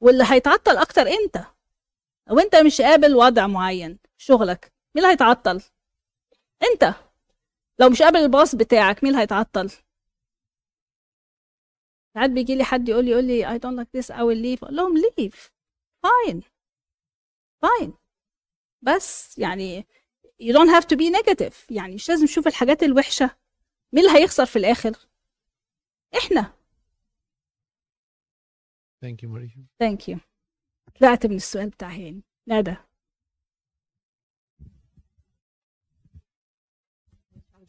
واللي 0.00 0.24
هيتعطل 0.28 0.76
أكتر 0.76 1.02
انت. 1.02 1.44
أو 2.30 2.38
انت 2.38 2.56
مش 2.56 2.80
قابل 2.80 3.14
وضع 3.16 3.46
معين 3.46 3.98
شغلك 4.18 4.72
مين 4.94 5.04
اللي 5.04 5.12
هيتعطل؟ 5.12 5.62
انت. 6.72 6.94
لو 7.78 7.90
مش 7.90 8.02
قابل 8.02 8.18
الباص 8.18 8.54
بتاعك 8.54 9.04
مين 9.04 9.12
اللي 9.12 9.22
هيتعطل؟ 9.22 9.70
ساعات 12.18 12.30
بيجي 12.30 12.54
لي 12.54 12.64
حد 12.64 12.88
يقول 12.88 13.04
لي 13.04 13.10
يقول 13.10 13.24
لي 13.24 13.46
I 13.46 13.60
don't 13.60 13.78
like 13.80 14.00
this 14.00 14.10
I 14.14 14.18
will 14.18 14.42
leave. 14.42 14.62
أقول 14.62 14.76
لهم 14.76 14.96
leave. 14.96 15.50
Fine. 16.06 16.42
Fine. 17.64 17.92
بس 18.82 19.38
يعني 19.38 19.86
you 20.42 20.52
don't 20.52 20.70
have 20.74 20.84
to 20.84 20.96
be 20.96 21.10
negative. 21.10 21.54
يعني 21.70 21.94
مش 21.94 22.08
لازم 22.08 22.26
تشوف 22.26 22.46
الحاجات 22.46 22.82
الوحشة. 22.82 23.36
مين 23.92 24.04
اللي 24.06 24.18
هيخسر 24.18 24.46
في 24.46 24.56
الآخر؟ 24.56 24.92
إحنا. 26.16 26.54
Thank 29.04 29.16
you, 29.22 29.28
Maria. 29.28 29.60
ثانك 29.78 30.08
يو 30.08 30.18
طلعت 31.00 31.26
من 31.26 31.36
السؤال 31.36 31.70
بتاع 31.70 31.88
هاني. 31.88 32.22
ندى 32.48 32.76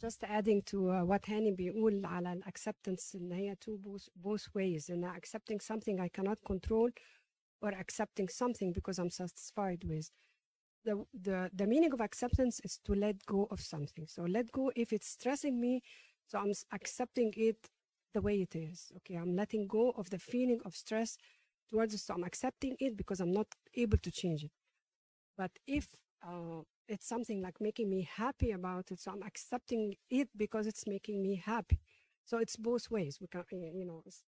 just 0.01 0.23
adding 0.23 0.61
to 0.63 0.91
uh, 0.91 1.03
what 1.03 1.25
هاني 1.29 1.51
بيقول 1.51 2.05
على 2.05 2.33
ال 2.33 2.43
acceptance 2.43 3.15
إن 3.15 3.31
هي 3.31 3.55
two 3.55 3.77
both, 3.77 4.09
both 4.15 4.47
ways 4.55 4.89
إن 4.89 5.03
accepting 5.19 5.59
something 5.59 5.99
I 5.99 6.09
cannot 6.09 6.37
control 6.47 6.89
or 7.61 7.69
accepting 7.69 8.29
something 8.29 8.71
because 8.73 8.99
I'm 8.99 9.09
satisfied 9.09 9.83
with. 9.83 10.11
The, 10.85 11.03
the, 11.13 11.49
the 11.53 11.67
meaning 11.67 11.93
of 11.93 12.01
acceptance 12.01 12.61
is 12.63 12.79
to 12.85 12.93
let 12.93 13.25
go 13.25 13.47
of 13.51 13.59
something. 13.59 14.05
So 14.07 14.23
let 14.23 14.51
go 14.51 14.71
if 14.75 14.93
it's 14.93 15.07
stressing 15.07 15.59
me, 15.59 15.81
so 16.27 16.39
I'm 16.39 16.51
s- 16.51 16.65
accepting 16.71 17.33
it 17.35 17.69
the 18.13 18.21
way 18.21 18.41
it 18.41 18.55
is. 18.55 18.91
Okay, 18.97 19.15
I'm 19.15 19.35
letting 19.35 19.67
go 19.67 19.91
of 19.97 20.09
the 20.11 20.19
feeling 20.19 20.61
of 20.65 20.75
stress 20.75 21.17
towards 21.69 21.93
it. 21.95 21.99
So 21.99 22.13
I'm 22.13 22.23
accepting 22.23 22.75
it 22.79 22.95
because 22.97 23.19
I'm 23.19 23.31
not 23.31 23.47
able 23.75 23.97
to 23.97 24.11
change 24.11 24.43
it. 24.43 24.51
But 25.37 25.51
if 25.67 25.87
uh, 26.27 26.61
it's 26.87 27.07
something 27.07 27.41
like 27.41 27.57
making 27.59 27.89
me 27.89 28.07
happy 28.15 28.51
about 28.51 28.91
it, 28.91 28.99
so 28.99 29.11
I'm 29.11 29.23
accepting 29.23 29.95
it 30.09 30.29
because 30.35 30.67
it's 30.67 30.85
making 30.87 31.21
me 31.21 31.41
happy. 31.45 31.79
So 32.25 32.37
it's 32.39 32.55
both 32.55 32.89
ways. 32.89 33.19
We 33.21 33.27
can, 33.27 33.41
uh, 33.41 33.77
you 33.79 33.85
know, 33.85 34.01
it's, 34.05 34.23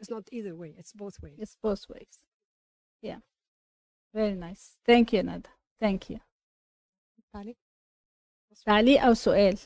it's 0.00 0.10
not 0.10 0.24
either 0.32 0.54
way. 0.56 0.74
It's 0.78 0.92
both 0.92 1.16
ways. 1.22 1.38
It's 1.38 1.56
both 1.62 1.82
ways. 1.88 2.24
Yeah. 3.02 3.20
Very 4.14 4.34
nice. 4.34 4.78
Thank 4.84 5.12
you 5.12 5.22
ندى. 5.22 5.48
Thank 5.80 6.10
you. 6.10 6.20
تعليق؟ 7.32 7.56
تعليق 8.66 9.02
أو 9.02 9.14
سؤال؟ 9.14 9.58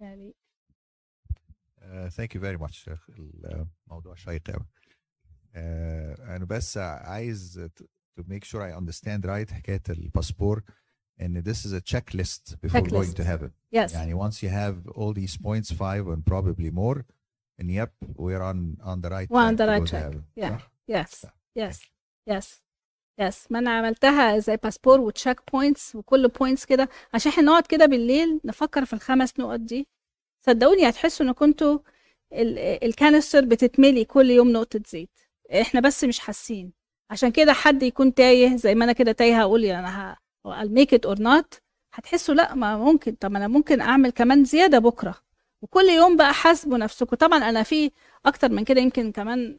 تعليق. 0.00 0.36
ثانك 2.08 2.34
يو 2.34 2.40
فيري 2.40 2.56
ماتش 2.56 2.90
الموضوع 3.08 4.14
شيق 4.14 4.50
قوي 4.50 4.66
انا 5.56 6.44
بس 6.44 6.78
عايز 6.78 7.68
تو 8.17 8.23
ميك 8.27 8.43
شور 8.43 8.65
اي 8.65 8.77
اندرستاند 8.77 9.25
رايت 9.25 9.51
حكاية 9.51 9.81
الباسبور 9.89 10.63
and 11.21 11.43
this 11.43 11.65
is 11.65 11.73
a 11.73 11.81
checklist 11.93 12.55
before 12.65 12.81
going 12.81 13.13
to 13.13 13.23
Checklist. 13.23 13.23
heaven. 13.23 13.51
Yes. 13.75 13.93
يعني 13.93 14.15
once 14.15 14.33
you 14.43 14.49
have 14.49 14.91
all 14.95 15.13
these 15.13 15.37
points 15.37 15.71
five 15.71 16.07
and 16.07 16.25
probably 16.25 16.71
more 16.71 17.05
and 17.61 17.67
yep 17.79 17.91
we're 18.17 18.41
on 18.51 18.77
on 18.91 18.97
the 19.01 19.09
right 19.15 19.29
We're 19.29 19.47
on 19.49 19.55
the 19.55 19.65
to 19.65 19.71
right 19.71 19.85
to 19.85 19.91
track. 19.91 20.13
Yeah. 20.35 20.57
صح؟ 20.57 20.71
yes. 20.91 21.25
Yes. 21.59 21.77
Yes. 22.31 22.45
Yes. 23.21 23.35
ما 23.49 23.59
أنا 23.59 23.71
عملتها 23.77 24.39
زي 24.39 24.57
passport 24.57 24.99
و 25.01 25.08
check 25.08 25.41
points 25.53 25.95
وكل 25.95 26.27
points 26.27 26.65
كده. 26.65 26.89
عشان 27.13 27.31
إحنا 27.31 27.43
نقعد 27.43 27.67
كده 27.67 27.85
بالليل 27.85 28.41
نفكر 28.45 28.85
في 28.85 28.93
الخمس 28.93 29.39
نقط 29.39 29.59
دي. 29.59 29.87
صدقوني 30.45 30.89
هتحسوا 30.89 31.25
إن 31.25 31.31
كنتوا 31.31 31.79
ال- 32.33 32.83
ال 32.83 32.90
canister 32.90 33.45
بتتملي 33.45 34.05
كل 34.05 34.29
يوم 34.29 34.51
نقطة 34.51 34.81
زيت. 34.87 35.19
إحنا 35.61 35.79
بس 35.79 36.03
مش 36.03 36.19
حاسين. 36.19 36.73
عشان 37.11 37.31
كده 37.31 37.53
حد 37.53 37.83
يكون 37.83 38.13
تايه 38.13 38.55
زي 38.55 38.75
ما 38.75 38.83
أنا 38.85 38.93
كده 38.93 39.11
تايهة 39.11 39.41
أقول 39.41 39.63
يا 39.63 39.79
أنا 39.79 40.17
make 40.47 40.87
it 40.97 41.09
or 41.15 41.19
not 41.19 41.59
هتحسوا 41.93 42.35
لأ 42.35 42.55
ما 42.55 42.77
ممكن. 42.77 43.15
طب 43.15 43.35
أنا 43.35 43.47
ممكن 43.47 43.81
أعمل 43.81 44.09
كمان 44.09 44.43
زيادة 44.43 44.79
بكرة. 44.79 45.15
وكل 45.61 45.85
يوم 45.85 46.17
بقى 46.17 46.33
حاسبوا 46.33 46.77
نفسكم. 46.77 47.15
طبعا 47.15 47.37
أنا 47.49 47.63
في 47.63 47.91
أكتر 48.25 48.49
من 48.49 48.63
كده 48.63 48.81
يمكن 48.81 49.11
كمان 49.11 49.57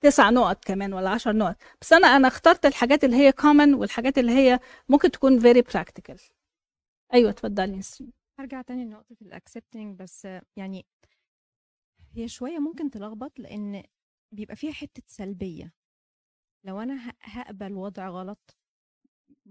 تسع 0.00 0.30
نقط 0.30 0.64
كمان 0.64 0.92
ولا 0.92 1.10
عشر 1.10 1.32
نقط. 1.36 1.56
بس 1.80 1.92
أنا 1.92 2.06
أنا 2.06 2.28
اخترت 2.28 2.66
الحاجات 2.66 3.04
اللي 3.04 3.16
هي 3.16 3.32
common 3.32 3.74
والحاجات 3.74 4.18
اللي 4.18 4.32
هي 4.32 4.60
ممكن 4.88 5.10
تكون 5.10 5.40
very 5.40 5.62
practical. 5.74 6.20
أيوه 7.14 7.30
اتفضلي 7.30 7.76
نسرين 7.76 8.12
هرجع 8.38 8.62
تاني 8.62 8.84
لنقطة 8.84 9.16
الأكسبتنج 9.22 9.98
بس 9.98 10.28
يعني 10.56 10.86
هي 12.16 12.28
شوية 12.28 12.58
ممكن 12.58 12.90
تلخبط 12.90 13.38
لأن 13.38 13.82
بيبقى 14.32 14.56
فيها 14.56 14.72
حتة 14.72 15.02
سلبية. 15.06 15.72
لو 16.64 16.80
أنا 16.80 17.10
ه- 17.10 17.14
هقبل 17.22 17.72
وضع 17.74 18.08
غلط 18.08 18.56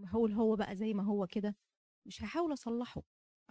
هو 0.07 0.27
هو 0.27 0.55
بقى 0.55 0.75
زي 0.75 0.93
ما 0.93 1.03
هو 1.03 1.27
كده 1.27 1.55
مش 2.07 2.23
هحاول 2.23 2.53
أصلحه. 2.53 3.01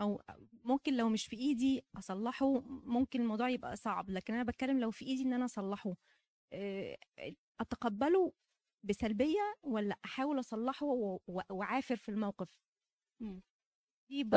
أو 0.00 0.22
ممكن 0.64 0.96
لو 0.96 1.08
مش 1.08 1.26
في 1.26 1.36
إيدي 1.36 1.84
أصلحه 1.96 2.60
ممكن 2.70 3.20
الموضوع 3.20 3.48
يبقى 3.48 3.76
صعب. 3.76 4.10
لكن 4.10 4.34
أنا 4.34 4.42
بتكلم 4.42 4.80
لو 4.80 4.90
في 4.90 5.04
إيدي 5.04 5.22
إن 5.22 5.32
أنا 5.32 5.44
أصلحه. 5.44 5.94
آه، 6.52 6.96
أتقبله 7.60 8.32
بسلبية 8.84 9.54
ولا 9.62 9.96
أحاول 10.04 10.38
أصلحه 10.40 10.86
و- 10.86 11.20
و- 11.28 11.40
وأعافر 11.50 11.96
في 11.96 12.08
الموقف؟ 12.10 12.48
مم. 13.20 13.42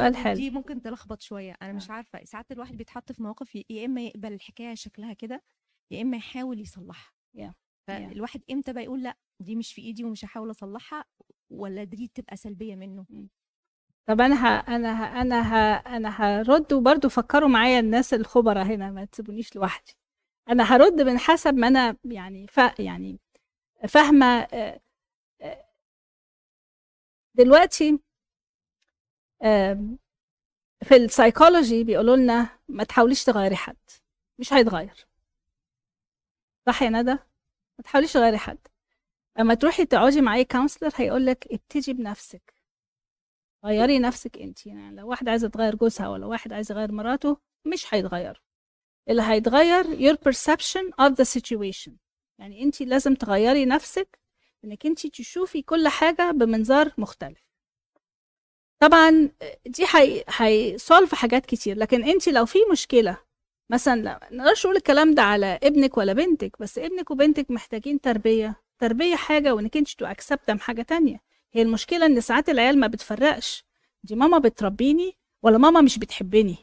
دي. 0.09 0.19
دي 0.35 0.49
ممكن 0.51 0.81
تلخبط 0.81 1.21
شوية. 1.21 1.57
أنا 1.61 1.73
مش 1.73 1.89
عارفة 1.89 2.23
ساعات 2.23 2.51
الواحد 2.51 2.77
بيتحط 2.77 3.11
في 3.11 3.23
مواقف 3.23 3.55
يا 3.69 3.85
إما 3.85 4.01
يقبل 4.01 4.33
الحكاية 4.33 4.75
شكلها 4.75 5.13
كده 5.13 5.43
يا 5.91 6.01
إما 6.01 6.17
يحاول 6.17 6.59
يصلحها. 6.61 7.13
Yeah. 7.37 7.53
فالواحد 7.87 8.41
إمتى 8.51 8.73
بقى 8.73 8.83
يقول 8.83 9.03
لأ 9.03 9.17
دي 9.39 9.55
مش 9.55 9.73
في 9.73 9.81
إيدي 9.81 10.03
ومش 10.03 10.25
هحاول 10.25 10.51
أصلحها 10.51 11.05
ولا 11.49 11.83
دي 11.83 12.11
تبقى 12.15 12.37
سلبية 12.37 12.75
منه؟ 12.75 13.05
طب 14.05 14.21
أنا 14.21 14.35
ه... 14.35 14.75
أنا 14.75 15.03
ه... 15.03 15.21
أنا 15.21 15.41
ه... 15.41 15.75
أنا 15.97 16.09
هرد 16.09 16.73
وبرضه 16.73 17.09
فكروا 17.09 17.49
معايا 17.49 17.79
الناس 17.79 18.13
الخبراء 18.13 18.65
هنا 18.65 18.91
ما 18.91 19.05
تسيبونيش 19.05 19.55
لوحدي. 19.55 19.93
أنا 20.49 20.63
هرد 20.63 21.01
من 21.01 21.17
حسب 21.19 21.53
ما 21.53 21.67
أنا 21.67 21.97
يعني 22.05 22.47
ف... 22.47 22.59
يعني 22.79 23.19
فاهمة 23.87 24.25
آه، 24.25 24.81
آه، 25.41 25.65
دلوقتي 27.35 27.99
في 30.83 30.95
السايكولوجي 30.95 31.83
بيقولوا 31.83 32.15
لنا 32.15 32.59
ما 32.67 32.83
تحاوليش 32.83 33.23
تغيري 33.23 33.55
حد 33.55 33.77
مش 34.39 34.53
هيتغير. 34.53 35.07
صح 36.67 36.81
يا 36.83 36.89
ندى؟ 36.89 37.17
ما 37.79 37.83
تحاوليش 37.83 38.13
تغيري 38.13 38.37
حد. 38.37 38.67
اما 39.39 39.53
تروحي 39.53 39.85
تقعدي 39.85 40.21
مع 40.21 40.35
أي 40.35 40.45
كونسلر 40.45 40.91
هيقول 40.95 41.25
لك 41.25 41.47
ابتدي 41.51 41.93
بنفسك. 41.93 42.53
غيري 43.65 43.99
نفسك 43.99 44.37
انت. 44.37 44.65
يعني 44.65 44.95
لو 44.95 45.07
واحد 45.09 45.29
عايزه 45.29 45.47
تغير 45.47 45.75
جوزها 45.75 46.09
ولا 46.09 46.25
واحد 46.25 46.53
عايز 46.53 46.71
يغير 46.71 46.91
مراته 46.91 47.37
مش 47.65 47.93
هيتغير. 47.93 48.43
اللي 49.09 49.21
هيتغير 49.21 49.83
your 49.83 50.17
perception 50.17 50.93
of 51.01 51.11
the 51.15 51.25
situation. 51.39 51.91
يعني 52.39 52.63
انت 52.63 52.81
لازم 52.81 53.15
تغيري 53.15 53.65
نفسك 53.65 54.19
انك 54.65 54.85
انت 54.85 55.07
تشوفي 55.07 55.61
كل 55.61 55.87
حاجة 55.87 56.31
بمنظار 56.31 56.93
مختلف. 56.97 57.43
طبعا 58.79 59.31
دي 59.65 59.85
هي 59.95 60.23
هيسولف 60.29 61.15
حاجات 61.15 61.45
كتير. 61.45 61.77
لكن 61.77 62.03
انت 62.03 62.29
لو 62.29 62.45
في 62.45 62.59
مشكلة 62.71 63.17
مثلا 63.69 64.01
لا 64.01 64.29
نقدرش 64.31 64.65
نقول 64.65 64.77
الكلام 64.77 65.13
ده 65.15 65.21
على 65.21 65.59
ابنك 65.63 65.97
ولا 65.97 66.13
بنتك 66.13 66.59
بس 66.59 66.77
ابنك 66.77 67.11
وبنتك 67.11 67.51
محتاجين 67.51 68.01
تربية 68.01 68.63
تربية 68.79 69.15
حاجة 69.15 69.55
وإنك 69.55 69.77
أنت 69.77 69.89
to 69.89 70.05
accept 70.05 70.51
حاجة 70.51 70.81
تانية. 70.81 71.21
هي 71.53 71.61
المشكلة 71.61 72.05
إن 72.05 72.21
ساعات 72.21 72.49
العيال 72.49 72.79
ما 72.79 72.87
بتفرقش. 72.87 73.65
دي 74.03 74.15
ماما 74.15 74.37
بتربيني 74.37 75.17
ولا 75.43 75.57
ماما 75.57 75.81
مش 75.81 75.99
بتحبني؟ 75.99 76.57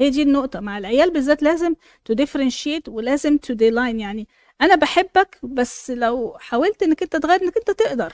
هي 0.00 0.10
دي 0.10 0.22
النقطة. 0.22 0.60
مع 0.60 0.78
العيال 0.78 1.12
بالذات 1.12 1.42
لازم 1.42 1.74
differentiate 2.12 2.88
ولازم 2.88 3.38
delineate. 3.52 4.00
يعني 4.00 4.28
أنا 4.60 4.74
بحبك 4.74 5.38
بس 5.44 5.90
لو 5.90 6.36
حاولت 6.40 6.82
إنك 6.82 7.02
أنت 7.02 7.16
تغير 7.16 7.42
إنك 7.42 7.56
أنت 7.56 7.70
تقدر. 7.70 8.12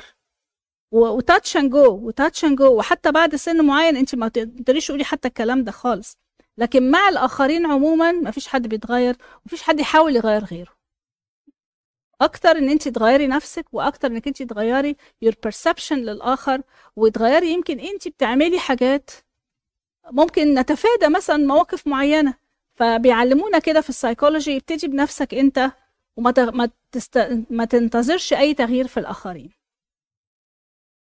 و 0.93 1.03
touch 1.03 1.57
and 1.57 1.70
go 1.70 2.07
و 2.07 2.13
touch 2.13 2.45
and 2.45 2.59
go 2.59 2.76
وحتى 2.79 3.12
بعد 3.12 3.37
سن 3.37 3.64
معين 3.64 3.97
أنت 3.97 4.14
ما 4.14 4.29
تقدريش 4.29 4.87
تقولي 4.87 5.05
حتى 5.05 5.29
الكلام 5.29 5.64
ده 5.64 5.73
خالص. 5.73 6.18
لكن 6.62 6.90
مع 6.90 7.08
الآخرين 7.08 7.66
عموما 7.66 8.12
ما 8.12 8.30
فيش 8.30 8.48
حد 8.48 8.66
بيتغير 8.66 9.16
ومفيش 9.42 9.62
حد 9.62 9.80
يحاول 9.80 10.16
يغير 10.16 10.44
غيره. 10.44 10.72
أكتر 12.20 12.50
إن 12.50 12.68
أنت 12.68 12.88
تغيري 12.88 13.26
نفسك 13.26 13.66
وأكتر 13.72 14.08
إنك 14.08 14.26
أنت 14.26 14.42
تغيري 14.42 14.96
your 15.24 15.32
perception 15.46 15.92
للآخر 15.92 16.62
وتغيري 16.96 17.52
يمكن 17.52 17.80
أنت 17.80 18.08
بتعملي 18.08 18.58
حاجات 18.58 19.10
ممكن 20.10 20.54
نتفادى 20.54 21.08
مثلا 21.08 21.36
مواقف 21.36 21.86
معينة. 21.86 22.34
فبيعلمونا 22.74 23.58
كده 23.58 23.80
في 23.80 23.88
السايكولوجي 23.88 24.56
ابتدي 24.56 24.88
بنفسك 24.88 25.34
أنت 25.34 25.72
وما 26.16 26.30
تغ... 26.30 26.50
ما, 26.52 26.70
تست... 26.92 27.18
ما 27.50 27.64
تنتظرش 27.64 28.32
أي 28.32 28.54
تغيير 28.54 28.86
في 28.86 29.00
الآخرين. 29.00 29.50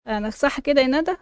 أنا 0.07 0.29
صح 0.29 0.59
كده 0.59 0.81
يا 0.81 0.87
ندى؟ 0.87 1.17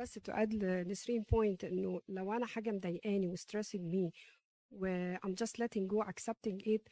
بس 0.00 0.12
تؤد 0.14 0.54
لنسرين 0.54 1.22
بوينت 1.22 1.64
انه 1.64 2.00
لو 2.08 2.32
انا 2.32 2.46
حاجه 2.46 2.70
مضايقاني 2.70 3.28
وستريسنج 3.28 3.94
مي 3.94 4.12
و 4.70 5.14
I'm 5.16 5.32
just 5.42 5.52
letting 5.62 5.86
go 5.88 6.04
accepting 6.10 6.60
it 6.66 6.82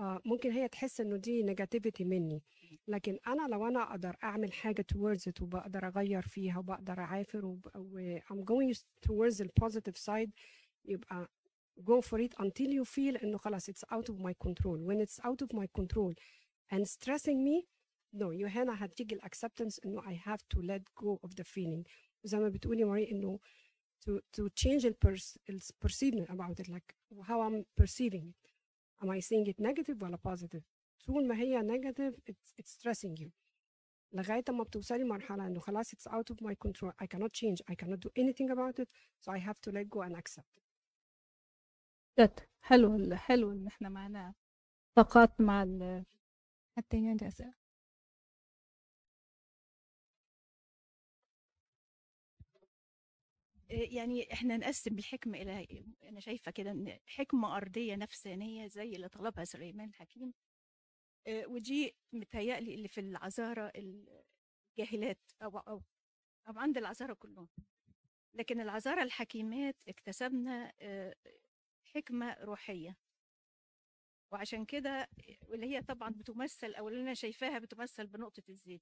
آه 0.00 0.20
ممكن 0.24 0.50
هي 0.52 0.68
تحس 0.68 1.00
انه 1.00 1.16
دي 1.16 1.46
negativity 1.54 2.00
مني 2.00 2.42
لكن 2.88 3.18
انا 3.26 3.48
لو 3.48 3.66
انا 3.68 3.82
اقدر 3.90 4.16
اعمل 4.24 4.52
حاجه 4.52 4.84
towards 4.94 5.30
it 5.30 5.42
وبقدر 5.42 5.86
اغير 5.86 6.22
فيها 6.22 6.58
وبقدر 6.58 6.98
اعافر 7.00 7.46
وب... 7.46 7.66
و 7.74 8.18
I'm 8.18 8.44
going 8.44 8.78
towards 9.08 9.36
the 9.36 9.48
positive 9.64 9.96
side 9.96 10.30
يبقى 10.84 11.28
go 11.80 12.00
for 12.00 12.18
it 12.18 12.34
until 12.44 12.68
you 12.68 12.84
feel 12.84 13.22
انه 13.24 13.38
خلاص 13.38 13.70
it's 13.70 13.84
out 13.94 14.08
of 14.12 14.16
my 14.18 14.32
control 14.46 14.78
when 14.88 15.00
it's 15.06 15.20
out 15.24 15.42
of 15.46 15.56
my 15.56 15.66
control 15.80 16.12
and 16.74 16.86
stressing 16.86 17.38
me 17.48 17.66
no 18.16 18.30
you 18.32 18.46
هنا 18.46 18.84
هتيجي 18.84 19.14
الاكسبتنس 19.14 19.80
انه 19.84 20.02
I 20.02 20.14
have 20.28 20.40
to 20.56 20.60
let 20.62 20.82
go 21.04 21.18
of 21.28 21.30
the 21.30 21.44
feeling 21.44 21.84
وزي 22.23 22.37
ما 22.39 22.49
بتقولي 22.49 22.83
ماري 22.83 23.11
انه 23.11 23.39
to 24.05 24.19
to 24.37 24.43
change 24.63 24.83
the 24.83 24.93
perceiving 25.85 26.25
about 26.29 26.59
it 26.59 26.67
like 26.75 26.89
how 27.29 27.41
I'm 27.41 27.65
perceiving 27.81 28.25
it 28.33 28.43
am 29.01 29.09
I 29.09 29.19
seeing 29.19 29.45
it 29.47 29.59
negative 29.59 30.03
ولا 30.03 30.17
positive 30.27 30.63
طول 31.05 31.27
ما 31.27 31.35
هي 31.35 31.61
negative 31.61 32.13
it's, 32.31 32.53
it's 32.61 32.71
stressing 32.71 33.21
you 33.23 33.29
لغاية 34.13 34.43
ما 34.49 34.63
بتوصلي 34.63 35.03
مرحلة 35.03 35.47
انه 35.47 35.59
خلاص 35.59 35.95
it's 35.95 36.11
out 36.11 36.33
of 36.33 36.37
my 36.47 36.53
control 36.67 36.91
I 37.03 37.07
cannot 37.07 37.31
change 37.33 37.61
I 37.71 37.75
cannot 37.75 37.99
do 37.99 38.09
anything 38.19 38.49
about 38.51 38.79
it 38.83 38.87
so 39.19 39.31
I 39.31 39.37
have 39.39 39.59
to 39.61 39.71
let 39.71 39.89
go 39.89 40.01
and 40.01 40.15
accept 40.17 40.57
it 40.57 40.63
جد 42.19 42.39
حلو 42.61 43.15
حلو 43.15 43.51
ان 43.51 43.67
إحنا 43.67 43.89
معانا 43.89 44.33
طاقات 44.95 45.41
مع 45.41 45.63
ال 45.63 46.05
حتى 46.77 46.97
عندي 46.97 47.27
يعني 53.69 54.33
إحنا 54.33 54.57
نقسم 54.57 54.97
الحكمة 54.97 55.37
إلى 55.41 55.85
أنا 56.03 56.19
شايفة 56.19 56.51
كده 56.51 56.71
إن 56.71 56.99
حكمة 57.05 57.57
أرضية 57.57 57.95
نفسانية 57.95 58.67
زي 58.67 58.91
اللي 58.95 59.09
طلبها 59.09 59.43
سليمان 59.43 59.93
حكيم 59.93 60.33
آه، 61.27 61.47
ودي 61.47 61.95
متهيألي 62.13 62.75
اللي 62.75 62.87
في 62.87 62.99
العذارى 62.99 63.71
الجاهلات 63.75 65.19
أو 65.43 65.57
أو 65.57 65.83
أو 66.47 66.59
عند 66.59 66.77
العذارى 66.77 67.15
كلهم. 67.15 67.47
لكن 68.33 68.61
العذارى 68.61 69.01
الحكيمات 69.03 69.75
اكتسبنا 69.87 70.73
آه، 70.81 71.15
حكمة 71.95 72.33
روحية. 72.41 72.97
وعشان 74.31 74.65
كده 74.65 75.07
واللي 75.41 75.65
هي 75.75 75.81
طبعا 75.81 76.09
بتمثل 76.09 76.73
أو 76.75 76.87
اللي 76.89 77.01
أنا 77.01 77.13
شايفاها 77.13 77.59
بتمثل 77.59 78.07
بنقطة 78.07 78.43
الزيت. 78.49 78.81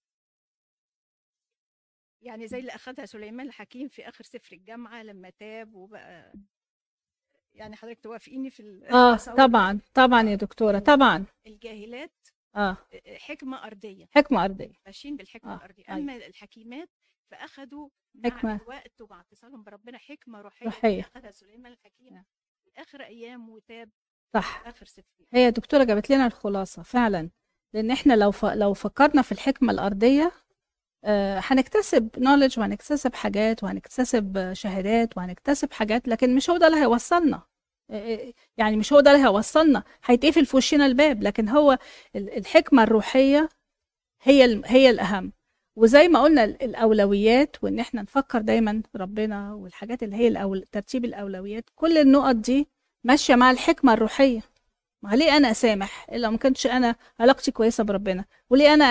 يعني 2.26 2.48
زي 2.48 2.60
اللي 2.60 2.72
أخدها 2.76 3.06
سليمان 3.06 3.48
الحكيم 3.48 3.88
في 3.88 4.08
آخر 4.08 4.24
سفر 4.24 4.56
الجامعة 4.56 5.04
لما 5.04 5.30
تاب 5.30 5.74
وبقى 5.76 6.34
يعني 7.54 7.76
حضرتك 7.76 8.00
توافقيني 8.00 8.50
في 8.50 8.86
آه؟ 8.92 9.16
طبعا 9.16 9.80
طبعا 9.94 10.22
يا 10.30 10.36
دكتورة 10.36 10.80
طبعا 10.80 11.26
الجاهلات 11.48 12.12
آه 12.56 12.78
حكمة 13.18 13.66
أرضية 13.66 14.06
حكمة 14.16 14.46
أرضية 14.46 14.74
ماشيين 14.86 15.16
بالحكمة 15.18 15.54
آه، 15.54 15.56
الأرضية 15.58 15.84
أيوة. 15.90 16.00
أما 16.00 16.16
الحكيمات 16.16 16.90
فاخذوا 17.32 17.90
مع 18.16 18.30
حكمة. 18.30 18.56
الوقت 18.56 19.02
ومع 19.02 19.22
اتصالهم 19.22 19.64
بربنا 19.64 19.98
حكمة 19.98 20.42
روحية 20.42 20.66
روحية. 20.66 21.02
اخذها 21.02 21.32
سليمان 21.32 21.72
الحكيم 21.72 22.24
في 22.64 22.72
آخر 22.82 23.02
أيام 23.02 23.50
وتاب 23.50 23.90
صح 24.34 24.64
آخر 24.68 24.86
ست 24.86 25.06
هي 25.34 25.52
دكتورة 25.52 25.84
جابت 25.84 26.10
لنا 26.10 26.26
الخلاصة 26.28 26.84
فعلا 26.84 27.30
لأن 27.74 27.92
إحنا 27.92 28.14
لو 28.14 28.32
ف... 28.32 28.46
لو 28.46 28.74
فكرنا 28.74 29.22
في 29.22 29.32
الحكمة 29.32 29.72
الأرضية 29.74 30.24
آه، 30.26 30.45
هنكتسب 31.40 32.10
نولج 32.18 32.60
وهنكتسب 32.60 33.14
حاجات 33.16 33.64
وهنكتسب 33.64 34.38
آه، 34.38 34.54
شهادات 34.54 35.18
وهنكتسب 35.18 35.74
حاجات 35.74 36.08
لكن 36.08 36.36
مش 36.36 36.50
هو 36.50 36.58
ده 36.58 36.68
اللي 36.68 36.78
هيوصلنا. 36.80 37.42
آه، 37.92 38.16
آه، 38.16 38.34
يعني 38.58 38.78
مش 38.78 38.94
هو 38.94 39.00
ده 39.00 39.12
اللي 39.12 39.24
هيوصلنا. 39.24 39.84
هيتقفل 40.06 40.46
في 40.46 40.58
وشنا 40.58 40.86
الباب 40.86 41.24
لكن 41.24 41.50
هو 41.50 41.78
ال- 42.16 42.38
الحكمة 42.38 42.84
الروحية 42.84 43.50
هي 44.24 44.62
هي 44.66 44.90
الأهم. 44.90 45.34
وزي 45.76 46.08
ما 46.08 46.22
قلنا 46.24 46.44
ال- 46.44 46.64
الأولويات 46.64 47.56
وإن 47.64 47.80
إحنا 47.80 48.02
نفكر 48.02 48.42
دايما 48.42 48.82
ربنا 48.96 49.54
والحاجات 49.54 50.04
اللي 50.04 50.16
هي 50.16 50.28
الأول... 50.28 50.64
ترتيب 50.72 51.06
الأولويات 51.06 51.70
كل 51.76 51.98
النقط 51.98 52.36
دي 52.36 52.68
ماشية 53.04 53.36
مع 53.36 53.52
الحكمة 53.52 53.94
الروحية. 53.94 54.42
ما 55.04 55.16
ليه 55.16 55.38
أنا 55.38 55.52
اسامح 55.52 56.08
إلا 56.12 56.30
ما 56.30 56.38
كنتش 56.38 56.68
أنا 56.68 56.96
علاقتي 57.20 57.52
كويسة 57.52 57.84
بربنا؟ 57.84 58.26
وليه 58.50 58.74
أنا 58.74 58.86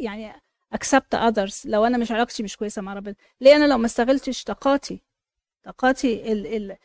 يعني 0.00 0.41
accept 0.74 1.18
others. 1.18 1.60
لو 1.64 1.84
أنا 1.86 1.98
مش 1.98 2.12
علاقتي 2.12 2.42
مش 2.42 2.56
كويسة 2.56 2.82
مع 2.82 2.94
ربنا. 2.94 3.14
ليه؟ 3.40 3.56
أنا 3.56 3.64
لو 3.64 3.78
ما 3.78 3.86
استغلتش 3.86 4.44
طاقاتي 4.44 5.00
طاقاتي 5.64 6.32
ال 6.32 6.46
ال 6.46 6.76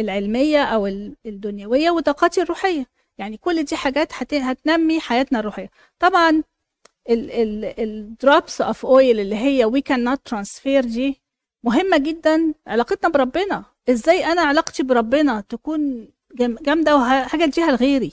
العلمية 0.00 0.62
أو 0.64 0.86
ال- 0.86 1.16
الدنيوية 1.26 1.90
وطاقاتي 1.90 2.42
الروحية. 2.42 2.86
يعني 3.18 3.36
كل 3.36 3.62
دي 3.62 3.76
حاجات 3.76 4.12
هت 4.14 4.34
هتنمي 4.34 5.00
حياتنا 5.00 5.38
الروحية. 5.40 5.70
طبعا 5.98 6.42
ال 7.10 7.30
ال 7.30 7.64
ال 7.80 7.93
drops 7.93 8.60
of 8.60 8.86
oil 8.86 9.20
اللي 9.20 9.36
هي 9.36 9.70
we 9.70 9.80
cannot 9.92 10.18
transfer 10.34 10.80
دي 10.86 11.20
مهمة 11.64 11.98
جدا 11.98 12.54
علاقتنا 12.66 13.10
بربنا. 13.10 13.64
إزاي 13.90 14.24
أنا 14.24 14.40
علاقتي 14.42 14.82
بربنا 14.82 15.40
تكون 15.48 16.08
جام- 16.34 16.56
جامدة 16.62 16.96
وحاجه 16.96 17.44
اديها 17.44 17.70
لغيري؟ 17.72 18.12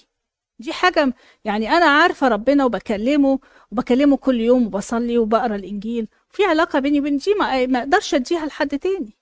دي 0.60 0.74
حاجة 0.74 1.14
يعني 1.46 1.70
أنا 1.70 1.86
عارفة 1.86 2.28
ربنا 2.28 2.66
وبكلمه 2.66 3.40
وبكلمه 3.72 4.18
كل 4.18 4.42
يوم 4.42 4.66
وبصلي 4.66 5.18
وبقرأ 5.18 5.56
الإنجيل. 5.56 6.08
في 6.30 6.46
علاقة 6.46 6.80
بيني 6.80 7.00
وبين 7.00 7.18
دي 7.18 7.34
ما 7.68 7.80
أقدرش 7.80 8.14
أديها 8.16 8.46
لحد 8.46 8.80
تاني. 8.80 9.18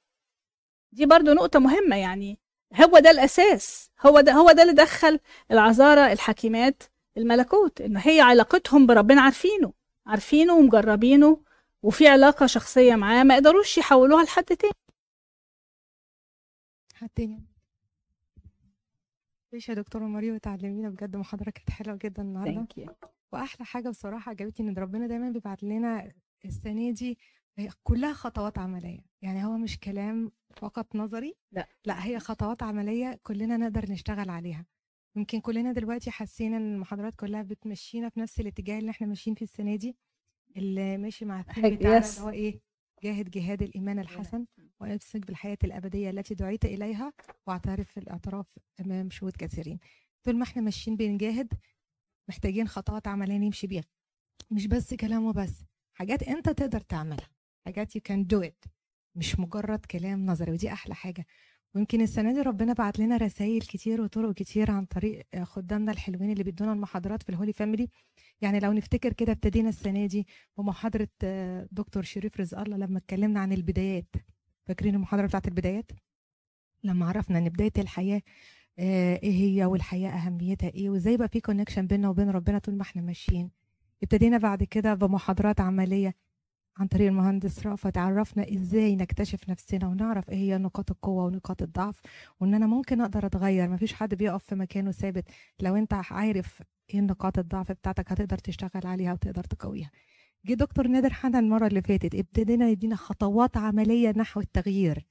دي 0.92 1.06
برضو 1.06 1.34
نقطة 1.34 1.60
مهمة 1.60 1.96
يعني. 1.96 2.40
هو 2.76 3.00
ده 3.00 3.12
الأساس. 3.12 3.92
هو 4.06 4.22
ده 4.22 4.32
هو 4.34 4.52
ده 4.52 4.62
اللي 4.64 4.74
دخل 4.74 5.20
العذارى 5.52 6.12
الحكيمات 6.14 6.84
الملكوت 7.18 7.82
إن 7.82 7.98
هي 7.98 8.22
علاقتهم 8.22 8.86
بربنا 8.88 9.22
عارفينه 9.22 9.74
عارفينه 10.08 10.56
ومجربينه 10.56 11.38
وفي 11.84 12.08
علاقة 12.08 12.46
شخصية 12.46 12.96
معاه 12.96 13.24
ما 13.24 13.34
يقدروش 13.36 13.78
يحولوها 13.78 14.24
لحد 14.24 14.44
تاني. 14.46 14.74
حد 16.96 17.10
تاني. 17.16 17.51
ماشي 19.54 19.72
يا 19.72 19.76
دكتورة 19.78 20.04
ماريو 20.04 20.38
تعلمينا 20.38 20.90
بجد 20.90 21.16
محاضرة 21.16 21.50
كانت 21.50 21.70
حلوة 21.70 22.00
جدا 22.04 22.24
you. 22.80 22.90
وأحلى 23.32 23.66
حاجة 23.66 23.90
بصراحة 23.90 24.30
عجبتني 24.30 24.70
إن 24.70 24.78
ربنا 24.78 25.08
دايما 25.08 25.30
بيبعت 25.30 25.64
لنا 25.64 26.12
السنة 26.46 26.92
دي 26.92 27.18
هي 27.58 27.70
كلها 27.84 28.14
خطوات 28.14 28.58
عملية. 28.58 29.00
يعني 29.22 29.46
هو 29.46 29.58
مش 29.58 29.80
كلام 29.80 30.32
فقط 30.56 30.96
نظري 30.96 31.36
لا. 31.52 31.68
لا 31.86 32.06
هي 32.06 32.20
خطوات 32.20 32.64
عملية 32.64 33.20
كلنا 33.24 33.58
نقدر 33.58 33.92
نشتغل 33.92 34.30
عليها. 34.30 34.66
يمكن 35.16 35.40
كلنا 35.40 35.72
دلوقتي 35.72 36.12
حاسين 36.12 36.54
إن 36.54 36.74
المحاضرات 36.74 37.16
كلها 37.16 37.42
بتمشينا 37.42 38.10
في 38.10 38.20
نفس 38.20 38.40
الاتجاه 38.40 38.80
اللي 38.80 38.92
إحنا 38.92 39.08
ماشيين 39.08 39.36
فيه 39.36 39.46
السنة 39.46 39.76
دي 39.76 39.98
اللي 40.58 40.98
ماشي 40.98 41.26
مع 41.26 41.40
الثيم 41.40 41.64
بتاعنا. 41.76 41.98
اللي 42.10 42.22
هو 42.22 42.30
إيه؟ 42.30 42.62
جاهد 43.04 43.30
جهاد 43.30 43.62
الإيمان 43.62 44.00
الحسن 44.00 44.46
وامسك 44.80 45.28
بالحياة 45.28 45.58
الأبدية 45.64 46.10
التي 46.10 46.34
دعيت 46.34 46.66
إليها 46.66 47.14
واعترف 47.48 47.92
في 47.92 48.00
الاعتراف 48.00 48.46
أمام 48.80 49.10
شهود 49.10 49.38
كثيرين. 49.38 49.80
طول 50.24 50.38
ما 50.38 50.44
إحنا 50.44 50.62
ماشيين 50.62 50.98
بنجاهد 50.98 51.54
محتاجين 52.30 52.68
خطوات 52.68 53.08
عملية 53.08 53.38
نمشي 53.38 53.68
بيها. 53.68 53.84
مش 54.52 54.68
بس 54.68 54.94
كلام 54.94 55.26
وبس 55.26 55.64
حاجات 55.94 56.24
أنت 56.24 56.50
تقدر 56.50 56.82
تعملها. 56.82 57.30
حاجات 57.66 57.98
you 57.98 58.02
can 58.12 58.26
do 58.36 58.48
it. 58.48 58.70
مش 59.16 59.40
مجرد 59.40 59.86
كلام 59.86 60.26
نظري 60.26 60.52
ودي 60.52 60.74
أحلى 60.74 60.96
حاجة. 60.96 61.26
ويمكن 61.76 62.02
السنة 62.02 62.34
دي 62.34 62.42
ربنا 62.42 62.74
بعت 62.74 63.00
لنا 63.00 63.18
رسائل 63.18 63.62
كتير 63.62 64.02
وطرق 64.02 64.34
كتير 64.34 64.72
عن 64.72 64.86
طريق 64.86 65.24
خدامنا 65.44 65.92
الحلوين 65.92 66.32
اللي 66.32 66.44
بيدونا 66.44 66.74
المحاضرات 66.74 67.24
في 67.24 67.30
الهولي 67.30 67.54
فاميلي 67.54 67.90
يعني 68.42 68.60
لو 68.60 68.72
نفتكر 68.74 69.14
كده 69.14 69.32
ابتدينا 69.32 69.70
السنة 69.70 70.06
دي 70.06 70.28
بمحاضرة 70.58 71.08
آه، 71.24 71.68
دكتور 71.72 72.04
شريف 72.04 72.40
رزق 72.40 72.60
الله 72.60 72.78
لما 72.78 72.98
اتكلمنا 72.98 73.40
عن 73.40 73.54
البدايات. 73.54 74.16
فاكرين 74.66 74.96
المحاضرة 74.96 75.26
بتاعت 75.28 75.48
البدايات؟ 75.48 75.92
لما 76.84 77.06
عرفنا 77.06 77.38
إن 77.38 77.50
بداية 77.50 77.72
الحياة 77.78 78.22
آه، 78.80 79.20
إيه 79.24 79.32
هي 79.32 79.66
والحياة 79.66 80.10
أهميتها 80.10 80.70
إيه 80.70 80.90
وإزاي 80.90 81.18
بقى 81.18 81.28
في 81.30 81.40
كونكشن 81.42 81.88
بيننا 81.88 82.10
وبين 82.10 82.30
ربنا 82.30 82.60
طول 82.60 82.76
ما 82.76 82.82
إحنا 82.82 83.02
ماشيين. 83.02 83.52
ابتدينا 84.04 84.38
بعد 84.38 84.64
كده 84.64 84.94
بمحاضرات 84.94 85.62
عملية. 85.62 86.16
عن 86.78 86.88
طريق 86.88 87.08
المهندس 87.08 87.66
رأفت 87.68 87.98
عرفنا 87.98 88.54
إزاي 88.54 88.96
نكتشف 88.96 89.50
نفسنا 89.50 89.88
ونعرف 89.88 90.30
إيه 90.30 90.38
هي 90.38 90.58
نقاط 90.58 90.92
القوة 90.92 91.26
ونقاط 91.26 91.62
الضعف 91.62 92.02
وإن 92.40 92.54
أنا 92.54 92.68
ممكن 92.68 93.02
أقدر 93.02 93.26
أتغير. 93.26 93.70
مفيش 93.70 93.94
حد 93.94 94.16
بيقف 94.16 94.44
في 94.44 94.56
مكانه 94.56 94.92
ثابت. 94.92 95.26
لو 95.60 95.76
أنت 95.76 95.94
عارف 95.94 96.64
إيه 96.94 97.02
نقاط 97.02 97.40
الضعف 97.40 97.72
بتاعتك 97.72 98.12
هتقدر 98.12 98.38
تشتغل 98.38 98.88
عليها 98.88 99.14
وتقدر 99.14 99.44
تقويها. 99.44 99.92
جه 100.46 100.54
دكتور 100.54 100.88
نادر 100.88 101.14
حنا 101.14 101.40
المرة 101.40 101.68
اللي 101.68 101.82
فاتت 101.82 102.16
ابتدينا 102.16 102.70
يدينا 102.70 102.96
خطوات 102.96 103.58
عملية 103.58 104.14
نحو 104.18 104.40
التغيير. 104.40 105.06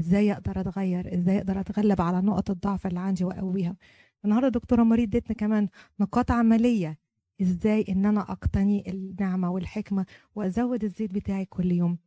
إزاي 0.00 0.32
أقدر 0.32 0.60
أتغير؟ 0.60 1.14
إزاي 1.14 1.38
أقدر 1.38 1.60
أتغلب 1.60 2.00
على 2.00 2.20
نقط 2.20 2.50
الضعف 2.50 2.86
اللي 2.86 3.00
عندي 3.00 3.24
وأقويها؟ 3.24 3.76
النهارده 4.24 4.48
دكتورة 4.48 4.82
مريض 4.82 5.16
ادتنا 5.16 5.36
كمان 5.36 5.68
نقاط 6.00 6.30
عملية 6.30 6.98
إزاي 7.42 7.84
إن 7.88 8.06
أنا 8.06 8.20
أقتني 8.20 8.90
النعمة 8.90 9.50
والحكمة 9.50 10.06
وأزود 10.34 10.84
الزيت 10.84 11.10
بتاعي 11.10 11.44
كل 11.44 11.72
يوم. 11.72 11.98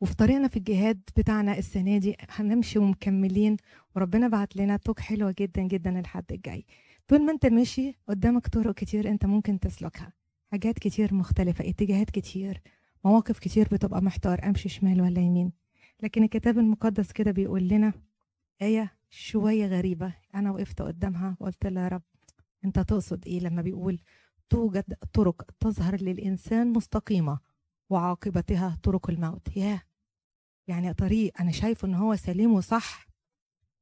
وفي 0.00 0.16
طريقنا 0.16 0.48
في 0.48 0.56
الجهاد 0.56 1.00
بتاعنا 1.16 1.58
السنة 1.58 1.98
دي 1.98 2.16
هنمشي 2.30 2.78
ومكملين 2.78 3.56
وربنا 3.96 4.28
بعت 4.28 4.56
لنا 4.56 4.76
طوق 4.76 5.00
حلوة 5.00 5.34
جدا 5.38 5.62
جدا 5.62 5.98
الحد 6.00 6.24
الجاي. 6.32 6.64
طول 7.08 7.26
ما 7.26 7.32
أنت 7.32 7.46
ماشي 7.46 7.94
قدامك 8.08 8.46
طرق 8.48 8.74
كتير 8.74 9.10
أنت 9.10 9.26
ممكن 9.26 9.60
تسلكها. 9.60 10.12
حاجات 10.52 10.78
كتير 10.78 11.14
مختلفة 11.14 11.68
اتجاهات 11.68 12.10
كتير 12.10 12.62
مواقف 13.04 13.38
كتير 13.38 13.68
بتبقى 13.72 14.02
محتار 14.02 14.44
أمشي 14.44 14.68
شمال 14.68 15.00
ولا 15.00 15.20
يمين. 15.20 15.52
لكن 16.02 16.22
الكتاب 16.22 16.58
المقدس 16.58 17.12
كده 17.12 17.30
بيقول 17.30 17.68
لنا 17.68 17.92
آية 18.62 18.92
شوية 19.10 19.66
غريبة 19.66 20.14
أنا 20.34 20.50
وقفت 20.50 20.82
قدامها 20.82 21.36
وقلت 21.40 21.66
لها 21.66 21.82
يا 21.82 21.88
رب 21.88 22.02
أنت 22.64 22.78
تقصد 22.78 23.26
إيه 23.26 23.40
لما 23.40 23.62
بيقول 23.62 24.00
توجد 24.48 24.94
طرق 25.12 25.42
تظهر 25.60 25.96
للإنسان 26.02 26.72
مستقيمة 26.72 27.38
وعاقبتها 27.90 28.78
طرق 28.82 29.10
الموت. 29.10 29.56
ياه! 29.56 29.82
يعني 30.68 30.94
طريق 30.94 31.40
أنا 31.40 31.52
شايفه 31.52 31.88
إن 31.88 31.94
هو 31.94 32.16
سليم 32.16 32.52
وصح 32.52 33.06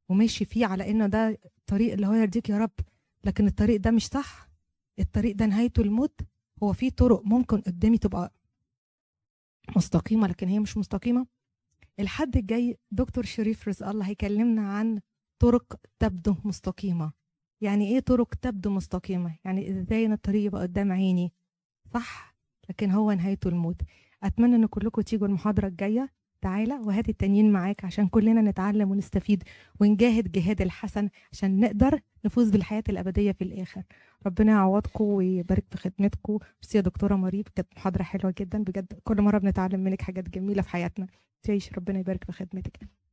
وماشي 0.08 0.44
فيه 0.44 0.66
على 0.66 0.90
إنه 0.90 1.06
ده 1.06 1.38
طريق 1.66 1.92
اللي 1.92 2.06
هو 2.06 2.12
يرضيك 2.12 2.48
يا 2.48 2.58
رب 2.58 2.70
لكن 3.24 3.46
الطريق 3.46 3.80
ده 3.80 3.90
مش 3.90 4.06
صح. 4.06 4.48
الطريق 4.98 5.36
ده 5.36 5.46
نهايته 5.46 5.82
الموت. 5.82 6.20
هو 6.62 6.72
في 6.72 6.90
طرق 6.90 7.22
ممكن 7.24 7.60
قدامي 7.60 7.98
تبقى 7.98 8.32
مستقيمة 9.76 10.26
لكن 10.26 10.48
هي 10.48 10.58
مش 10.58 10.76
مستقيمة. 10.76 11.26
الحد 12.00 12.36
الجاي 12.36 12.78
دكتور 12.90 13.24
شريف 13.24 13.68
رزق 13.68 13.86
الله 13.88 14.06
هيكلمنا 14.08 14.72
عن 14.72 15.00
طرق 15.38 15.80
تبدو 15.98 16.36
مستقيمة. 16.44 17.12
يعني 17.60 17.88
إيه 17.88 18.00
طرق 18.00 18.34
تبدو 18.34 18.70
مستقيمة؟ 18.70 19.36
يعني 19.44 19.70
إزاي 19.70 20.06
ان 20.06 20.12
الطريق 20.12 20.44
يبقى 20.46 20.62
قدام 20.62 20.92
عيني؟ 20.92 21.32
صح 21.94 22.36
لكن 22.70 22.90
هو 22.90 23.12
نهايته 23.12 23.48
الموت. 23.48 23.80
أتمنى 24.22 24.56
إن 24.56 24.66
كلكم 24.66 25.02
تيجوا 25.02 25.26
المحاضرة 25.26 25.66
الجاية. 25.66 26.12
تعالى 26.40 26.74
وهات 26.74 27.08
التانيين 27.08 27.52
معاك 27.52 27.84
عشان 27.84 28.08
كلنا 28.08 28.40
نتعلم 28.50 28.90
ونستفيد 28.90 29.42
ونجاهد 29.80 30.32
جهاد 30.32 30.60
الحسن 30.60 31.08
عشان 31.32 31.60
نقدر 31.60 32.00
نفوز 32.24 32.50
بالحياة 32.50 32.84
الأبدية 32.88 33.32
في 33.32 33.44
الآخر. 33.44 33.82
ربنا 34.26 34.52
يعوضكم 34.52 35.04
ويبارك 35.04 35.64
في 35.70 35.76
خدمتكم. 35.78 36.32
ميرسي 36.32 36.78
يا 36.78 36.82
دكتورة 36.82 37.14
مريم 37.14 37.44
كانت 37.54 37.68
محاضرة 37.76 38.02
حلوة 38.02 38.34
جدا. 38.38 38.58
بجد 38.64 38.92
كل 39.04 39.22
مرة 39.22 39.38
بنتعلم 39.38 39.80
منك 39.80 40.02
حاجات 40.02 40.28
جميلة 40.28 40.62
في 40.62 40.68
حياتنا. 40.68 41.06
تعيش 41.42 41.72
ربنا 41.72 41.98
يبارك 41.98 42.24
في 42.24 42.32
خدمتك. 42.32 42.94